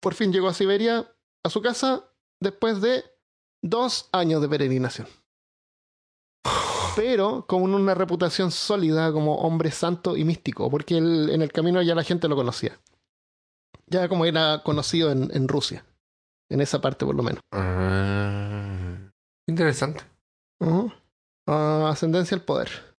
por 0.00 0.14
fin 0.14 0.32
llegó 0.32 0.48
a 0.48 0.54
Siberia 0.54 1.10
a 1.44 1.50
su 1.50 1.62
casa 1.62 2.04
después 2.40 2.80
de 2.80 3.04
dos 3.62 4.08
años 4.12 4.42
de 4.42 4.48
peregrinación. 4.48 5.06
Pero 6.96 7.46
con 7.46 7.62
una 7.74 7.94
reputación 7.94 8.50
sólida 8.50 9.12
como 9.12 9.36
hombre 9.36 9.70
santo 9.70 10.16
y 10.16 10.24
místico, 10.24 10.70
porque 10.70 10.96
en 10.96 11.42
el 11.42 11.52
camino 11.52 11.82
ya 11.82 11.94
la 11.94 12.04
gente 12.04 12.28
lo 12.28 12.36
conocía. 12.36 12.78
Ya 13.86 14.08
como 14.08 14.24
era 14.24 14.62
conocido 14.64 15.10
en, 15.10 15.48
Rusia. 15.48 15.84
En 16.48 16.60
esa 16.60 16.80
parte 16.80 17.04
por 17.04 17.14
lo 17.14 17.22
menos. 17.22 17.40
Ah, 17.52 19.10
interesante. 19.46 20.02
Ah, 21.46 21.88
ascendencia 21.90 22.36
al 22.36 22.44
poder. 22.44 22.93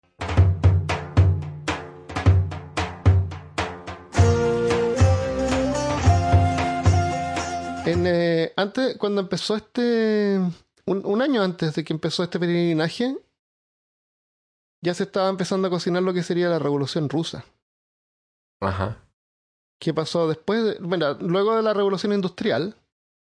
En, 7.86 8.06
eh, 8.06 8.52
antes, 8.56 8.96
cuando 8.96 9.20
empezó 9.20 9.56
este. 9.56 10.40
Un, 10.86 11.22
año 11.22 11.42
antes 11.42 11.74
de 11.74 11.84
que 11.84 11.92
empezó 11.92 12.22
este 12.22 12.38
peregrinaje, 12.38 13.16
ya 14.82 14.94
se 14.94 15.04
estaba 15.04 15.28
empezando 15.28 15.68
a 15.68 15.70
cocinar 15.70 16.02
lo 16.02 16.12
que 16.12 16.22
sería 16.22 16.48
la 16.48 16.58
revolución 16.58 17.08
rusa. 17.08 17.44
Ajá. 18.60 18.98
¿Qué 19.78 19.92
pasó 19.92 20.28
después? 20.28 20.78
bueno, 20.80 21.14
luego 21.20 21.56
de 21.56 21.62
la 21.62 21.74
revolución 21.74 22.12
industrial, 22.12 22.76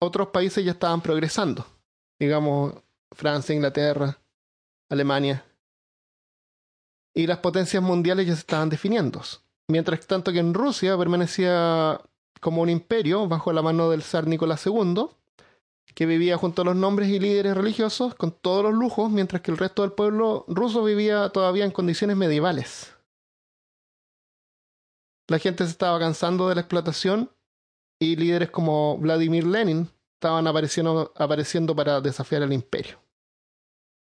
otros 0.01 0.29
países 0.29 0.63
ya 0.63 0.71
estaban 0.71 1.01
progresando. 1.01 1.65
Digamos, 2.19 2.75
Francia, 3.13 3.55
Inglaterra, 3.55 4.19
Alemania. 4.89 5.45
Y 7.13 7.27
las 7.27 7.39
potencias 7.39 7.83
mundiales 7.83 8.27
ya 8.27 8.33
se 8.33 8.41
estaban 8.41 8.69
definiendo. 8.69 9.21
Mientras 9.69 10.05
tanto 10.07 10.31
que 10.31 10.39
en 10.39 10.53
Rusia 10.53 10.97
permanecía 10.97 11.99
como 12.41 12.61
un 12.61 12.69
imperio 12.69 13.27
bajo 13.27 13.53
la 13.53 13.61
mano 13.61 13.89
del 13.89 14.03
zar 14.03 14.27
Nicolás 14.27 14.65
II, 14.65 15.07
que 15.93 16.05
vivía 16.05 16.37
junto 16.37 16.61
a 16.61 16.65
los 16.65 16.75
nombres 16.75 17.09
y 17.09 17.19
líderes 17.19 17.55
religiosos 17.55 18.15
con 18.15 18.31
todos 18.31 18.63
los 18.63 18.73
lujos, 18.73 19.09
mientras 19.09 19.41
que 19.41 19.51
el 19.51 19.57
resto 19.57 19.81
del 19.81 19.93
pueblo 19.93 20.45
ruso 20.47 20.83
vivía 20.83 21.29
todavía 21.29 21.65
en 21.65 21.71
condiciones 21.71 22.17
medievales. 22.17 22.93
La 25.27 25.39
gente 25.39 25.63
se 25.63 25.71
estaba 25.71 25.97
cansando 25.97 26.49
de 26.49 26.55
la 26.55 26.61
explotación 26.61 27.31
y 27.99 28.15
líderes 28.15 28.51
como 28.51 28.97
Vladimir 28.97 29.45
Lenin 29.47 29.89
estaban 30.15 30.47
apareciendo, 30.47 31.13
apareciendo 31.15 31.75
para 31.75 32.01
desafiar 32.01 32.43
al 32.43 32.53
imperio. 32.53 32.99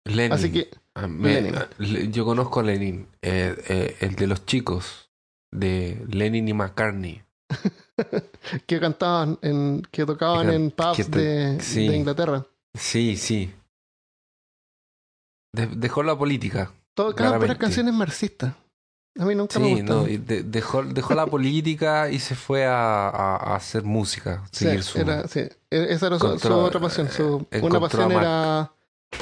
Lenin. 0.05 0.33
Así 0.33 0.51
que 0.51 0.69
ah, 0.95 1.07
ah, 1.07 1.67
yo 2.09 2.25
conozco 2.25 2.59
a 2.59 2.63
Lenin, 2.63 3.07
eh, 3.21 3.55
eh, 3.67 3.97
el 4.01 4.15
de 4.15 4.27
los 4.27 4.45
chicos 4.45 5.11
de 5.51 6.03
Lenin 6.09 6.47
y 6.47 6.53
McCartney. 6.53 7.23
que 8.65 8.79
cantaban, 8.79 9.37
en, 9.41 9.81
que 9.91 10.05
tocaban 10.05 10.49
en 10.49 10.71
pubs 10.71 11.09
de, 11.11 11.95
Inglaterra. 11.95 12.45
Sí, 12.77 13.17
sí. 13.17 13.53
dejó 15.53 16.03
la 16.03 16.17
política. 16.17 16.71
Tocaban 16.93 17.39
puras 17.39 17.57
canciones 17.57 17.93
marxistas. 17.93 18.53
A 19.19 19.25
mí 19.25 19.35
nunca 19.35 19.59
me 19.59 19.75
gustó. 19.75 20.05
dejó, 20.05 20.83
dejó 20.83 21.13
la 21.15 21.27
política 21.27 22.09
y 22.09 22.19
se 22.19 22.33
fue 22.33 22.65
a, 22.65 23.09
a, 23.09 23.55
hacer 23.55 23.83
música. 23.83 24.43
Seguir 24.51 24.83
su, 24.83 24.99
era, 24.99 25.27
sí. 25.27 25.41
E, 25.41 25.49
esa 25.69 26.07
era 26.07 26.17
su, 26.17 26.27
otra 26.27 26.79
pasión. 26.79 27.09
Su, 27.09 27.45
una 27.61 27.79
pasión 27.81 28.11
era, 28.11 28.71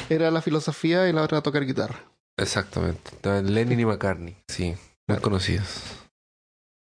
era 0.09 0.29
la 0.29 0.41
filosofía 0.41 1.09
y 1.09 1.13
la 1.13 1.23
otra 1.23 1.41
tocar 1.41 1.65
guitarra. 1.65 1.99
Exactamente. 2.37 3.11
Lenin 3.43 3.79
y 3.79 3.85
McCartney, 3.85 4.37
sí, 4.47 4.75
muy 5.07 5.17
conocidos. 5.17 5.83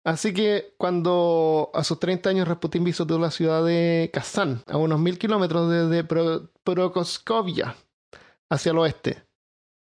Así 0.04 0.34
que 0.34 0.74
cuando 0.78 1.72
a 1.74 1.84
sus 1.84 1.98
30 1.98 2.30
años 2.30 2.48
Rasputin 2.48 2.84
visitó 2.84 3.18
la 3.18 3.32
ciudad 3.32 3.64
de 3.64 4.10
Kazán, 4.14 4.62
a 4.68 4.78
unos 4.78 5.00
mil 5.00 5.18
kilómetros 5.18 5.70
desde 5.70 6.04
Prokoskovia, 6.04 7.76
hacia 8.50 8.72
el 8.72 8.80
oeste, 8.80 9.24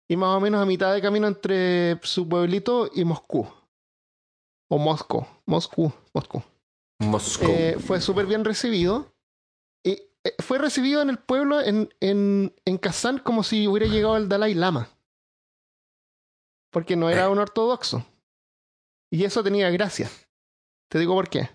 y 0.09 0.17
más 0.17 0.37
o 0.37 0.41
menos 0.41 0.63
a 0.63 0.67
mitad 0.67 0.95
de 0.95 1.03
camino 1.03 1.27
entre 1.27 1.99
su 2.03 2.29
pueblito 2.29 2.89
y 2.95 3.05
Moscú. 3.05 3.49
O 4.69 4.79
Moscú, 4.79 5.27
Moscú, 5.45 5.93
Moscú. 6.15 6.43
Moscú. 7.01 7.47
Eh, 7.49 7.77
fue 7.79 8.01
súper 8.01 8.27
bien 8.27 8.45
recibido. 8.45 9.13
Y 9.83 10.03
eh, 10.25 10.35
fue 10.39 10.59
recibido 10.59 11.03
en 11.03 11.11
el 11.11 11.19
pueblo, 11.19 11.61
en, 11.61 11.93
en, 12.01 12.55
en 12.65 12.79
Kazán, 12.79 13.19
como 13.19 13.43
si 13.43 13.67
hubiera 13.67 13.87
llegado 13.87 14.17
el 14.17 14.29
Dalai 14.29 14.55
Lama. 14.55 14.89
Porque 16.71 16.97
no 16.97 17.11
era 17.11 17.25
eh. 17.25 17.29
un 17.29 17.39
ortodoxo. 17.39 18.07
Y 19.13 19.25
eso 19.25 19.45
tenía 19.45 19.71
gracia. 19.71 20.11
Te 20.89 20.99
digo 20.99 21.15
por 21.15 21.29
qué. 21.29 21.51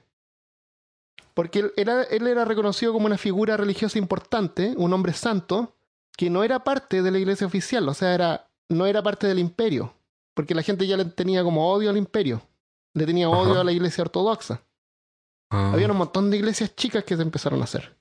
Porque 1.34 1.60
él 1.60 1.74
era, 1.76 2.04
él 2.04 2.28
era 2.28 2.46
reconocido 2.46 2.94
como 2.94 3.08
una 3.08 3.18
figura 3.18 3.58
religiosa 3.58 3.98
importante, 3.98 4.76
un 4.78 4.94
hombre 4.94 5.14
santo, 5.14 5.76
que 6.16 6.30
no 6.30 6.44
era 6.44 6.64
parte 6.64 7.02
de 7.02 7.10
la 7.10 7.18
iglesia 7.18 7.48
oficial, 7.48 7.90
o 7.90 7.96
sea, 7.96 8.14
era, 8.14 8.52
no 8.70 8.86
era 8.86 9.02
parte 9.02 9.26
del 9.26 9.40
imperio, 9.40 9.92
porque 10.36 10.54
la 10.54 10.62
gente 10.62 10.86
ya 10.86 10.98
le 10.98 11.06
tenía 11.06 11.44
como 11.44 11.72
odio 11.72 11.90
al 11.90 11.98
imperio, 11.98 12.44
le 12.94 13.08
tenía 13.08 13.28
odio 13.28 13.60
a 13.60 13.64
la 13.64 13.72
iglesia 13.72 14.04
ortodoxa. 14.04 14.64
Ah. 15.50 15.72
Había 15.74 15.90
un 15.90 15.98
montón 15.98 16.30
de 16.30 16.38
iglesias 16.38 16.76
chicas 16.76 17.04
que 17.04 17.16
se 17.16 17.24
empezaron 17.24 17.62
a 17.62 17.64
hacer. 17.64 17.98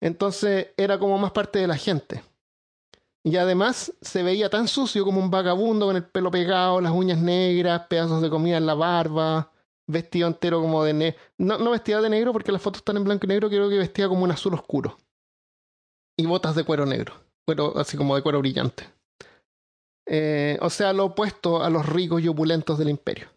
Entonces 0.00 0.68
era 0.76 0.96
como 0.98 1.18
más 1.18 1.32
parte 1.32 1.58
de 1.58 1.66
la 1.66 1.76
gente. 1.76 2.22
Y 3.26 3.38
además 3.38 3.92
se 4.00 4.22
veía 4.22 4.48
tan 4.48 4.68
sucio 4.68 5.04
como 5.04 5.20
un 5.20 5.32
vagabundo 5.32 5.86
con 5.86 5.96
el 5.96 6.04
pelo 6.04 6.30
pegado, 6.30 6.80
las 6.80 6.92
uñas 6.92 7.18
negras, 7.18 7.88
pedazos 7.88 8.22
de 8.22 8.30
comida 8.30 8.56
en 8.56 8.66
la 8.66 8.74
barba, 8.74 9.50
vestido 9.88 10.28
entero 10.28 10.60
como 10.60 10.84
de 10.84 10.92
negro. 10.92 11.20
No, 11.36 11.58
no 11.58 11.72
vestía 11.72 12.00
de 12.00 12.08
negro 12.08 12.32
porque 12.32 12.52
las 12.52 12.62
fotos 12.62 12.82
están 12.82 12.98
en 12.98 13.02
blanco 13.02 13.26
y 13.26 13.30
negro, 13.30 13.48
creo 13.48 13.68
que 13.68 13.78
vestía 13.78 14.08
como 14.08 14.22
un 14.22 14.30
azul 14.30 14.54
oscuro. 14.54 14.96
Y 16.16 16.24
botas 16.24 16.54
de 16.54 16.62
cuero 16.62 16.86
negro, 16.86 17.14
cuero 17.44 17.76
así 17.76 17.96
como 17.96 18.14
de 18.14 18.22
cuero 18.22 18.38
brillante. 18.38 18.88
Eh, 20.08 20.56
o 20.60 20.70
sea, 20.70 20.92
lo 20.92 21.06
opuesto 21.06 21.64
a 21.64 21.68
los 21.68 21.84
ricos 21.84 22.22
y 22.22 22.28
opulentos 22.28 22.78
del 22.78 22.90
imperio. 22.90 23.28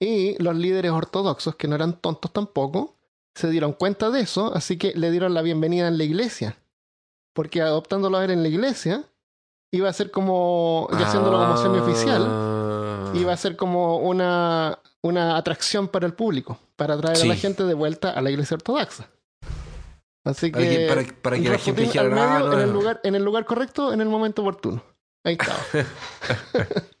Y 0.00 0.42
los 0.42 0.56
líderes 0.56 0.90
ortodoxos, 0.90 1.56
que 1.56 1.68
no 1.68 1.74
eran 1.74 2.00
tontos 2.00 2.32
tampoco, 2.32 2.96
se 3.34 3.50
dieron 3.50 3.74
cuenta 3.74 4.08
de 4.08 4.20
eso, 4.20 4.54
así 4.54 4.78
que 4.78 4.94
le 4.94 5.10
dieron 5.10 5.34
la 5.34 5.42
bienvenida 5.42 5.86
en 5.86 5.98
la 5.98 6.04
iglesia. 6.04 6.56
Porque 7.34 7.60
adoptándolo 7.60 8.16
a 8.16 8.20
ver 8.20 8.30
en 8.30 8.42
la 8.42 8.48
iglesia, 8.48 9.04
iba 9.72 9.88
a 9.88 9.92
ser 9.92 10.10
como, 10.10 10.88
y 10.98 11.02
haciéndolo 11.02 11.36
como 11.38 11.56
semioficial, 11.58 12.24
Ah. 12.26 13.12
iba 13.14 13.32
a 13.32 13.36
ser 13.36 13.56
como 13.56 13.98
una, 13.98 14.78
una 15.02 15.36
atracción 15.36 15.88
para 15.88 16.06
el 16.06 16.14
público, 16.14 16.58
para 16.76 16.94
atraer 16.94 17.20
a 17.20 17.24
la 17.26 17.34
gente 17.36 17.64
de 17.64 17.74
vuelta 17.74 18.10
a 18.10 18.22
la 18.22 18.30
iglesia 18.30 18.54
ortodoxa. 18.54 19.08
Así 20.24 20.50
que- 20.50 20.86
para- 20.88 21.02
para 21.20 21.36
que 21.38 21.48
la 21.50 21.58
gente 21.58 21.82
dijera, 21.82 22.08
medio, 22.08 22.22
"Ah, 22.22 22.38
no, 22.38 22.52
en, 22.54 22.60
el 22.60 22.66
no". 22.68 22.72
lugar, 22.72 23.00
en 23.04 23.14
el 23.14 23.22
lugar 23.24 23.44
correcto, 23.44 23.92
en 23.92 24.00
el 24.00 24.08
momento 24.08 24.40
oportuno. 24.42 24.82
Ahí 25.26 25.36
estaba. 25.38 25.58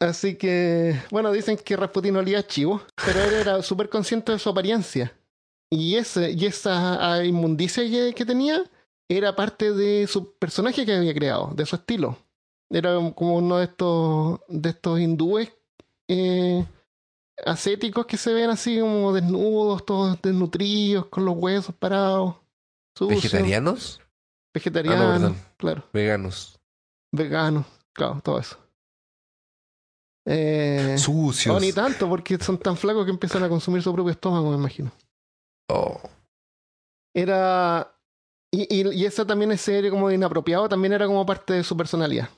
Así 0.00 0.36
que, 0.36 1.00
bueno, 1.10 1.32
dicen 1.32 1.56
que 1.56 1.76
Rasputin 1.76 2.16
olía 2.16 2.46
chivo, 2.46 2.82
pero 3.04 3.20
él 3.20 3.34
era 3.34 3.62
súper 3.62 3.88
consciente 3.88 4.30
de 4.30 4.38
su 4.38 4.48
apariencia. 4.48 5.12
Y, 5.70 5.96
ese, 5.96 6.30
y 6.32 6.46
esa 6.46 7.24
inmundicia 7.24 7.82
que, 7.84 8.14
que 8.14 8.24
tenía 8.24 8.62
era 9.08 9.36
parte 9.36 9.72
de 9.72 10.06
su 10.06 10.32
personaje 10.34 10.84
que 10.86 10.94
había 10.94 11.14
creado, 11.14 11.50
de 11.54 11.66
su 11.66 11.76
estilo. 11.76 12.16
Era 12.70 12.94
como 13.14 13.36
uno 13.36 13.58
de 13.58 13.64
estos, 13.64 14.40
de 14.48 14.70
estos 14.70 15.00
hindúes 15.00 15.50
eh, 16.08 16.64
ascéticos 17.44 18.06
que 18.06 18.16
se 18.16 18.32
ven 18.34 18.50
así 18.50 18.78
como 18.80 19.12
desnudos, 19.12 19.84
todos 19.86 20.20
desnutridos, 20.22 21.06
con 21.06 21.24
los 21.24 21.34
huesos 21.36 21.74
parados. 21.74 22.36
sucios, 22.96 23.22
¿Vegetarianos? 23.22 24.00
Vegetarianos, 24.54 25.06
Ah, 25.06 25.18
no, 25.18 25.36
claro. 25.56 25.84
Veganos. 25.92 26.58
Veganos, 27.12 27.64
claro, 27.94 28.20
todo 28.22 28.38
eso. 28.38 28.58
Eh, 30.26 30.96
Sucios. 30.98 31.54
o 31.56 31.60
ni 31.60 31.72
tanto, 31.72 32.08
porque 32.08 32.36
son 32.38 32.58
tan 32.58 32.76
flacos 32.76 33.04
que 33.06 33.10
empiezan 33.10 33.42
a 33.44 33.48
consumir 33.48 33.82
su 33.82 33.92
propio 33.94 34.10
estómago, 34.12 34.50
me 34.50 34.56
imagino. 34.56 34.92
Oh. 35.68 36.00
Era. 37.14 37.94
Y, 38.50 38.62
y, 38.74 38.88
y 38.94 39.04
esa 39.04 39.26
también 39.26 39.52
ese 39.52 39.90
como 39.90 40.08
de 40.08 40.14
inapropiado 40.14 40.68
también 40.68 40.92
era 40.94 41.06
como 41.06 41.26
parte 41.26 41.54
de 41.54 41.64
su 41.64 41.76
personalidad. 41.76 42.30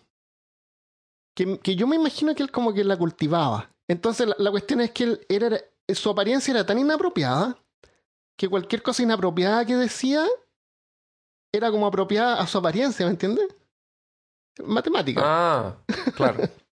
Que, 1.37 1.59
que 1.59 1.77
yo 1.77 1.87
me 1.87 1.97
imagino 1.97 2.35
que 2.35 2.43
él 2.43 2.51
como 2.51 2.75
que 2.75 2.83
la 2.83 2.97
cultivaba. 2.97 3.71
Entonces 3.89 4.27
la, 4.27 4.35
la 4.39 4.51
cuestión 4.51 4.81
es 4.81 4.91
que 4.91 5.05
él 5.05 5.27
era, 5.29 5.61
su 5.95 6.11
apariencia 6.11 6.53
era 6.53 6.67
tan 6.67 6.79
inapropiada 6.79 7.57
que 8.37 8.49
cualquier 8.49 8.83
cosa 8.83 9.03
inapropiada 9.03 9.65
que 9.65 9.77
decía 9.77 10.27
era 11.53 11.71
como 11.71 11.87
apropiada 11.87 12.41
a 12.41 12.47
su 12.47 12.59
apariencia, 12.59 13.05
¿me 13.07 13.13
entiendes? 13.13 13.47
Matemática. 14.65 15.21
Ah, 15.25 15.77
claro. 16.17 16.41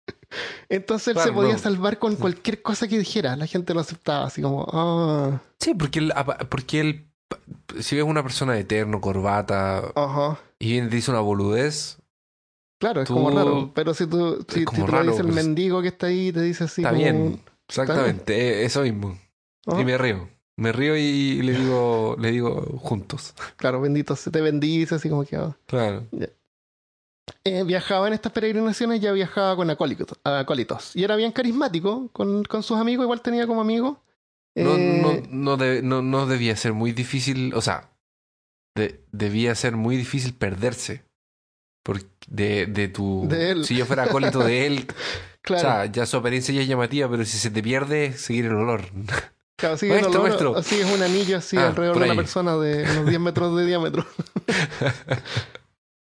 Entonces 0.69 1.07
él 1.09 1.13
Claro, 1.13 1.29
se 1.29 1.33
podía 1.33 1.53
no. 1.53 1.59
salvar 1.59 1.99
con 1.99 2.15
cualquier 2.15 2.61
cosa 2.61 2.87
que 2.87 2.97
dijera. 2.97 3.35
La 3.35 3.45
gente 3.47 3.73
lo 3.73 3.79
aceptaba 3.81 4.25
así 4.25 4.41
como, 4.41 4.65
ah, 4.71 5.41
Sí, 5.59 5.73
porque 5.73 5.99
él, 5.99 6.13
porque 6.49 6.79
él, 6.81 7.07
si 7.79 7.95
ves 7.95 8.05
una 8.05 8.23
persona 8.23 8.53
de 8.53 8.63
terno, 8.63 9.01
corbata, 9.01 9.83
ajá. 9.95 10.39
y 10.59 10.71
viene 10.71 10.87
y 10.87 10.89
te 10.89 10.95
dice 10.97 11.11
una 11.11 11.19
boludez, 11.21 11.97
Claro, 12.77 13.01
es 13.01 13.07
Tú- 13.07 13.13
como 13.13 13.31
raro. 13.31 13.71
Pero 13.73 13.93
si 13.93 14.05
tú, 14.05 14.45
si, 14.49 14.59
si 14.59 14.65
como 14.65 14.85
le 14.85 14.91
raro, 14.91 15.03
dices 15.05 15.19
el 15.21 15.27
pues. 15.27 15.35
mendigo 15.35 15.81
que 15.81 15.87
está 15.87 16.07
ahí, 16.07 16.31
te 16.33 16.41
dice 16.41 16.65
así 16.65 16.81
está 16.81 16.89
como... 16.89 17.01
bien. 17.01 17.39
Exactamente, 17.69 18.35
eh, 18.61 18.65
eso 18.65 18.81
mismo. 18.81 19.17
Y 19.79 19.83
me 19.85 19.97
río. 19.97 20.29
Me 20.57 20.71
río 20.73 20.95
y 20.97 21.41
le 21.41 21.53
digo, 21.57 22.15
le 22.19 22.31
digo 22.31 22.61
juntos. 22.81 23.33
Claro, 23.55 23.79
bendito, 23.81 24.15
se 24.17 24.29
te 24.29 24.41
bendice, 24.41 24.95
así 24.95 25.09
como 25.09 25.23
que... 25.23 25.37
ah. 25.37 25.55
Claro. 25.67 26.03
Eh, 27.43 27.63
viajaba 27.63 28.07
en 28.07 28.13
estas 28.13 28.31
peregrinaciones, 28.31 29.01
ya 29.01 29.11
viajaba 29.11 29.55
con 29.55 29.69
acólitos, 29.69 30.07
acólitos. 30.23 30.95
Y 30.95 31.03
era 31.03 31.15
bien 31.15 31.31
carismático 31.31 32.09
con, 32.11 32.43
con 32.43 32.61
sus 32.63 32.77
amigos, 32.77 33.03
igual 33.03 33.21
tenía 33.21 33.47
como 33.47 33.61
amigos. 33.61 33.97
No, 34.55 34.75
Eh, 34.75 35.01
no, 35.01 35.21
no, 35.29 35.57
de- 35.57 35.81
no, 35.81 36.01
no 36.01 36.27
debía 36.27 36.55
ser 36.55 36.73
muy 36.73 36.91
difícil, 36.91 37.53
o 37.55 37.61
sea, 37.61 37.89
de- 38.75 39.01
debía 39.11 39.53
ser 39.55 39.75
muy 39.75 39.97
difícil 39.97 40.33
perderse. 40.33 41.03
Por, 41.83 42.01
de, 42.27 42.65
de 42.65 42.87
tu. 42.87 43.27
De 43.27 43.51
él. 43.51 43.65
Si 43.65 43.75
yo 43.75 43.85
fuera 43.85 44.03
acólito 44.05 44.39
de 44.39 44.65
él, 44.65 44.87
claro, 45.41 45.59
o 45.67 45.71
sea, 45.71 45.85
ya 45.85 46.05
su 46.07 46.17
apariencia 46.17 46.53
ya 46.53 46.61
es 46.61 46.67
llamativa, 46.67 47.07
pero 47.09 47.25
si 47.25 47.37
se 47.37 47.51
te 47.51 47.61
pierde, 47.61 48.13
seguir 48.13 48.45
el 48.45 48.53
olor. 48.55 48.81
claro, 49.57 49.77
sigue 49.77 49.93
maestro, 49.93 50.25
el 50.25 50.31
olor, 50.37 50.57
así 50.57 50.79
es 50.79 50.91
un 50.91 51.03
anillo 51.03 51.37
así 51.37 51.57
Ah, 51.57 51.67
alrededor 51.67 51.99
de 51.99 52.05
una 52.05 52.15
persona 52.15 52.55
de 52.57 52.83
unos 52.91 53.05
10 53.07 53.19
metros 53.19 53.55
de 53.57 53.65
diámetro. 53.65 54.05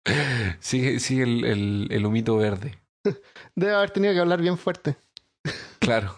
sigue 0.59 0.99
sigue 0.99 1.23
el, 1.23 1.45
el, 1.45 1.87
el 1.91 2.05
humito 2.05 2.37
verde. 2.37 2.77
Debe 3.55 3.73
haber 3.75 3.91
tenido 3.91 4.13
que 4.13 4.19
hablar 4.19 4.41
bien 4.41 4.57
fuerte. 4.57 4.95
Claro. 5.79 6.15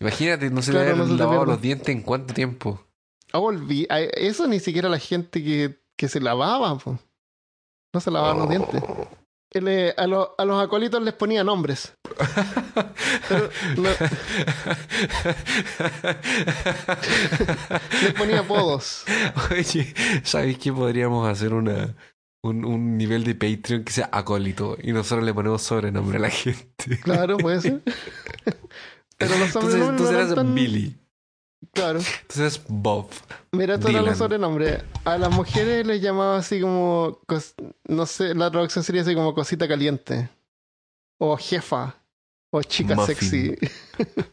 Imagínate, 0.00 0.50
no 0.50 0.60
se 0.62 0.72
Claro, 0.72 0.90
le 0.90 0.96
no 0.96 1.02
habían 1.04 1.18
lavado 1.18 1.44
los 1.44 1.60
dientes 1.60 1.88
en 1.88 2.02
cuánto 2.02 2.34
tiempo. 2.34 2.84
Ah, 3.32 3.38
olví- 3.38 3.86
Eso 4.16 4.46
ni 4.48 4.58
siquiera 4.60 4.88
la 4.88 4.98
gente 4.98 5.42
que, 5.44 5.78
que 5.96 6.08
se 6.08 6.20
lavaba. 6.20 6.76
po. 6.78 6.98
No 7.92 8.00
se 8.00 8.10
lavaban 8.10 8.38
los 8.38 8.48
dientes. 8.48 8.82
Oh. 8.86 9.08
A, 9.96 10.06
los- 10.08 10.28
a 10.36 10.44
los 10.44 10.60
acólitos 10.64 11.00
les 11.02 11.14
ponía 11.14 11.44
nombres. 11.44 11.96
No- 13.76 13.88
les 18.02 18.12
ponía 18.14 18.40
apodos. 18.40 19.04
Oye, 19.50 19.94
¿sabes 20.24 20.58
qué? 20.58 20.72
Podríamos 20.72 21.28
hacer 21.28 21.54
una, 21.54 21.94
un, 22.44 22.64
un 22.64 22.96
nivel 22.98 23.24
de 23.24 23.34
Patreon 23.34 23.84
que 23.84 23.92
sea 23.92 24.08
acólito 24.12 24.76
y 24.82 24.92
nosotros 24.92 25.24
le 25.24 25.32
ponemos 25.32 25.62
sobrenombre 25.62 26.18
a 26.18 26.20
la 26.20 26.30
gente. 26.30 26.98
Claro, 27.02 27.36
puede 27.38 27.60
ser. 27.60 27.82
Pero 29.18 29.30
los 29.38 29.46
Entonces, 29.48 29.52
sobrenombres 29.52 30.00
entonces 30.10 30.32
eran 30.32 30.34
tan... 30.34 30.54
Billy. 30.54 30.96
Claro. 31.72 32.00
Entonces 32.22 32.62
Bob. 32.68 33.08
Mira, 33.52 33.78
Dylan. 33.78 34.04
los 34.04 34.18
sobrenombres. 34.18 34.82
A 35.04 35.16
las 35.16 35.30
mujeres 35.30 35.86
les 35.86 36.02
llamaba 36.02 36.36
así 36.38 36.60
como... 36.60 37.20
cos- 37.26 37.54
No 37.88 38.04
sé, 38.06 38.34
la 38.34 38.50
traducción 38.50 38.84
sería 38.84 39.02
así 39.02 39.14
como 39.14 39.34
cosita 39.34 39.66
caliente. 39.66 40.28
O 41.18 41.36
jefa. 41.36 41.94
O 42.50 42.62
chica 42.62 42.94
Muffin. 42.94 43.14
sexy. 43.16 43.56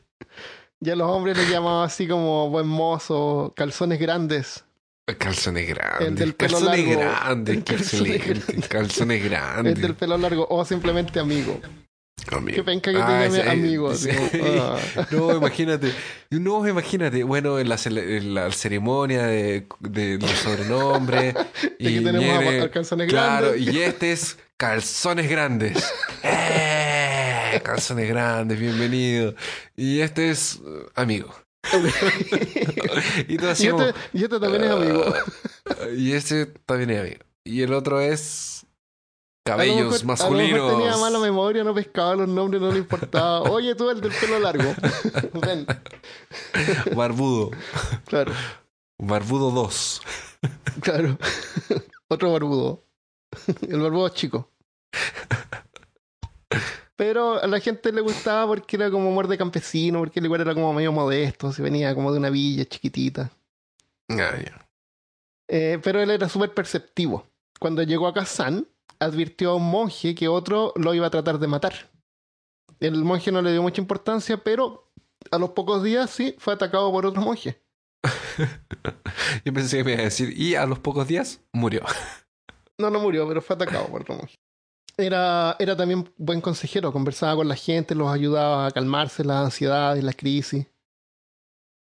y 0.82 0.90
a 0.90 0.96
los 0.96 1.08
hombres 1.10 1.38
les 1.38 1.50
llamaba 1.50 1.86
así 1.86 2.08
como 2.08 2.50
buen 2.50 2.68
mozo, 2.68 3.54
calzones 3.56 4.00
grandes. 4.00 4.66
Calzones 5.18 5.68
grandes. 5.68 6.08
El 6.08 6.16
del 6.16 6.34
pelo 6.36 6.60
calzones 6.60 6.86
largo. 6.88 7.02
grandes. 7.02 7.56
El 7.58 7.64
calzones 7.64 8.16
Excelente. 8.16 8.44
grandes. 8.46 8.70
Calzones 8.70 9.24
grandes. 9.24 9.76
El 9.76 9.82
del 9.82 9.96
pelo 9.96 10.18
largo. 10.18 10.48
O 10.50 10.64
simplemente 10.66 11.20
amigo. 11.20 11.60
Amigo. 12.32 12.56
Qué 12.56 12.64
penca 12.64 12.92
que 12.92 12.98
te 12.98 13.04
Ah, 13.04 13.24
llame 13.26 13.40
ese- 13.40 13.50
amigo. 13.50 13.96
sí. 13.96 14.10
ah. 14.62 14.78
No, 15.12 15.36
imagínate. 15.36 15.92
No, 16.30 16.66
imagínate. 16.68 17.24
Bueno, 17.24 17.58
en 17.60 17.68
la, 17.68 17.78
en 17.86 18.34
la 18.36 18.52
ceremonia 18.52 19.24
de, 19.24 19.68
de 19.80 20.18
los 20.20 20.30
sobrenombres. 20.32 21.34
Y 21.80 21.88
aquí 21.88 22.04
tenemos 22.06 22.20
viene- 22.40 22.62
a 22.62 22.70
calzones 22.72 23.10
Claro, 23.10 23.48
grandes. 23.54 23.74
y 23.74 23.82
este 23.82 24.12
es 24.12 24.38
calzones 24.56 25.28
grandes. 25.30 25.84
¡Eh! 26.24 27.60
Calzones 27.64 28.08
grandes, 28.08 28.60
bienvenido. 28.60 29.34
Y 29.76 30.00
este 30.02 30.30
es 30.30 30.56
uh, 30.64 30.90
amigo. 30.96 31.34
y 33.28 33.38
tú 33.38 33.48
así 33.48 33.68
y, 33.68 33.70
como, 33.70 33.84
este, 33.84 34.00
y 34.14 34.24
este 34.24 34.40
también 34.40 34.64
es 34.64 34.72
amigo. 34.72 35.04
"Ah", 35.70 35.74
Y 35.96 36.12
este 36.14 36.46
también 36.66 36.90
es 36.92 37.00
amigo. 37.02 37.20
Y 37.44 37.62
el 37.62 37.74
otro 37.74 38.00
es 38.02 38.66
cabellos 39.46 39.78
mejor- 39.78 39.96
A 39.96 40.00
lo 40.02 40.06
masculinos. 40.08 40.52
mejor 40.54 40.72
tenía 40.84 40.98
mala 40.98 41.20
memoria, 41.20 41.64
no 41.64 41.74
pescaba 41.74 42.16
los 42.16 42.28
nombres, 42.28 42.62
no 42.62 42.72
le 42.72 42.80
importaba. 42.80 43.42
Oye, 43.52 43.76
tú 43.76 43.90
el 43.90 44.02
del 44.02 44.12
pelo 44.12 44.40
largo. 44.40 44.74
Ven. 45.42 45.66
Barbudo. 46.96 47.52
Claro, 48.06 48.34
Barbudo 49.00 49.52
2. 49.52 50.02
claro. 50.82 51.18
Otro 52.08 52.32
barbudo. 52.34 52.84
El 53.62 53.80
barbudo 53.80 54.10
chico. 54.10 54.52
Pero 57.02 57.42
a 57.42 57.48
la 57.48 57.60
gente 57.60 57.92
le 57.92 58.00
gustaba 58.00 58.46
porque 58.46 58.76
era 58.76 58.92
como 58.92 59.10
muerde 59.10 59.36
campesino, 59.36 59.98
porque 59.98 60.20
el 60.20 60.26
igual 60.26 60.42
era 60.42 60.54
como 60.54 60.72
medio 60.72 60.92
modesto, 60.92 61.52
se 61.52 61.64
venía 61.64 61.96
como 61.96 62.12
de 62.12 62.20
una 62.20 62.30
villa 62.30 62.64
chiquitita. 62.64 63.32
Ah. 64.10 64.38
Eh, 65.48 65.80
pero 65.82 66.00
él 66.00 66.12
era 66.12 66.30
súper 66.30 66.54
perceptivo. 66.54 67.26
Cuando 67.60 67.82
llegó 67.82 68.08
a 68.08 68.14
Kazán, 68.14 68.68
advirtió 69.00 69.50
a 69.50 69.56
un 69.56 69.64
monje 69.64 70.14
que 70.14 70.28
otro 70.28 70.74
lo 70.76 70.94
iba 70.94 71.08
a 71.08 71.10
tratar 71.10 71.40
de 71.40 71.48
matar. 71.48 71.90
El 72.80 73.04
monje 73.04 73.32
no 73.32 73.42
le 73.42 73.52
dio 73.52 73.64
mucha 73.64 73.82
importancia, 73.82 74.38
pero 74.38 74.92
a 75.32 75.40
los 75.40 75.50
pocos 75.50 75.82
días 75.82 76.12
sí 76.12 76.36
fue 76.38 76.54
atacado 76.54 76.92
por 76.92 77.08
otro 77.08 77.24
monje. 77.24 77.64
Yo 79.44 79.52
pensé 79.52 79.78
que 79.78 79.84
me 79.86 79.94
iba 79.94 80.02
a 80.02 80.06
decir, 80.06 80.40
y 80.40 80.54
a 80.54 80.68
los 80.68 80.78
pocos 80.78 81.08
días 81.08 81.42
murió. 81.52 81.82
No, 82.78 82.90
no 82.90 83.00
murió, 83.00 83.28
pero 83.28 83.44
fue 83.44 83.56
atacado 83.56 83.88
por 83.90 84.02
otro 84.02 84.16
monje. 84.16 84.36
Era, 85.02 85.56
era 85.60 85.76
también 85.76 86.12
buen 86.18 86.42
consejero, 86.42 86.92
conversaba 86.92 87.36
con 87.36 87.48
la 87.48 87.56
gente, 87.56 87.96
los 87.96 88.10
ayudaba 88.10 88.68
a 88.68 88.72
calmarse 88.72 89.24
las 89.24 89.46
ansiedades, 89.46 90.04
las 90.04 90.16
crisis. 90.16 90.68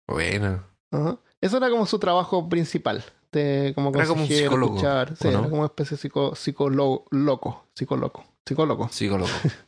Bueno. 0.07 0.63
Ajá. 0.91 1.19
Eso 1.41 1.57
era 1.57 1.69
como 1.69 1.85
su 1.85 1.99
trabajo 1.99 2.47
principal, 2.49 3.03
de 3.31 3.73
como 3.75 3.91
Era 3.93 4.07
como 4.07 4.23
un 4.23 4.27
psicólogo, 4.27 4.75
escuchar. 4.75 5.15
Sí, 5.15 5.27
¿o 5.27 5.31
no? 5.31 5.39
era 5.39 5.49
como 5.49 5.61
una 5.61 5.67
especie 5.67 5.95
de 5.95 6.01
psico, 6.01 6.35
psicólogo, 6.35 7.05
loco, 7.11 7.65
psicólogo, 7.73 8.25
psicólogo. 8.45 8.89
Psicólogo. 8.89 9.29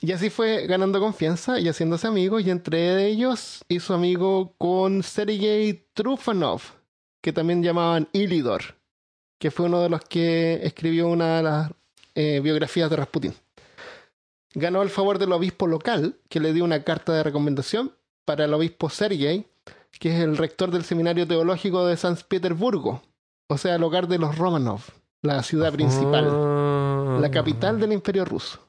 Y 0.00 0.12
así 0.12 0.30
fue 0.30 0.66
ganando 0.66 1.00
confianza 1.00 1.58
y 1.58 1.68
haciéndose 1.68 2.06
amigos, 2.06 2.44
y 2.44 2.50
entre 2.50 3.06
ellos 3.06 3.64
hizo 3.68 3.94
amigo 3.94 4.54
con 4.56 5.02
Sergei 5.02 5.88
Trufanov, 5.92 6.62
que 7.20 7.32
también 7.32 7.64
llamaban 7.64 8.08
Ilidor, 8.12 8.76
que 9.40 9.50
fue 9.50 9.66
uno 9.66 9.80
de 9.80 9.88
los 9.88 10.00
que 10.02 10.60
escribió 10.62 11.08
una 11.08 11.38
de 11.38 11.42
las 11.42 11.70
eh, 12.14 12.40
biografías 12.40 12.90
de 12.90 12.96
Rasputin. 12.96 13.34
Ganó 14.54 14.82
el 14.82 14.90
favor 14.90 15.18
del 15.18 15.32
obispo 15.32 15.66
local, 15.66 16.16
que 16.28 16.40
le 16.40 16.52
dio 16.52 16.64
una 16.64 16.82
carta 16.82 17.12
de 17.12 17.22
recomendación 17.22 17.92
para 18.24 18.44
el 18.46 18.54
obispo 18.54 18.88
Sergei, 18.90 19.46
que 20.00 20.14
es 20.14 20.20
el 20.22 20.36
rector 20.36 20.70
del 20.70 20.84
seminario 20.84 21.26
teológico 21.26 21.86
de 21.86 21.96
San 21.96 22.16
Petersburgo, 22.28 23.02
o 23.48 23.58
sea, 23.58 23.74
el 23.76 23.82
hogar 23.82 24.08
de 24.08 24.18
los 24.18 24.36
Romanov, 24.38 24.80
la 25.22 25.42
ciudad 25.42 25.72
principal, 25.72 26.28
Ah. 26.30 27.18
la 27.20 27.30
capital 27.30 27.78
del 27.80 27.92
imperio 27.92 28.24
ruso. 28.24 28.60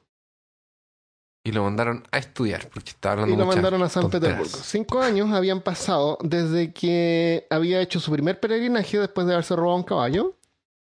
Y 1.42 1.52
lo 1.52 1.64
mandaron 1.64 2.04
a 2.10 2.18
estudiar, 2.18 2.68
porque 2.68 2.90
estaba 2.90 3.14
hablando 3.14 3.34
Y 3.34 3.38
lo 3.38 3.46
mandaron 3.46 3.82
a 3.82 3.88
San 3.88 4.02
tonteras. 4.10 4.36
Petersburgo. 4.38 4.64
Cinco 4.64 5.00
años 5.00 5.30
habían 5.32 5.62
pasado 5.62 6.18
desde 6.22 6.72
que 6.72 7.46
había 7.48 7.80
hecho 7.80 7.98
su 7.98 8.12
primer 8.12 8.38
peregrinaje 8.38 8.98
después 8.98 9.26
de 9.26 9.32
haberse 9.32 9.56
robado 9.56 9.76
un 9.76 9.82
caballo. 9.84 10.34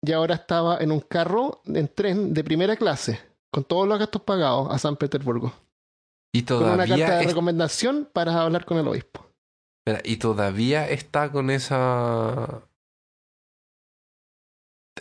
Y 0.06 0.12
ahora 0.12 0.36
estaba 0.36 0.78
en 0.78 0.92
un 0.92 1.00
carro 1.00 1.62
en 1.66 1.88
tren 1.88 2.34
de 2.34 2.44
primera 2.44 2.76
clase, 2.76 3.20
con 3.52 3.64
todos 3.64 3.88
los 3.88 3.98
gastos 3.98 4.22
pagados, 4.22 4.72
a 4.72 4.78
San 4.78 4.96
Petersburgo. 4.98 5.54
Y 6.34 6.44
Con 6.44 6.58
una 6.58 6.70
carta 6.78 6.86
todavía, 6.96 7.10
de 7.18 7.22
es- 7.24 7.28
recomendación 7.30 8.10
para 8.12 8.42
hablar 8.42 8.66
con 8.66 8.78
el 8.78 8.88
obispo. 8.88 9.26
espera, 9.86 10.02
y 10.06 10.18
todavía 10.18 10.88
está 10.90 11.32
con 11.32 11.50
esa... 11.50 12.62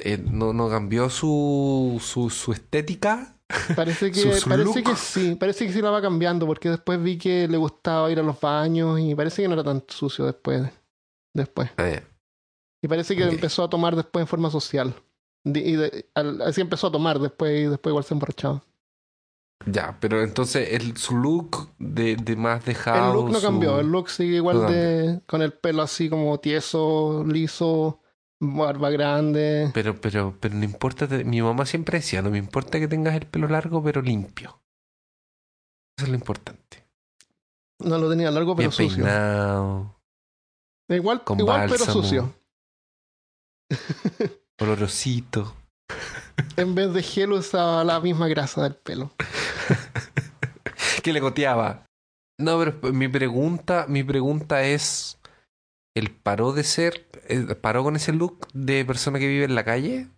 Eh, 0.00 0.18
no, 0.18 0.52
no 0.52 0.68
cambió 0.68 1.08
su, 1.10 2.00
su, 2.02 2.28
su 2.30 2.52
estética. 2.52 3.36
Parece 3.76 4.10
que, 4.12 4.34
Su- 4.40 4.48
parece 4.48 4.64
look. 4.80 4.84
que 4.90 4.96
sí, 4.96 5.34
parece 5.36 5.66
que 5.66 5.72
sí 5.72 5.80
la 5.82 5.90
va 5.90 6.02
cambiando, 6.02 6.46
porque 6.46 6.70
después 6.70 7.00
vi 7.02 7.16
que 7.18 7.46
le 7.46 7.56
gustaba 7.56 8.10
ir 8.10 8.18
a 8.18 8.22
los 8.22 8.40
baños 8.40 8.98
y 9.00 9.14
parece 9.14 9.42
que 9.42 9.48
no 9.48 9.54
era 9.54 9.62
tan 9.64 9.84
sucio 9.88 10.24
después. 10.24 10.62
después. 11.34 11.70
Ah. 11.76 12.00
Y 12.84 12.88
parece 12.88 13.16
que 13.16 13.22
empezó 13.24 13.64
a 13.64 13.70
tomar 13.70 13.96
después 13.96 14.22
en 14.24 14.26
forma 14.26 14.50
social. 14.50 14.94
Y 15.42 15.72
de- 15.76 16.10
al- 16.14 16.42
así 16.42 16.60
empezó 16.60 16.88
a 16.88 16.92
tomar 16.92 17.18
después 17.18 17.58
y 17.58 17.64
después 17.64 17.90
igual 17.92 18.04
se 18.04 18.12
emborrachaba. 18.12 18.62
Ya, 19.66 19.96
pero 20.00 20.22
entonces 20.22 20.68
el, 20.72 20.98
su 20.98 21.16
look 21.16 21.70
de, 21.78 22.16
de 22.16 22.36
más 22.36 22.60
El 22.60 22.64
dejado. 22.66 23.14
look 23.14 23.30
no 23.30 23.38
su- 23.40 23.46
cambió, 23.46 23.80
el 23.80 23.86
look 23.86 24.10
sigue 24.10 24.36
igual 24.36 24.56
no 24.58 24.70
de 24.70 25.22
con 25.26 25.40
el 25.40 25.54
pelo 25.54 25.80
así 25.80 26.10
como 26.10 26.38
tieso, 26.40 27.24
liso, 27.26 28.00
barba 28.38 28.90
grande. 28.90 29.70
Pero, 29.72 29.98
pero, 29.98 30.36
pero 30.38 30.54
no 30.54 30.64
importa. 30.64 31.06
Mi 31.24 31.40
mamá 31.40 31.64
siempre 31.64 32.00
decía, 32.00 32.20
no 32.20 32.28
me 32.30 32.36
importa 32.36 32.78
que 32.78 32.88
tengas 32.88 33.14
el 33.14 33.26
pelo 33.26 33.48
largo, 33.48 33.82
pero 33.82 34.02
limpio. 34.02 34.60
Eso 35.96 36.04
es 36.04 36.08
lo 36.10 36.16
importante. 36.16 36.84
No 37.78 37.96
lo 37.96 38.10
tenía 38.10 38.30
largo 38.30 38.54
pero 38.54 38.68
Bien 38.68 38.72
sucio. 38.72 39.04
peinado, 39.04 39.96
Igual, 40.90 41.24
con 41.24 41.40
igual 41.40 41.66
pero 41.70 41.86
sucio. 41.86 42.34
olorosito. 44.60 45.54
En 46.56 46.74
vez 46.74 46.92
de 46.92 47.02
gel 47.02 47.32
usaba 47.32 47.84
la 47.84 48.00
misma 48.00 48.28
grasa 48.28 48.62
del 48.62 48.74
pelo. 48.76 49.12
que 51.02 51.12
le 51.12 51.20
goteaba. 51.20 51.84
No, 52.38 52.58
pero 52.58 52.92
mi 52.92 53.08
pregunta, 53.08 53.86
mi 53.88 54.02
pregunta 54.02 54.62
es, 54.64 55.18
¿él 55.94 56.10
paró 56.10 56.52
de 56.52 56.64
ser, 56.64 57.06
eh, 57.28 57.54
paró 57.54 57.84
con 57.84 57.94
ese 57.96 58.12
look 58.12 58.48
de 58.52 58.84
persona 58.84 59.18
que 59.18 59.28
vive 59.28 59.44
en 59.44 59.54
la 59.54 59.64
calle? 59.64 60.08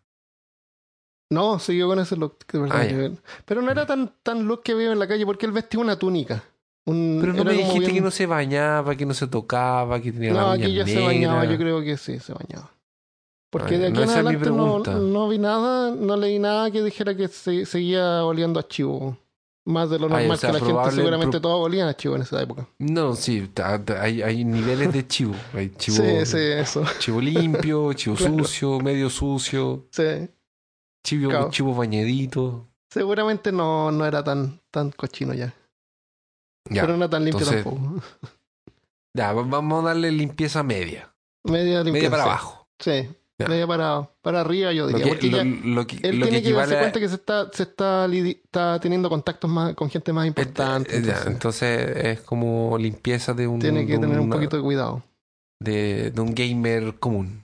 No, 1.30 1.58
siguió 1.58 1.88
con 1.88 1.98
ese 1.98 2.16
look. 2.16 2.38
de 2.46 2.68
Ah, 2.70 2.86
que- 2.86 3.12
Pero 3.44 3.60
no 3.60 3.70
era 3.70 3.84
tan, 3.84 4.14
tan 4.22 4.46
look 4.46 4.62
que 4.62 4.74
vive 4.74 4.92
en 4.92 4.98
la 4.98 5.08
calle 5.08 5.26
porque 5.26 5.44
él 5.44 5.52
vestía 5.52 5.80
una 5.80 5.98
túnica. 5.98 6.42
Un- 6.86 7.18
Pero 7.20 7.32
no 7.32 7.44
me 7.44 7.52
dijiste 7.54 7.80
bien- 7.80 7.94
que 7.94 8.00
no 8.00 8.10
se 8.12 8.26
bañaba, 8.26 8.94
que 8.94 9.04
no 9.04 9.12
se 9.12 9.26
tocaba, 9.26 10.00
que 10.00 10.12
tenía 10.12 10.32
No, 10.32 10.36
la 10.40 10.52
aquí 10.52 10.66
uña 10.66 10.74
ya 10.74 10.86
se 10.86 11.00
bañaba, 11.00 11.44
yo 11.44 11.58
creo 11.58 11.82
que 11.82 11.96
sí, 11.96 12.20
se 12.20 12.32
bañaba. 12.32 12.70
Porque 13.50 13.76
Ah, 13.76 13.78
de 13.78 13.86
aquí 13.86 13.94
no, 13.96 14.02
en 14.02 14.10
adelante 14.10 14.50
no, 14.50 14.78
no 14.80 15.28
vi 15.28 15.38
nada, 15.38 15.90
no 15.92 16.16
leí 16.16 16.38
nada 16.38 16.70
que 16.70 16.82
dijera 16.82 17.16
que 17.16 17.28
se, 17.28 17.64
seguía 17.66 18.24
oliendo 18.24 18.58
a 18.60 18.66
chivo. 18.66 19.16
Más 19.64 19.90
de 19.90 19.98
lo 19.98 20.06
Ay, 20.06 20.12
o 20.12 20.18
normal 20.18 20.38
sea, 20.38 20.52
que 20.52 20.58
la 20.60 20.64
gente 20.84 20.90
seguramente 20.94 21.40
todos 21.40 21.64
olían 21.64 21.88
a 21.88 21.96
chivo 21.96 22.14
en 22.14 22.22
esa 22.22 22.40
época. 22.40 22.68
No, 22.78 23.16
sí, 23.16 23.50
hay, 24.00 24.22
hay 24.22 24.44
niveles 24.44 24.92
de 24.92 25.06
chivo. 25.08 25.34
Hay 25.54 25.70
chivo, 25.76 25.96
Sí, 25.96 26.24
sí, 26.26 26.38
eso. 26.38 26.84
chivo 27.00 27.20
limpio, 27.20 27.92
chivo 27.94 28.14
Claro. 28.16 28.38
sucio, 28.44 28.78
medio 28.80 29.10
sucio, 29.10 29.86
Sí. 29.90 30.28
chivo, 31.04 31.30
Claro. 31.30 31.50
chivo 31.50 31.74
bañadito. 31.74 32.68
Seguramente 32.90 33.50
no, 33.50 33.90
no 33.90 34.06
era 34.06 34.22
tan, 34.22 34.60
tan 34.70 34.90
cochino 34.92 35.34
ya. 35.34 35.52
Ya, 36.70 36.82
Pero 36.82 36.96
no 36.96 37.10
tan 37.10 37.24
limpio 37.24 37.40
entonces- 37.44 37.64
tampoco. 37.64 38.02
ya, 39.14 39.32
va- 39.32 39.42
vamos 39.42 39.84
a 39.84 39.88
darle 39.88 40.12
limpieza 40.12 40.62
media. 40.62 41.12
Media 41.44 41.78
limpia. 41.78 41.92
Media 41.92 42.10
para 42.10 42.22
abajo. 42.22 42.68
Sí, 42.78 43.08
Ya. 43.38 43.48
media 43.48 43.66
para, 43.66 44.08
para 44.22 44.40
arriba 44.40 44.72
yo 44.72 44.82
Lo 44.84 44.88
diría. 44.88 45.04
que, 45.04 45.08
porque 45.10 45.28
lo, 45.30 45.36
ya 45.36 45.44
lo 45.44 45.86
que, 45.86 45.96
él 46.08 46.18
lo 46.20 46.26
tiene 46.26 46.42
que 46.42 46.52
darse 46.54 46.76
a- 46.76 46.80
cuenta 46.80 47.00
que 47.00 47.08
se 47.08 47.14
está, 47.16 47.50
se 47.52 47.64
está, 47.64 48.06
está 48.06 48.80
teniendo 48.80 49.10
contactos 49.10 49.50
más 49.50 49.74
con 49.74 49.90
gente 49.90 50.10
más 50.12 50.26
importante. 50.26 50.94
Eh, 50.94 50.98
entonces 50.98 51.26
entonces 51.26 51.96
es 52.04 52.20
como 52.22 52.78
limpieza 52.78 53.34
de 53.34 53.46
un, 53.46 53.58
tiene 53.60 53.84
que 53.86 53.92
de 53.94 53.98
tener 53.98 54.18
un 54.20 54.26
una- 54.26 54.36
poquito 54.36 54.56
de 54.56 54.62
cuidado. 54.62 55.02
de, 55.62 56.10
de 56.12 56.20
un 56.20 56.34
gamer 56.34 56.94
común. 56.98 57.42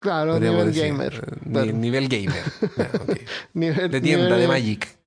Claro, 0.00 0.38
nivel 0.40 0.66
decir. 0.66 0.84
gamer. 0.92 1.14
Eh, 1.14 1.36
ni- 1.46 1.52
claro. 1.52 1.72
nivel 1.72 2.08
gamer. 2.08 2.42
Ya, 2.76 2.90
ok. 3.00 3.18
Nivel, 3.54 3.90
De 3.90 4.00
tienda, 4.00 4.26
nivel- 4.28 4.40
de 4.40 4.48
Magic. 4.48 4.98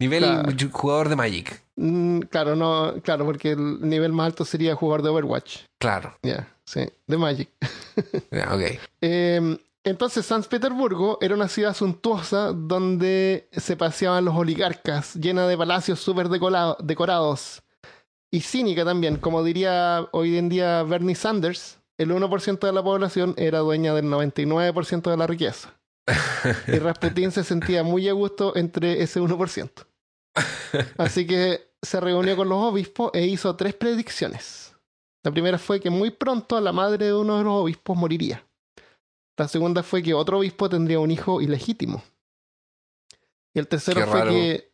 Nivel 0.00 0.22
Claro. 0.24 0.50
ju- 0.52 0.70
jugador 0.72 1.08
de 1.08 1.16
Magic. 1.16 1.62
Mm, 1.76 2.20
claro, 2.20 2.56
no, 2.56 2.94
claro, 3.02 3.24
porque 3.24 3.50
el 3.52 3.80
nivel 3.88 4.12
más 4.12 4.26
alto 4.26 4.44
sería 4.44 4.74
jugador 4.74 5.02
de 5.02 5.08
Overwatch. 5.10 5.58
Claro. 5.80 6.14
Ya, 6.22 6.48
sí, 6.70 6.88
de 7.06 7.16
Magic. 7.16 7.50
Eh, 9.02 9.58
entonces, 9.82 10.24
San 10.24 10.42
Petersburgo 10.42 11.18
era 11.20 11.34
una 11.34 11.48
ciudad 11.48 11.74
suntuosa 11.74 12.52
donde 12.52 13.48
se 13.52 13.76
paseaban 13.76 14.24
los 14.24 14.34
oligarcas, 14.36 15.14
llena 15.14 15.46
de 15.46 15.56
palacios 15.56 16.00
súper 16.00 16.28
decorados. 16.28 17.62
Y 18.30 18.40
cínica 18.42 18.84
también, 18.84 19.16
como 19.16 19.42
diría 19.42 20.06
hoy 20.12 20.38
en 20.38 20.48
día 20.48 20.82
Bernie 20.82 21.14
Sanders, 21.14 21.78
el 21.98 22.10
1% 22.10 22.60
de 22.60 22.72
la 22.72 22.82
población 22.82 23.34
era 23.36 23.58
dueña 23.58 23.92
del 23.94 24.06
99% 24.06 25.10
de 25.10 25.16
la 25.16 25.26
riqueza. 25.26 25.74
Y 26.66 26.78
Rasputín 26.78 27.32
se 27.32 27.44
sentía 27.44 27.82
muy 27.82 28.08
a 28.08 28.12
gusto 28.12 28.56
entre 28.56 29.02
ese 29.02 29.20
1%. 29.20 29.70
Así 30.98 31.26
que 31.26 31.72
se 31.82 32.00
reunió 32.00 32.36
con 32.36 32.48
los 32.48 32.58
obispos 32.58 33.10
e 33.14 33.26
hizo 33.26 33.56
tres 33.56 33.74
predicciones. 33.74 34.69
La 35.22 35.30
primera 35.30 35.58
fue 35.58 35.80
que 35.80 35.90
muy 35.90 36.10
pronto 36.10 36.60
la 36.60 36.72
madre 36.72 37.06
de 37.06 37.14
uno 37.14 37.38
de 37.38 37.44
los 37.44 37.52
obispos 37.52 37.96
moriría. 37.96 38.46
La 39.36 39.48
segunda 39.48 39.82
fue 39.82 40.02
que 40.02 40.14
otro 40.14 40.38
obispo 40.38 40.68
tendría 40.68 41.00
un 41.00 41.10
hijo 41.10 41.40
ilegítimo. 41.40 42.02
Y 43.54 43.58
el 43.58 43.68
tercero 43.68 44.06
fue 44.06 44.28
que 44.28 44.72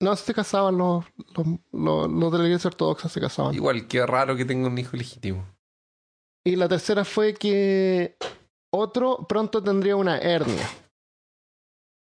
no 0.00 0.16
se 0.16 0.34
casaban 0.34 0.78
los, 0.78 1.04
los, 1.36 1.46
los, 1.72 2.10
los 2.10 2.32
de 2.32 2.38
la 2.38 2.44
iglesia 2.44 2.68
ortodoxa, 2.68 3.08
se 3.08 3.20
casaban. 3.20 3.54
Igual, 3.54 3.86
qué 3.86 4.04
raro 4.06 4.36
que 4.36 4.44
tenga 4.44 4.68
un 4.68 4.78
hijo 4.78 4.96
legítimo. 4.96 5.46
Y 6.44 6.56
la 6.56 6.68
tercera 6.68 7.04
fue 7.04 7.34
que 7.34 8.16
otro 8.70 9.26
pronto 9.28 9.62
tendría 9.62 9.96
una 9.96 10.18
hernia. 10.18 10.68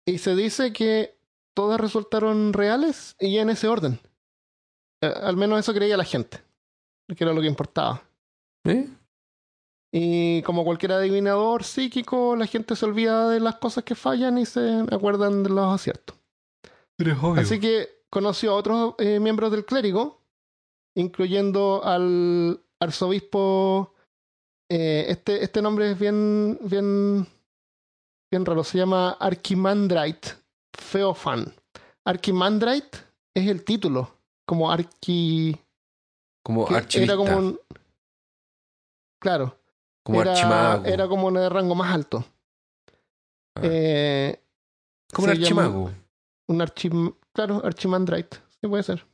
Y 0.06 0.18
se 0.18 0.36
dice 0.36 0.74
que 0.74 1.18
todas 1.54 1.80
resultaron 1.80 2.52
reales 2.52 3.16
y 3.20 3.38
en 3.38 3.50
ese 3.50 3.68
orden. 3.68 4.00
Eh, 5.02 5.14
al 5.22 5.38
menos 5.38 5.60
eso 5.60 5.74
creía 5.74 5.98
la 5.98 6.04
gente, 6.04 6.44
que 7.08 7.24
era 7.24 7.34
lo 7.34 7.42
que 7.42 7.48
importaba. 7.48 8.02
¿Eh? 8.66 8.88
Y 9.92 10.42
como 10.42 10.64
cualquier 10.64 10.94
adivinador 10.94 11.64
psíquico, 11.64 12.36
la 12.36 12.48
gente 12.48 12.76
se 12.76 12.86
olvida 12.86 13.30
de 13.30 13.40
las 13.40 13.56
cosas 13.56 13.84
que 13.84 13.94
fallan 13.94 14.38
y 14.38 14.46
se 14.46 14.86
acuerdan 14.92 15.44
de 15.44 15.50
los 15.50 15.74
aciertos. 15.74 16.18
Pero 16.96 17.12
es 17.12 17.18
obvio. 17.22 17.42
Así 17.42 17.60
que 17.60 17.90
conoció 18.10 18.52
a 18.52 18.56
otros 18.56 18.96
eh, 18.98 19.20
miembros 19.20 19.52
del 19.52 19.66
clérigo, 19.66 20.22
incluyendo 20.96 21.84
al 21.84 22.60
arzobispo. 22.80 23.94
eh, 24.70 25.06
este, 25.10 25.44
este 25.44 25.62
nombre 25.62 25.92
es 25.92 26.00
bien, 26.00 26.58
bien, 26.62 27.28
bien 28.32 28.46
raro. 28.46 28.64
Se 28.64 28.80
llama 28.80 29.12
Archimandrite 29.20 30.30
Feofan. 30.74 31.54
Archimandrite 32.06 32.98
es 33.36 33.48
el 33.48 33.64
título, 33.64 34.10
como 34.46 34.72
arqui. 34.72 35.58
Como 36.44 36.68
archivista. 36.68 37.14
era 37.14 37.16
como 37.18 37.38
un. 37.38 37.60
Claro, 39.20 39.58
como 40.04 40.22
era, 40.22 40.32
archimago. 40.34 40.86
era 40.86 41.08
como 41.08 41.28
un 41.28 41.34
de 41.36 41.50
rango 41.50 41.76
más 41.76 41.94
alto. 41.94 42.26
Ah. 43.56 43.62
Eh, 43.64 44.42
Como 45.14 45.26
un 45.28 45.32
archimago. 45.32 45.92
un 46.48 46.62
archim... 46.62 47.14
Claro, 47.34 47.62
Archimandrite. 47.64 48.38
Sí, 48.62 48.68
puede 48.68 48.84
ser. 48.84 49.06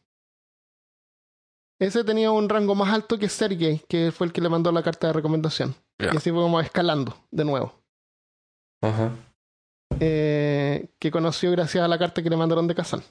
Ese 1.79 2.03
tenía 2.03 2.31
un 2.31 2.49
rango 2.49 2.75
más 2.75 2.91
alto 2.93 3.17
que 3.17 3.29
Sergei, 3.29 3.79
que 3.87 4.11
fue 4.11 4.27
el 4.27 4.33
que 4.33 4.41
le 4.41 4.49
mandó 4.49 4.71
la 4.71 4.83
carta 4.83 5.07
de 5.07 5.13
recomendación. 5.13 5.75
Ya. 5.99 6.13
Y 6.13 6.17
así 6.17 6.31
fue 6.31 6.41
como 6.41 6.59
escalando 6.59 7.15
de 7.31 7.45
nuevo. 7.45 7.73
Ajá. 8.81 9.11
Eh, 9.99 10.89
que 10.99 11.11
conoció 11.11 11.51
gracias 11.51 11.83
a 11.83 11.87
la 11.87 11.97
carta 11.97 12.21
que 12.21 12.29
le 12.29 12.35
mandaron 12.37 12.67
de 12.67 12.75
Kazan. 12.75 13.03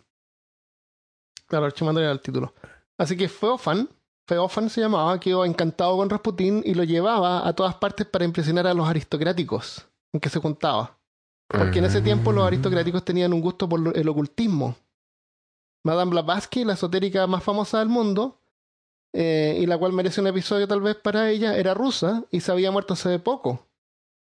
Claro, 1.46 1.66
Archimandrite 1.66 2.04
era 2.04 2.12
el 2.12 2.20
título. 2.20 2.52
Así 2.98 3.16
que 3.16 3.28
Feofan, 3.28 3.88
Feofan 4.28 4.68
se 4.68 4.82
llamaba, 4.82 5.18
quedó 5.18 5.44
encantado 5.46 5.96
con 5.96 6.10
Rasputín 6.10 6.62
y 6.64 6.74
lo 6.74 6.84
llevaba 6.84 7.48
a 7.48 7.52
todas 7.54 7.74
partes 7.76 8.06
para 8.06 8.26
impresionar 8.26 8.66
a 8.66 8.74
los 8.74 8.86
aristocráticos 8.86 9.86
en 10.12 10.20
que 10.20 10.28
se 10.28 10.38
juntaba. 10.38 10.98
Porque 11.48 11.78
en 11.78 11.86
ese 11.86 12.02
tiempo 12.02 12.30
los 12.30 12.46
aristocráticos 12.46 13.02
tenían 13.06 13.32
un 13.32 13.40
gusto 13.40 13.66
por 13.66 13.96
el 13.96 14.08
ocultismo. 14.08 14.76
Madame 15.82 16.10
Blavatsky, 16.10 16.64
la 16.64 16.74
esotérica 16.74 17.26
más 17.26 17.42
famosa 17.42 17.78
del 17.78 17.88
mundo, 17.88 18.38
eh, 19.14 19.56
y 19.58 19.64
la 19.64 19.78
cual 19.78 19.94
merece 19.94 20.20
un 20.20 20.26
episodio 20.26 20.68
tal 20.68 20.82
vez 20.82 20.96
para 20.96 21.30
ella, 21.30 21.56
era 21.56 21.72
rusa 21.72 22.24
y 22.30 22.40
se 22.40 22.52
había 22.52 22.70
muerto 22.70 22.92
hace 22.92 23.18
poco. 23.18 23.66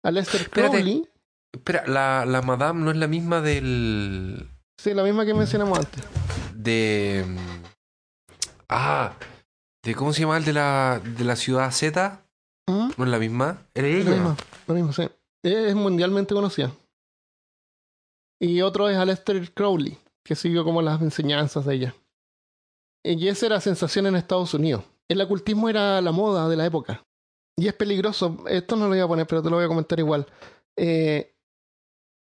Aleister. 0.02 0.50
Crowley, 0.50 1.08
Espera, 1.50 1.84
la, 1.86 2.26
la 2.26 2.42
Madame 2.42 2.82
no 2.84 2.90
es 2.90 2.98
la 2.98 3.06
misma 3.06 3.40
del. 3.40 4.50
sí, 4.76 4.92
la 4.92 5.02
misma 5.02 5.24
que 5.24 5.32
mencionamos 5.32 5.78
antes. 5.78 6.04
de. 6.54 7.24
mm, 7.26 7.64
Ah, 8.68 9.12
de 9.84 9.94
¿cómo 9.94 10.12
se 10.12 10.20
llama 10.20 10.36
el 10.38 10.44
de 10.44 10.52
la, 10.52 11.00
de 11.04 11.24
la 11.24 11.36
ciudad 11.36 11.70
Z? 11.70 12.24
¿Mm? 12.66 12.90
¿No 12.96 13.04
es 13.04 13.10
la 13.10 13.18
misma? 13.18 13.66
Era 13.74 13.88
Lo 13.88 13.94
ella. 13.94 14.10
mismo, 14.10 14.36
lo 14.66 14.74
mismo, 14.74 14.92
sí. 14.92 15.08
Es 15.42 15.74
mundialmente 15.74 16.34
conocida. 16.34 16.72
Y 18.40 18.62
otro 18.62 18.88
es 18.88 18.96
Aleister 18.96 19.52
Crowley, 19.52 19.98
que 20.24 20.34
siguió 20.34 20.64
como 20.64 20.82
las 20.82 21.00
enseñanzas 21.02 21.64
de 21.66 21.74
ella. 21.74 21.94
Y 23.04 23.28
esa 23.28 23.46
era 23.46 23.60
sensación 23.60 24.06
en 24.06 24.16
Estados 24.16 24.54
Unidos. 24.54 24.84
El 25.08 25.20
ocultismo 25.20 25.68
era 25.68 26.00
la 26.00 26.12
moda 26.12 26.48
de 26.48 26.56
la 26.56 26.64
época. 26.64 27.02
Y 27.56 27.68
es 27.68 27.74
peligroso. 27.74 28.38
Esto 28.48 28.76
no 28.76 28.84
lo 28.84 28.90
voy 28.90 29.00
a 29.00 29.06
poner, 29.06 29.26
pero 29.26 29.42
te 29.42 29.50
lo 29.50 29.56
voy 29.56 29.66
a 29.66 29.68
comentar 29.68 29.98
igual. 29.98 30.26
Eh, 30.76 31.34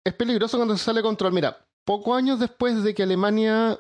es 0.07 0.15
peligroso 0.15 0.57
cuando 0.57 0.77
se 0.77 0.85
sale 0.85 1.03
control. 1.03 1.33
Mira, 1.33 1.59
pocos 1.85 2.17
años 2.17 2.39
después 2.39 2.83
de 2.85 2.95
que 2.95 3.03
Alemania. 3.03 3.79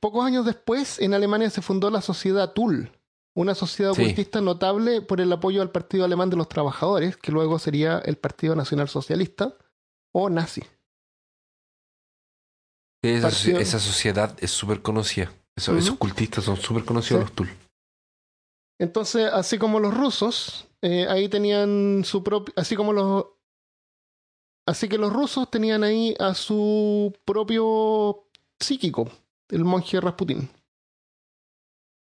Pocos 0.00 0.24
años 0.24 0.46
después, 0.46 0.98
en 1.00 1.12
Alemania 1.14 1.50
se 1.50 1.60
fundó 1.62 1.90
la 1.90 2.00
Sociedad 2.00 2.52
Tull, 2.52 2.90
una 3.36 3.54
sociedad 3.54 3.92
Sí. 3.92 4.02
ocultista 4.02 4.40
notable 4.40 5.02
por 5.02 5.20
el 5.20 5.30
apoyo 5.32 5.60
al 5.60 5.70
Partido 5.70 6.04
Alemán 6.04 6.30
de 6.30 6.36
los 6.36 6.48
Trabajadores, 6.48 7.16
que 7.16 7.32
luego 7.32 7.58
sería 7.58 7.98
el 7.98 8.16
Partido 8.16 8.54
Nacional 8.56 8.88
Socialista 8.88 9.56
o 10.14 10.30
nazi. 10.30 10.62
Esa, 13.02 13.28
Partido- 13.28 13.58
esa 13.60 13.78
sociedad 13.78 14.36
es 14.40 14.50
súper 14.50 14.80
conocida. 14.80 15.30
Eso- 15.56 15.76
Esos 15.76 15.96
cultistas 15.98 16.44
son 16.44 16.56
súper 16.56 16.84
conocidos 16.84 17.20
Sí. 17.22 17.26
los 17.28 17.32
Tul. 17.36 17.50
Entonces, 18.80 19.30
así 19.32 19.58
como 19.58 19.78
los 19.78 19.94
rusos, 19.94 20.66
eh, 20.82 21.06
ahí 21.08 21.28
tenían 21.28 22.02
su 22.04 22.24
propio, 22.24 22.52
así 22.56 22.74
como 22.74 22.92
los, 22.92 23.26
así 24.66 24.88
que 24.88 24.98
los 24.98 25.12
rusos 25.12 25.50
tenían 25.50 25.84
ahí 25.84 26.16
a 26.18 26.34
su 26.34 27.12
propio 27.24 28.26
psíquico, 28.58 29.08
el 29.50 29.64
monje 29.64 30.00
Rasputín. 30.00 30.48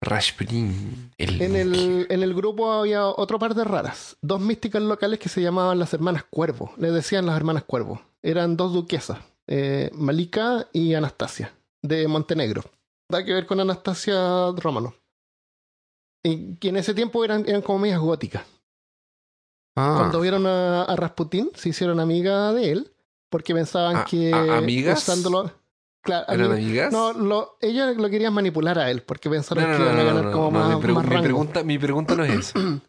Rasputin. 0.02 1.12
El, 1.18 1.42
En 1.42 1.56
el, 1.56 2.06
en 2.08 2.22
el 2.22 2.34
grupo 2.34 2.72
había 2.72 3.06
otro 3.06 3.38
par 3.38 3.54
de 3.54 3.64
raras, 3.64 4.16
dos 4.22 4.40
místicas 4.40 4.82
locales 4.82 5.18
que 5.18 5.28
se 5.28 5.42
llamaban 5.42 5.78
las 5.78 5.92
hermanas 5.92 6.24
Cuervo, 6.30 6.72
les 6.78 6.92
decían 6.94 7.26
las 7.26 7.36
hermanas 7.36 7.64
Cuervo. 7.64 8.00
Eran 8.22 8.56
dos 8.56 8.72
duquesas, 8.72 9.18
eh, 9.46 9.90
Malika 9.92 10.68
y 10.72 10.94
Anastasia, 10.94 11.52
de 11.82 12.08
Montenegro. 12.08 12.62
Da 13.10 13.24
que 13.24 13.34
ver 13.34 13.46
con 13.46 13.60
Anastasia 13.60 14.52
Romano. 14.56 14.94
Y 16.22 16.56
que 16.56 16.68
en 16.68 16.76
ese 16.76 16.94
tiempo 16.94 17.24
eran, 17.24 17.46
eran 17.46 17.60
como 17.62 17.80
medias 17.80 18.00
góticas. 18.00 18.44
Ah, 19.76 19.96
Cuando 19.98 20.20
vieron 20.20 20.46
a, 20.46 20.84
a 20.84 20.96
Rasputín, 20.96 21.50
se 21.54 21.68
hicieron 21.70 22.00
amiga 22.00 22.52
de 22.54 22.72
él, 22.72 22.92
porque 23.30 23.54
pensaban 23.54 23.96
Ah, 23.98 24.04
que 24.08 24.32
ah, 24.32 24.58
¿amigas? 24.58 25.02
usándolo. 25.02 25.52
Claro, 26.02 26.24
¿Eran 26.32 26.52
ami- 26.52 26.54
amigas? 26.64 26.92
no, 26.92 27.12
lo, 27.12 27.58
ellas 27.60 27.96
lo 27.96 28.08
querían 28.08 28.32
manipular 28.32 28.78
a 28.78 28.90
él, 28.90 29.02
porque 29.02 29.28
pensaron 29.28 29.64
no, 29.64 29.70
que 29.72 29.78
no, 29.78 29.84
iban 29.84 29.96
a 29.98 30.00
no, 30.02 30.06
ganar 30.06 30.24
no, 30.24 30.32
como 30.32 30.50
no, 30.50 30.58
más, 30.58 30.68
mi, 30.76 30.82
pregu- 30.82 30.94
más 30.94 31.04
mi 31.04 31.10
rango. 31.10 31.22
pregunta, 31.24 31.62
mi 31.62 31.78
pregunta 31.78 32.14
no 32.14 32.24
es 32.24 32.32
esa. 32.32 32.58
Son 32.60 32.80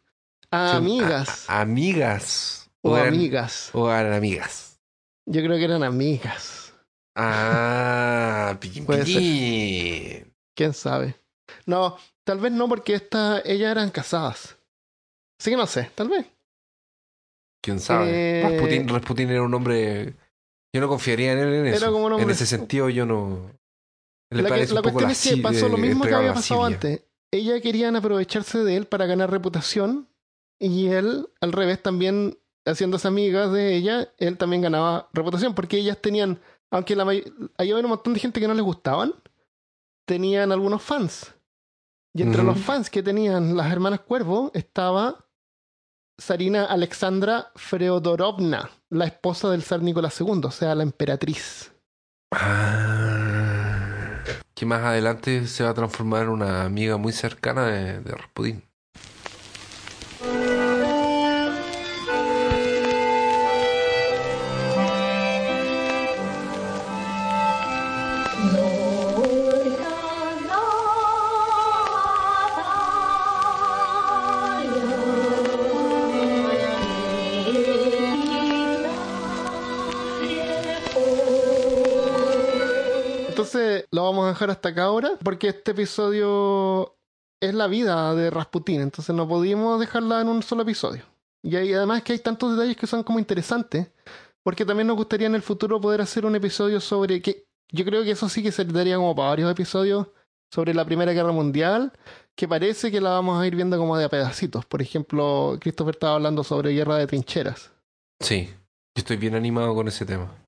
amigas. 0.51 1.49
a- 1.49 1.61
amigas. 1.61 2.69
o 2.81 2.95
eran- 2.97 3.09
amigas. 3.13 3.69
O 3.73 3.91
eran 3.91 4.13
amigas. 4.13 4.79
Yo 5.25 5.41
creo 5.43 5.57
que 5.57 5.63
eran 5.65 5.83
amigas. 5.83 6.73
Ah, 7.15 8.57
piquín, 8.59 8.85
Puede 8.87 9.05
ser. 9.05 9.15
piquín. 9.15 10.33
¿Quién 10.55 10.73
sabe? 10.73 11.15
No, 11.65 11.97
tal 12.23 12.39
vez 12.39 12.51
no, 12.51 12.67
porque 12.69 12.93
esta, 12.95 13.41
ellas 13.45 13.71
eran 13.71 13.89
casadas. 13.91 14.57
Así 15.39 15.49
que 15.51 15.57
no 15.57 15.67
sé, 15.67 15.89
tal 15.95 16.09
vez. 16.09 16.25
¿Quién 17.61 17.79
sabe? 17.79 18.39
Eh, 18.39 18.43
Rasputin, 18.43 18.87
Rasputin 18.87 19.29
era 19.29 19.43
un 19.43 19.53
hombre. 19.53 20.15
Yo 20.73 20.81
no 20.81 20.87
confiaría 20.87 21.33
en 21.33 21.39
él 21.39 21.53
en 21.53 21.65
eso. 21.67 21.91
como 21.91 22.19
En 22.19 22.29
ese 22.29 22.45
sentido, 22.45 22.89
yo 22.89 23.05
no. 23.05 23.51
Le 24.29 24.41
La, 24.43 24.49
que- 24.55 24.67
la 24.73 24.81
cuestión 24.81 25.11
es 25.11 25.21
que 25.23 25.37
pasó 25.41 25.67
lo 25.67 25.77
mismo 25.77 26.03
que 26.05 26.13
había 26.15 26.33
pasado 26.33 26.61
antes. 26.65 27.01
Ella 27.33 27.59
querían 27.61 27.95
aprovecharse 27.95 28.59
de 28.59 28.75
él 28.77 28.85
para 28.87 29.05
ganar 29.05 29.29
reputación 29.31 30.07
y 30.59 30.87
él, 30.87 31.27
al 31.41 31.51
revés, 31.51 31.81
también 31.81 32.37
haciéndose 32.65 33.07
amigas 33.07 33.51
de 33.51 33.75
ella, 33.75 34.13
él 34.17 34.37
también 34.37 34.61
ganaba 34.61 35.09
reputación 35.13 35.53
porque 35.55 35.77
ellas 35.77 35.97
tenían, 36.01 36.39
aunque 36.69 36.95
la 36.95 37.03
may- 37.05 37.23
había 37.57 37.75
un 37.77 37.85
montón 37.87 38.13
de 38.13 38.19
gente 38.19 38.39
que 38.39 38.47
no 38.47 38.53
les 38.53 38.63
gustaban, 38.63 39.13
tenían 40.05 40.51
algunos 40.51 40.81
fans. 40.81 41.33
Y 42.13 42.21
entre 42.23 42.43
los 42.43 42.57
fans 42.59 42.89
que 42.89 43.01
tenían 43.01 43.55
las 43.55 43.71
hermanas 43.71 44.01
Cuervo 44.01 44.51
estaba 44.53 45.25
Sarina 46.21 46.65
Alexandra 46.65 47.51
Feodorovna, 47.55 48.69
la 48.91 49.05
esposa 49.05 49.49
del 49.49 49.63
zar 49.63 49.81
Nicolás 49.81 50.21
II, 50.21 50.41
o 50.43 50.51
sea, 50.51 50.75
la 50.75 50.83
emperatriz. 50.83 51.73
Ah, 52.31 54.21
que 54.53 54.67
más 54.67 54.83
adelante 54.83 55.47
se 55.47 55.63
va 55.63 55.71
a 55.71 55.73
transformar 55.73 56.25
en 56.25 56.29
una 56.29 56.63
amiga 56.63 56.97
muy 56.97 57.11
cercana 57.11 57.65
de, 57.65 58.01
de 58.01 58.11
Rasputin. 58.11 58.63
Lo 83.91 84.03
vamos 84.03 84.25
a 84.25 84.29
dejar 84.29 84.49
hasta 84.49 84.69
acá 84.69 84.83
ahora, 84.85 85.11
porque 85.23 85.49
este 85.49 85.71
episodio 85.71 86.95
es 87.41 87.53
la 87.53 87.67
vida 87.67 88.13
de 88.15 88.29
Rasputín, 88.29 88.81
entonces 88.81 89.15
no 89.15 89.27
pudimos 89.27 89.79
dejarla 89.79 90.21
en 90.21 90.29
un 90.29 90.43
solo 90.43 90.63
episodio. 90.63 91.03
Y 91.43 91.55
hay, 91.55 91.73
además 91.73 92.03
que 92.03 92.13
hay 92.13 92.19
tantos 92.19 92.55
detalles 92.55 92.77
que 92.77 92.87
son 92.87 93.03
como 93.03 93.19
interesantes, 93.19 93.91
porque 94.43 94.65
también 94.65 94.87
nos 94.87 94.97
gustaría 94.97 95.27
en 95.27 95.35
el 95.35 95.41
futuro 95.41 95.81
poder 95.81 96.01
hacer 96.01 96.25
un 96.25 96.35
episodio 96.35 96.79
sobre 96.79 97.21
que 97.21 97.45
yo 97.71 97.85
creo 97.85 98.03
que 98.03 98.11
eso 98.11 98.29
sí 98.29 98.43
que 98.43 98.51
se 98.51 98.65
daría 98.65 98.97
como 98.97 99.15
para 99.15 99.29
varios 99.29 99.51
episodios 99.51 100.07
sobre 100.53 100.73
la 100.73 100.85
Primera 100.85 101.13
Guerra 101.13 101.31
Mundial, 101.31 101.93
que 102.35 102.47
parece 102.47 102.91
que 102.91 103.01
la 103.01 103.11
vamos 103.11 103.41
a 103.41 103.47
ir 103.47 103.55
viendo 103.55 103.77
como 103.77 103.97
de 103.97 104.05
a 104.05 104.09
pedacitos. 104.09 104.65
Por 104.65 104.81
ejemplo, 104.81 105.57
Christopher 105.59 105.95
estaba 105.95 106.15
hablando 106.15 106.43
sobre 106.43 106.73
guerra 106.73 106.97
de 106.97 107.07
trincheras. 107.07 107.71
Sí, 108.19 108.47
yo 108.47 108.99
estoy 108.99 109.17
bien 109.17 109.35
animado 109.35 109.73
con 109.73 109.87
ese 109.87 110.05
tema. 110.05 110.40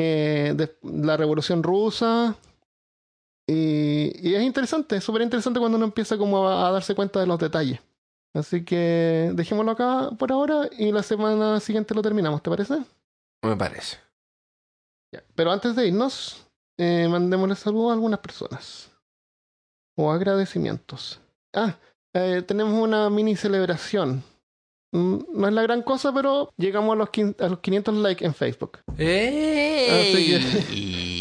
Eh, 0.00 0.54
de 0.54 0.76
la 0.82 1.16
Revolución 1.16 1.62
Rusa. 1.64 2.36
Y, 3.48 4.12
y 4.28 4.34
es 4.34 4.42
interesante, 4.42 4.96
es 4.96 5.04
súper 5.04 5.22
interesante 5.22 5.58
cuando 5.58 5.76
uno 5.76 5.86
empieza 5.86 6.16
como 6.16 6.46
a, 6.46 6.68
a 6.68 6.70
darse 6.70 6.94
cuenta 6.94 7.18
de 7.18 7.26
los 7.26 7.38
detalles. 7.38 7.80
Así 8.32 8.64
que 8.64 9.32
dejémoslo 9.34 9.72
acá 9.72 10.10
por 10.16 10.30
ahora 10.30 10.68
y 10.78 10.92
la 10.92 11.02
semana 11.02 11.58
siguiente 11.58 11.94
lo 11.94 12.02
terminamos, 12.02 12.42
¿te 12.42 12.50
parece? 12.50 12.84
Me 13.42 13.56
parece. 13.56 13.96
Ya. 15.12 15.24
Pero 15.34 15.50
antes 15.50 15.74
de 15.74 15.88
irnos, 15.88 16.46
eh, 16.78 17.08
mandémosle 17.10 17.56
saludos 17.56 17.90
a 17.90 17.94
algunas 17.94 18.20
personas. 18.20 18.92
O 19.96 20.12
agradecimientos. 20.12 21.20
Ah, 21.52 21.74
eh, 22.14 22.42
tenemos 22.46 22.74
una 22.74 23.10
mini 23.10 23.34
celebración. 23.34 24.22
Mm, 24.92 25.18
No 25.34 25.48
es 25.48 25.52
la 25.54 25.62
gran 25.62 25.82
cosa, 25.82 26.12
pero 26.14 26.52
llegamos 26.56 26.92
a 26.94 26.96
los, 26.96 27.08
quin- 27.10 27.36
a 27.40 27.48
los 27.48 27.58
500 27.60 27.94
likes 27.96 28.24
en 28.24 28.34
Facebook. 28.34 28.78
¡Ey! 28.96 30.34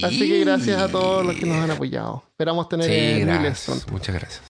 Así 0.03 0.29
que 0.29 0.39
gracias 0.41 0.81
a 0.81 0.87
todos 0.89 1.25
los 1.25 1.35
que 1.35 1.45
nos 1.45 1.57
han 1.57 1.71
apoyado. 1.71 2.23
Esperamos 2.29 2.69
tener 2.69 2.85
Sí, 2.87 3.21
gracias. 3.25 3.91
Muchas 3.91 4.15
gracias. 4.15 4.43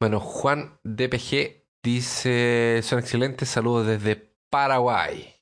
Bueno, 0.00 0.20
Juan 0.20 0.78
DPG 0.84 1.64
dice: 1.82 2.80
Son 2.82 2.98
excelentes. 2.98 3.48
Saludos 3.48 3.86
desde 3.86 4.34
Paraguay. 4.50 5.32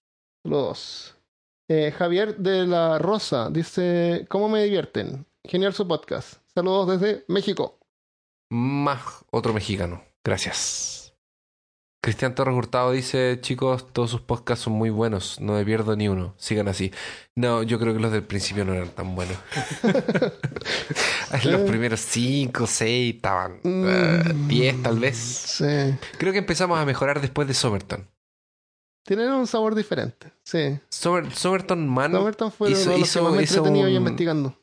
Saludos. 0.45 1.17
Eh, 1.69 1.93
Javier 1.97 2.37
de 2.37 2.67
la 2.67 2.99
Rosa 2.99 3.49
dice: 3.51 4.27
¿Cómo 4.29 4.49
me 4.49 4.63
divierten? 4.65 5.27
Genial 5.45 5.73
su 5.75 5.87
podcast. 5.89 6.35
Saludos 6.55 7.01
desde 7.01 7.25
México. 7.29 7.79
Más 8.51 9.25
otro 9.31 9.53
mexicano. 9.53 10.03
Gracias. 10.25 11.04
Cristian 12.05 12.35
Torres 12.35 12.55
Hurtado 12.55 12.91
dice, 12.93 13.39
chicos, 13.41 13.87
todos 13.95 14.11
sus 14.11 14.21
podcasts 14.21 14.65
son 14.65 14.75
muy 14.75 14.91
buenos, 14.91 15.41
no 15.41 15.55
me 15.55 15.65
pierdo 15.65 15.97
ni 15.97 16.07
uno, 16.07 16.35
sigan 16.37 16.69
así. 16.69 16.93
No, 17.35 17.63
yo 17.63 17.79
creo 17.79 17.95
que 17.95 18.01
los 18.01 18.13
del 18.13 18.23
principio 18.25 18.63
no 18.67 18.75
eran 18.75 18.91
tan 18.91 19.15
buenos. 19.15 19.39
los 21.45 21.61
primeros 21.63 22.01
cinco, 22.01 22.67
seis, 22.67 23.15
estaban 23.17 23.59
eh, 23.65 24.23
diez 24.49 24.83
tal 24.83 24.99
vez. 24.99 25.17
Sí. 25.17 25.65
Creo 26.19 26.33
que 26.35 26.41
empezamos 26.41 26.79
a 26.79 26.85
mejorar 26.85 27.23
después 27.23 27.49
de 27.49 27.55
Somerton. 27.55 28.07
Tienen 29.07 29.31
un 29.31 29.47
sabor 29.47 29.75
diferente, 29.75 30.31
sí. 30.43 30.79
Somer- 30.91 31.31
Somerton 31.33 31.89
Man 31.89 32.13
Somerton 32.13 32.53
fue 32.53 32.71
hizo- 32.71 32.97
hizo- 32.99 33.21
que 33.21 33.25
más 33.29 33.35
me 33.37 33.43
hizo 33.45 33.57
entretenido 33.59 33.89
y 33.89 33.93
un- 33.93 33.97
investigando. 34.03 34.59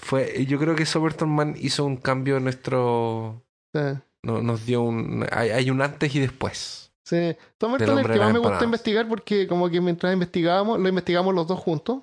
fue, 0.00 0.44
yo 0.46 0.58
creo 0.58 0.74
que 0.74 0.84
Somerton 0.86 1.28
Man 1.28 1.54
hizo 1.60 1.84
un 1.84 1.96
cambio 1.96 2.36
en 2.38 2.44
nuestro... 2.44 3.44
Sí. 3.72 3.80
No- 4.22 4.40
nos 4.42 4.64
dio 4.66 4.82
un... 4.82 5.26
Hay, 5.30 5.50
hay 5.50 5.70
un 5.70 5.82
antes 5.82 6.14
y 6.14 6.20
después. 6.20 6.90
Sí, 7.04 7.16
es 7.16 7.36
el 7.70 7.78
que 7.78 8.18
más 8.18 8.32
me 8.32 8.38
gusta 8.38 8.64
investigar 8.64 9.08
porque 9.08 9.46
como 9.48 9.68
que 9.68 9.80
mientras 9.80 10.12
investigábamos, 10.12 10.78
lo 10.78 10.88
investigamos 10.88 11.34
los 11.34 11.46
dos 11.46 11.58
juntos 11.58 11.98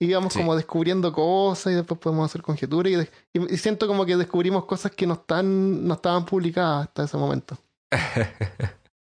y 0.00 0.06
íbamos 0.06 0.32
Sí. 0.32 0.38
como 0.38 0.56
descubriendo 0.56 1.12
cosas 1.12 1.72
y 1.72 1.76
después 1.76 2.00
podemos 2.00 2.24
hacer 2.30 2.40
conjeturas 2.42 2.92
y, 2.92 2.96
de- 2.96 3.10
y- 3.34 3.54
y 3.54 3.56
siento 3.58 3.86
como 3.86 4.06
que 4.06 4.16
descubrimos 4.16 4.64
cosas 4.64 4.92
que 4.92 5.06
no 5.06 5.14
están 5.14 5.86
no 5.86 5.94
estaban 5.94 6.24
publicadas 6.24 6.88
hasta 6.88 7.04
ese 7.04 7.16
momento. 7.16 7.58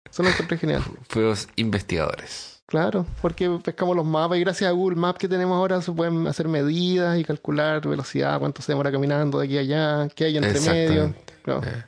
Eso 0.09 0.23
lo 0.23 0.29
encontré 0.29 0.57
genial. 0.57 0.81
Fuimos 1.09 1.47
investigadores. 1.57 2.61
Claro, 2.67 3.05
porque 3.21 3.49
pescamos 3.63 3.95
los 3.95 4.05
mapas 4.05 4.37
y 4.37 4.41
gracias 4.41 4.69
a 4.69 4.71
Google 4.73 4.95
Maps 4.95 5.19
que 5.19 5.27
tenemos 5.27 5.55
ahora 5.55 5.81
se 5.81 5.91
pueden 5.91 6.25
hacer 6.25 6.47
medidas 6.47 7.19
y 7.19 7.23
calcular 7.23 7.85
velocidad, 7.87 8.39
cuánto 8.39 8.61
se 8.63 8.71
demora 8.71 8.91
caminando 8.91 9.39
de 9.39 9.45
aquí 9.45 9.57
a 9.57 9.61
allá, 9.61 10.09
qué 10.15 10.25
hay 10.25 10.37
entre 10.37 10.59
medio. 10.61 11.13
Claro. 11.43 11.61
Eh. 11.63 11.83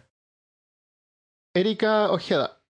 Erika 1.57 2.11
Ojeda. 2.11 2.61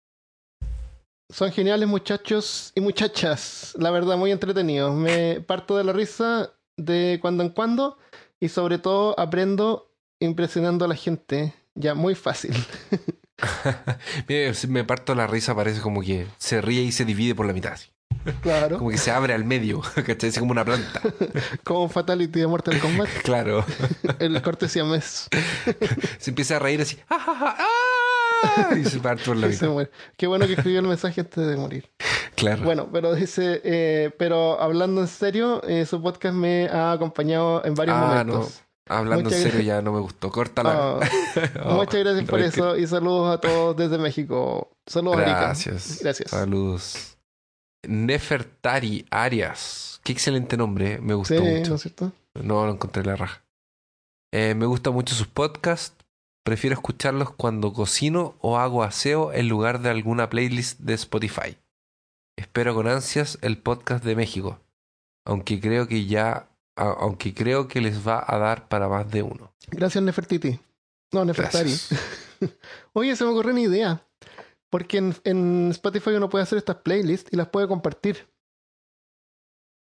Son 1.29 1.51
geniales 1.51 1.89
muchachos 1.89 2.71
y 2.73 2.79
muchachas. 2.79 3.73
La 3.77 3.91
verdad, 3.91 4.15
muy 4.15 4.31
entretenidos. 4.31 4.95
Me 4.95 5.41
parto 5.41 5.75
de 5.75 5.83
la 5.83 5.91
risa 5.91 6.53
de 6.77 7.19
cuando 7.21 7.43
en 7.43 7.49
cuando 7.49 7.97
y 8.39 8.47
sobre 8.47 8.77
todo 8.77 9.19
aprendo 9.19 9.91
impresionando 10.21 10.85
a 10.85 10.87
la 10.87 10.95
gente. 10.95 11.53
Ya, 11.75 11.95
muy 11.95 12.15
fácil. 12.15 12.53
Mira, 14.29 14.53
me 14.69 14.85
parto 14.85 15.15
la 15.15 15.27
risa, 15.27 15.53
parece 15.53 15.81
como 15.81 16.01
que 16.01 16.25
se 16.37 16.61
ríe 16.61 16.81
y 16.81 16.93
se 16.93 17.03
divide 17.03 17.35
por 17.35 17.45
la 17.45 17.51
mitad. 17.51 17.73
así. 17.73 17.89
Claro. 18.41 18.77
Como 18.77 18.89
que 18.89 18.97
se 18.97 19.11
abre 19.11 19.33
al 19.33 19.43
medio, 19.43 19.81
¿cachai? 20.05 20.29
Es 20.29 20.39
como 20.39 20.51
una 20.51 20.63
planta. 20.63 21.01
Como 21.65 21.89
Fatality 21.89 22.39
de 22.39 22.47
Mortal 22.47 22.79
Kombat. 22.79 23.09
Claro. 23.23 23.65
El 24.19 24.41
cortesía 24.41 24.85
mes. 24.85 25.27
Se 26.19 26.31
empieza 26.31 26.55
a 26.55 26.59
reír 26.59 26.81
así. 26.81 26.97
¡Ah, 27.09 27.17
ah, 27.27 27.55
ah, 27.59 27.86
ah! 28.43 28.69
Se 28.83 28.97
mitad. 28.99 29.69
muere. 29.69 29.91
Qué 30.15 30.27
bueno 30.27 30.45
que 30.47 30.53
escribió 30.53 30.79
el 30.79 30.87
mensaje 30.87 31.21
antes 31.21 31.45
de 31.47 31.55
morir. 31.57 31.89
Claro. 32.35 32.63
Bueno, 32.63 32.89
pero 32.91 33.13
dice, 33.15 33.61
eh, 33.63 34.11
pero 34.17 34.59
hablando 34.61 35.01
en 35.01 35.07
serio, 35.07 35.63
eh, 35.67 35.85
su 35.85 36.01
podcast 36.01 36.35
me 36.35 36.67
ha 36.67 36.91
acompañado 36.91 37.63
en 37.65 37.73
varios 37.73 37.97
Ah, 37.97 38.23
momentos. 38.23 38.61
Hablando 38.89 39.25
muchas 39.25 39.39
en 39.41 39.51
serio, 39.51 39.59
gra- 39.61 39.65
ya 39.77 39.81
no 39.81 39.91
me 39.91 39.99
gustó. 39.99 40.31
Córtala. 40.31 40.99
Ah, 41.01 41.09
Oh, 41.65 41.73
Muchas 41.75 41.95
gracias 42.03 42.23
no, 42.23 42.29
por 42.29 42.39
es 42.39 42.53
que- 42.53 42.59
eso 42.61 42.77
y 42.77 42.87
saludos 42.87 43.35
a 43.37 43.41
todos 43.41 43.75
desde 43.75 43.97
México. 43.97 44.69
Saludos. 44.85 45.17
Gracias. 45.17 45.99
Gracias. 46.01 46.29
Saludos. 46.31 47.17
Nefertari 47.85 49.05
Arias. 49.09 49.99
Qué 50.03 50.11
excelente 50.13 50.55
nombre. 50.57 50.99
Me 50.99 51.13
gustó 51.15 51.35
Sí, 51.35 51.41
mucho. 51.41 51.69
¿no 51.71 51.75
es 51.75 51.81
cierto? 51.81 52.11
No, 52.35 52.65
lo 52.65 52.73
encontré 52.73 53.01
en 53.01 53.07
la 53.07 53.15
raja. 53.15 53.43
Eh, 54.31 54.53
me 54.55 54.65
gustan 54.65 54.93
mucho 54.93 55.15
sus 55.15 55.27
podcasts. 55.27 55.95
Prefiero 56.47 56.75
escucharlos 56.75 57.31
cuando 57.31 57.73
cocino 57.73 58.37
o 58.39 58.57
hago 58.57 58.81
aseo 58.81 59.33
en 59.33 59.49
lugar 59.49 59.81
de 59.81 59.89
alguna 59.89 60.29
playlist 60.29 60.79
de 60.79 60.93
Spotify. 60.93 61.57
Espero 62.37 62.73
con 62.73 62.87
ansias 62.87 63.37
el 63.41 63.57
podcast 63.57 64.01
de 64.05 64.15
México. 64.15 64.57
Aunque 65.25 65.59
creo 65.59 65.89
que 65.89 66.05
ya. 66.05 66.47
aunque 66.77 67.33
creo 67.33 67.67
que 67.67 67.81
les 67.81 68.07
va 68.07 68.23
a 68.25 68.37
dar 68.37 68.69
para 68.69 68.87
más 68.87 69.11
de 69.11 69.23
uno. 69.23 69.53
Gracias, 69.71 70.01
Nefertiti. 70.01 70.57
No, 71.11 71.25
Nefertari. 71.25 71.75
Oye, 72.93 73.13
se 73.17 73.25
me 73.25 73.31
ocurrió 73.31 73.51
una 73.51 73.59
idea. 73.59 74.07
Porque 74.69 74.99
en, 74.99 75.15
en 75.25 75.71
Spotify 75.71 76.11
uno 76.11 76.29
puede 76.29 76.43
hacer 76.43 76.59
estas 76.59 76.77
playlists 76.77 77.29
y 77.29 77.35
las 77.35 77.49
puede 77.49 77.67
compartir. 77.67 78.25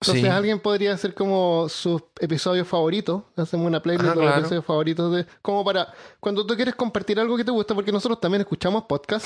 Entonces 0.04 0.24
Sí. 0.24 0.30
alguien 0.30 0.60
podría 0.60 0.94
hacer 0.94 1.14
como 1.14 1.68
sus 1.70 2.04
episodios 2.20 2.68
favoritos. 2.68 3.24
Hacemos 3.36 3.68
una 3.68 3.82
playlist 3.82 4.06
Ah, 4.06 4.10
de 4.12 4.16
los 4.16 4.24
claro. 4.26 4.40
episodios 4.40 4.66
favoritos 4.66 5.16
de. 5.16 5.26
Como 5.42 5.64
para. 5.66 5.94
Cuando 6.20 6.46
tú 6.46 6.56
quieres 6.56 6.76
compartir 6.76 7.20
algo 7.20 7.36
que 7.38 7.44
te 7.44 7.52
gusta, 7.52 7.74
porque 7.76 7.92
nosotros 7.92 8.20
también 8.20 8.42
escuchamos 8.42 8.84
podcast. 8.84 9.26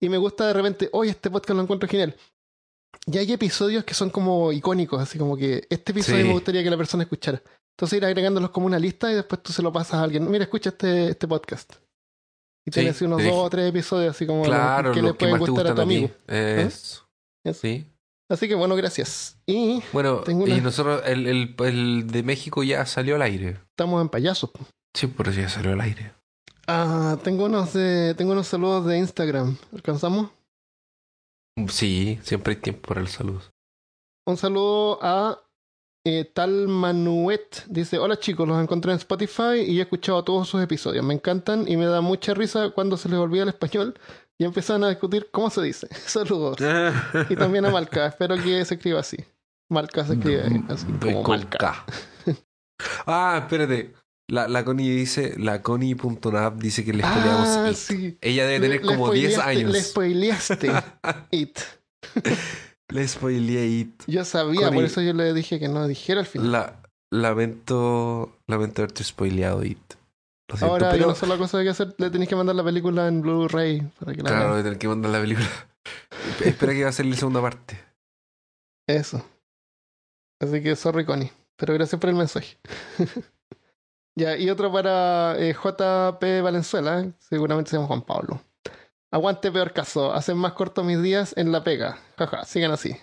Y 0.00 0.08
me 0.08 0.18
gusta 0.18 0.46
de 0.48 0.52
repente, 0.52 0.88
oye, 0.92 1.10
este 1.10 1.30
podcast 1.30 1.56
lo 1.56 1.62
encuentro 1.62 1.88
genial. 1.88 2.16
Y 3.06 3.18
hay 3.18 3.32
episodios 3.32 3.84
que 3.84 3.94
son 3.94 4.10
como 4.10 4.52
icónicos, 4.52 5.00
así 5.00 5.18
como 5.18 5.36
que 5.36 5.66
este 5.70 5.92
episodio 5.92 6.20
Sí. 6.22 6.26
me 6.28 6.32
gustaría 6.32 6.62
que 6.62 6.70
la 6.70 6.76
persona 6.76 7.02
escuchara. 7.04 7.42
Entonces 7.76 7.96
ir 7.96 8.04
agregándolos 8.04 8.50
como 8.50 8.66
una 8.66 8.78
lista 8.78 9.10
y 9.10 9.14
después 9.14 9.42
tú 9.42 9.52
se 9.52 9.62
lo 9.62 9.72
pasas 9.72 9.94
a 9.94 10.02
alguien. 10.02 10.30
Mira, 10.30 10.44
escucha 10.44 10.70
este, 10.70 11.10
este 11.10 11.26
podcast. 11.26 11.72
Y 12.64 12.70
Sí, 12.70 12.74
tienes 12.74 12.96
así 12.96 13.04
unos 13.06 13.22
dos 13.24 13.32
o 13.32 13.50
tres 13.50 13.68
episodios 13.70 14.14
así 14.14 14.26
como 14.26 14.42
Claro, 14.44 14.92
que 14.92 15.02
le 15.02 15.14
pueden 15.14 15.38
gustar 15.38 15.66
a 15.68 15.74
tu 15.74 15.82
amigo. 15.82 16.10
Eso. 16.28 17.02
Eso. 17.44 17.60
Sí. 17.60 17.86
Así 18.32 18.48
que 18.48 18.54
bueno, 18.54 18.74
gracias. 18.76 19.36
Y 19.46 19.82
Bueno, 19.92 20.20
Tengo 20.20 20.46
y 20.48 20.60
nosotros, 20.62 21.02
el, 21.04 21.26
el, 21.26 21.54
el 21.58 22.06
de 22.06 22.22
México 22.22 22.62
ya 22.62 22.86
salió 22.86 23.16
al 23.16 23.22
aire. 23.22 23.58
estamos 23.70 24.00
en 24.00 24.08
payasos. 24.08 24.50
Sí, 24.94 25.06
por 25.06 25.28
eso 25.28 25.40
ya 25.40 25.50
salió 25.50 25.72
al 25.72 25.80
aire. 25.82 26.14
Ah, 26.66 27.18
tengo 27.22 27.44
unos 27.44 27.74
de, 27.74 28.14
tengo 28.16 28.32
unos 28.32 28.46
saludos 28.46 28.86
de 28.86 28.96
Instagram. 28.96 29.58
¿Alcanzamos? 29.74 30.30
Sí, 31.68 32.18
siempre 32.22 32.54
hay 32.54 32.60
tiempo 32.60 32.88
para 32.88 33.02
el 33.02 33.08
saludo. 33.08 33.42
Un 34.26 34.36
saludo 34.38 34.98
a 35.02 35.38
eh, 36.06 36.24
Tal 36.24 36.68
Manuet. 36.68 37.66
Dice, 37.68 37.98
hola 37.98 38.18
chicos, 38.18 38.48
los 38.48 38.62
encontré 38.62 38.92
en 38.92 38.98
Spotify 38.98 39.60
y 39.66 39.78
he 39.78 39.82
escuchado 39.82 40.24
todos 40.24 40.48
sus 40.48 40.62
episodios. 40.62 41.04
Me 41.04 41.12
encantan 41.14 41.68
y 41.68 41.76
me 41.76 41.84
da 41.86 42.00
mucha 42.00 42.32
risa 42.32 42.70
cuando 42.70 42.96
se 42.96 43.08
les 43.10 43.18
olvida 43.18 43.42
el 43.42 43.50
español 43.50 43.94
y 44.42 44.44
empiezan 44.44 44.82
a 44.84 44.88
discutir 44.88 45.28
cómo 45.30 45.48
se 45.50 45.62
dice. 45.62 45.88
Saludos. 46.06 46.56
Y 47.30 47.36
también 47.36 47.64
a 47.64 47.70
Malca. 47.70 48.06
Espero 48.06 48.36
que 48.36 48.64
se 48.64 48.74
escriba 48.74 49.00
así. 49.00 49.16
Malca 49.70 50.04
se 50.04 50.14
escribe 50.14 50.62
así 50.68 50.86
como 51.00 51.22
Malca. 51.22 51.84
Ah, 53.06 53.38
espérate. 53.42 53.94
La, 54.28 54.48
la 54.48 54.64
Connie 54.64 54.90
dice, 54.90 55.34
la 55.38 55.62
Connie.nav 55.62 56.56
dice 56.58 56.84
que 56.84 56.92
le 56.92 57.02
spoileamos 57.04 57.48
Ah, 57.48 57.70
It. 57.70 57.76
sí. 57.76 58.18
Ella 58.20 58.46
debe 58.46 58.60
tener 58.60 58.80
le 58.80 58.86
como 58.86 59.10
10 59.12 59.36
spoileaste- 59.38 59.42
años. 59.44 59.72
Le 59.72 59.82
spoileaste 59.82 60.72
It. 61.30 61.58
Le 62.88 63.08
spoileé 63.08 63.66
It. 63.68 64.02
Yo 64.06 64.24
sabía, 64.24 64.68
Connie- 64.68 64.74
por 64.74 64.84
eso 64.84 65.00
yo 65.00 65.12
le 65.12 65.32
dije 65.34 65.60
que 65.60 65.68
no 65.68 65.86
dijera 65.86 66.20
al 66.20 66.26
final. 66.26 66.50
La, 66.50 66.82
lamento, 67.12 68.36
lamento 68.48 68.82
haberte 68.82 69.04
spoileado 69.04 69.64
It. 69.64 69.78
Lo 70.48 70.56
siento, 70.56 70.72
Ahora 70.72 70.90
hay 70.90 70.98
pero 70.98 71.08
una 71.08 71.14
sola 71.14 71.38
cosa 71.38 71.62
que 71.62 71.68
hacer, 71.70 71.94
le 71.98 72.10
tenéis 72.10 72.28
que 72.28 72.36
mandar 72.36 72.56
la 72.56 72.64
película 72.64 73.08
en 73.08 73.22
Blu-ray 73.22 73.80
para 73.98 74.12
que 74.12 74.22
la 74.22 74.30
claro, 74.30 74.54
a 74.54 74.62
tener 74.62 74.78
que 74.78 74.88
mandar 74.88 75.10
la 75.10 75.20
película. 75.20 75.48
Espera 76.44 76.72
que 76.72 76.82
va 76.82 76.90
a 76.90 76.92
salir 76.92 77.12
la 77.12 77.18
segunda 77.18 77.40
parte. 77.40 77.78
Eso. 78.86 79.24
Así 80.40 80.62
que 80.62 80.76
sorry, 80.76 81.04
Connie. 81.04 81.32
Pero 81.56 81.74
gracias 81.74 82.00
por 82.00 82.10
el 82.10 82.16
mensaje. 82.16 82.58
ya, 84.16 84.36
y 84.36 84.50
otro 84.50 84.72
para 84.72 85.38
eh, 85.38 85.54
JP 85.54 86.42
Valenzuela, 86.42 87.12
seguramente 87.18 87.70
se 87.70 87.76
llama 87.76 87.86
Juan 87.86 88.02
Pablo. 88.02 88.42
Aguante 89.12 89.52
peor 89.52 89.72
caso, 89.72 90.12
hacen 90.12 90.38
más 90.38 90.54
cortos 90.54 90.84
mis 90.84 91.00
días 91.02 91.34
en 91.36 91.52
la 91.52 91.62
pega. 91.62 91.98
Jaja, 92.16 92.44
sigan 92.44 92.72
así. 92.72 92.96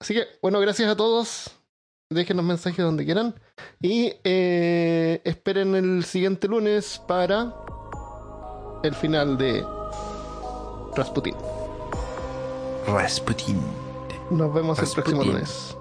Así 0.00 0.14
que, 0.14 0.26
bueno, 0.40 0.60
gracias 0.60 0.88
a 0.88 0.96
todos. 0.96 1.50
Dejen 2.14 2.36
los 2.36 2.46
mensajes 2.46 2.84
donde 2.84 3.04
quieran. 3.04 3.34
Y 3.82 4.12
eh, 4.22 5.20
esperen 5.24 5.74
el 5.74 6.04
siguiente 6.04 6.46
lunes 6.46 7.02
para 7.06 7.54
el 8.84 8.94
final 8.94 9.36
de 9.36 9.64
Rasputin. 10.96 11.34
Rasputin. 12.86 13.60
Nos 14.30 14.54
vemos 14.54 14.78
el 14.78 14.88
próximo 14.94 15.24
lunes. 15.24 15.76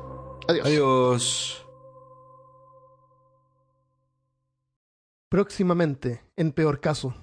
Adiós. 0.47 0.65
Adiós. 0.65 1.65
Próximamente, 5.29 6.23
en 6.35 6.51
peor 6.51 6.79
caso. 6.79 7.13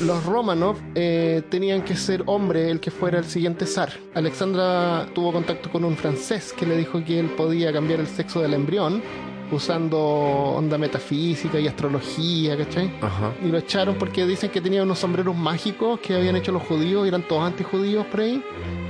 Los 0.00 0.24
Romanov 0.26 0.76
eh, 0.94 1.42
tenían 1.48 1.82
que 1.82 1.96
ser 1.96 2.22
hombre 2.26 2.70
el 2.70 2.80
que 2.80 2.90
fuera 2.90 3.18
el 3.18 3.24
siguiente 3.24 3.64
zar. 3.64 3.92
Alexandra 4.14 5.08
tuvo 5.14 5.32
contacto 5.32 5.70
con 5.70 5.84
un 5.84 5.96
francés 5.96 6.52
que 6.52 6.66
le 6.66 6.76
dijo 6.76 7.02
que 7.02 7.18
él 7.18 7.30
podía 7.30 7.72
cambiar 7.72 8.00
el 8.00 8.06
sexo 8.06 8.42
del 8.42 8.54
embrión 8.54 9.02
usando 9.50 9.98
onda 9.98 10.76
metafísica 10.76 11.58
y 11.58 11.68
astrología, 11.68 12.58
¿cachai? 12.58 12.92
Ajá. 13.00 13.32
Y 13.42 13.48
lo 13.48 13.58
echaron 13.58 13.94
porque 13.94 14.26
dicen 14.26 14.50
que 14.50 14.60
tenía 14.60 14.82
unos 14.82 14.98
sombreros 14.98 15.34
mágicos 15.34 16.00
que 16.00 16.14
habían 16.14 16.36
hecho 16.36 16.52
los 16.52 16.62
judíos 16.64 17.06
y 17.06 17.08
eran 17.08 17.22
todos 17.22 17.44
antijudíos 17.44 18.04
por 18.06 18.20
ahí. 18.20 18.42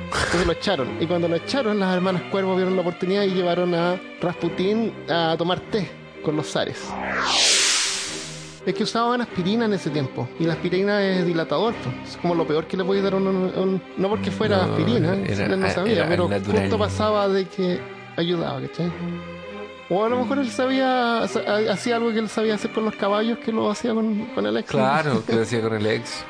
Entonces 0.07 0.46
lo 0.46 0.52
echaron. 0.52 0.88
Y 1.00 1.07
cuando 1.07 1.28
lo 1.28 1.36
echaron, 1.36 1.78
las 1.78 1.94
hermanas 1.94 2.22
Cuervo 2.30 2.57
vieron 2.57 2.74
la 2.74 2.82
oportunidad 2.82 3.22
y 3.22 3.30
llevaron 3.30 3.74
a 3.74 4.00
Rasputín 4.20 4.92
a 5.09 5.36
tomar 5.38 5.61
té 5.61 5.88
con 6.24 6.36
los 6.36 6.50
zares. 6.50 6.88
Es 8.66 8.74
que 8.74 8.82
usaban 8.82 9.20
aspirina 9.20 9.64
en 9.66 9.72
ese 9.74 9.90
tiempo. 9.90 10.28
Y 10.40 10.44
la 10.44 10.54
aspirina 10.54 11.00
es 11.02 11.24
dilatador. 11.24 11.72
pues. 11.82 12.10
Es 12.10 12.16
como 12.16 12.34
lo 12.34 12.44
peor 12.46 12.66
que 12.66 12.76
le 12.76 12.84
podéis 12.84 13.04
dar 13.04 13.12
a 13.14 13.16
un, 13.16 13.26
un- 13.28 13.82
No 13.96 14.08
porque 14.08 14.30
fuera 14.32 14.56
No, 14.58 14.62
aspirina, 14.74 15.14
era- 15.24 15.44
él 15.46 15.60
no 15.60 15.66
era 15.66 15.74
sabía, 15.74 16.06
pero 16.08 16.28
natural. 16.28 16.62
justo 16.62 16.76
pasaba 16.78 17.28
de 17.28 17.44
que 17.46 17.80
ayudaba, 18.16 18.60
¿cachai? 18.60 18.92
O 19.88 20.04
a 20.04 20.08
lo 20.08 20.18
mejor 20.18 20.38
él 20.40 20.50
sabía, 20.50 21.22
sa- 21.28 21.42
hacía 21.72 21.94
algo 21.96 22.10
que 22.10 22.18
él 22.18 22.28
sabía 22.28 22.56
hacer 22.56 22.72
con 22.72 22.84
los 22.84 22.96
caballos 22.96 23.38
que 23.38 23.52
lo 23.52 23.70
hacía 23.70 23.94
con, 23.94 24.26
con 24.34 24.44
el 24.44 24.56
ex. 24.56 24.68
Claro, 24.68 25.22
que 25.24 25.36
decía 25.36 25.60
con 25.62 25.74
el 25.74 25.86
ex. 25.86 26.24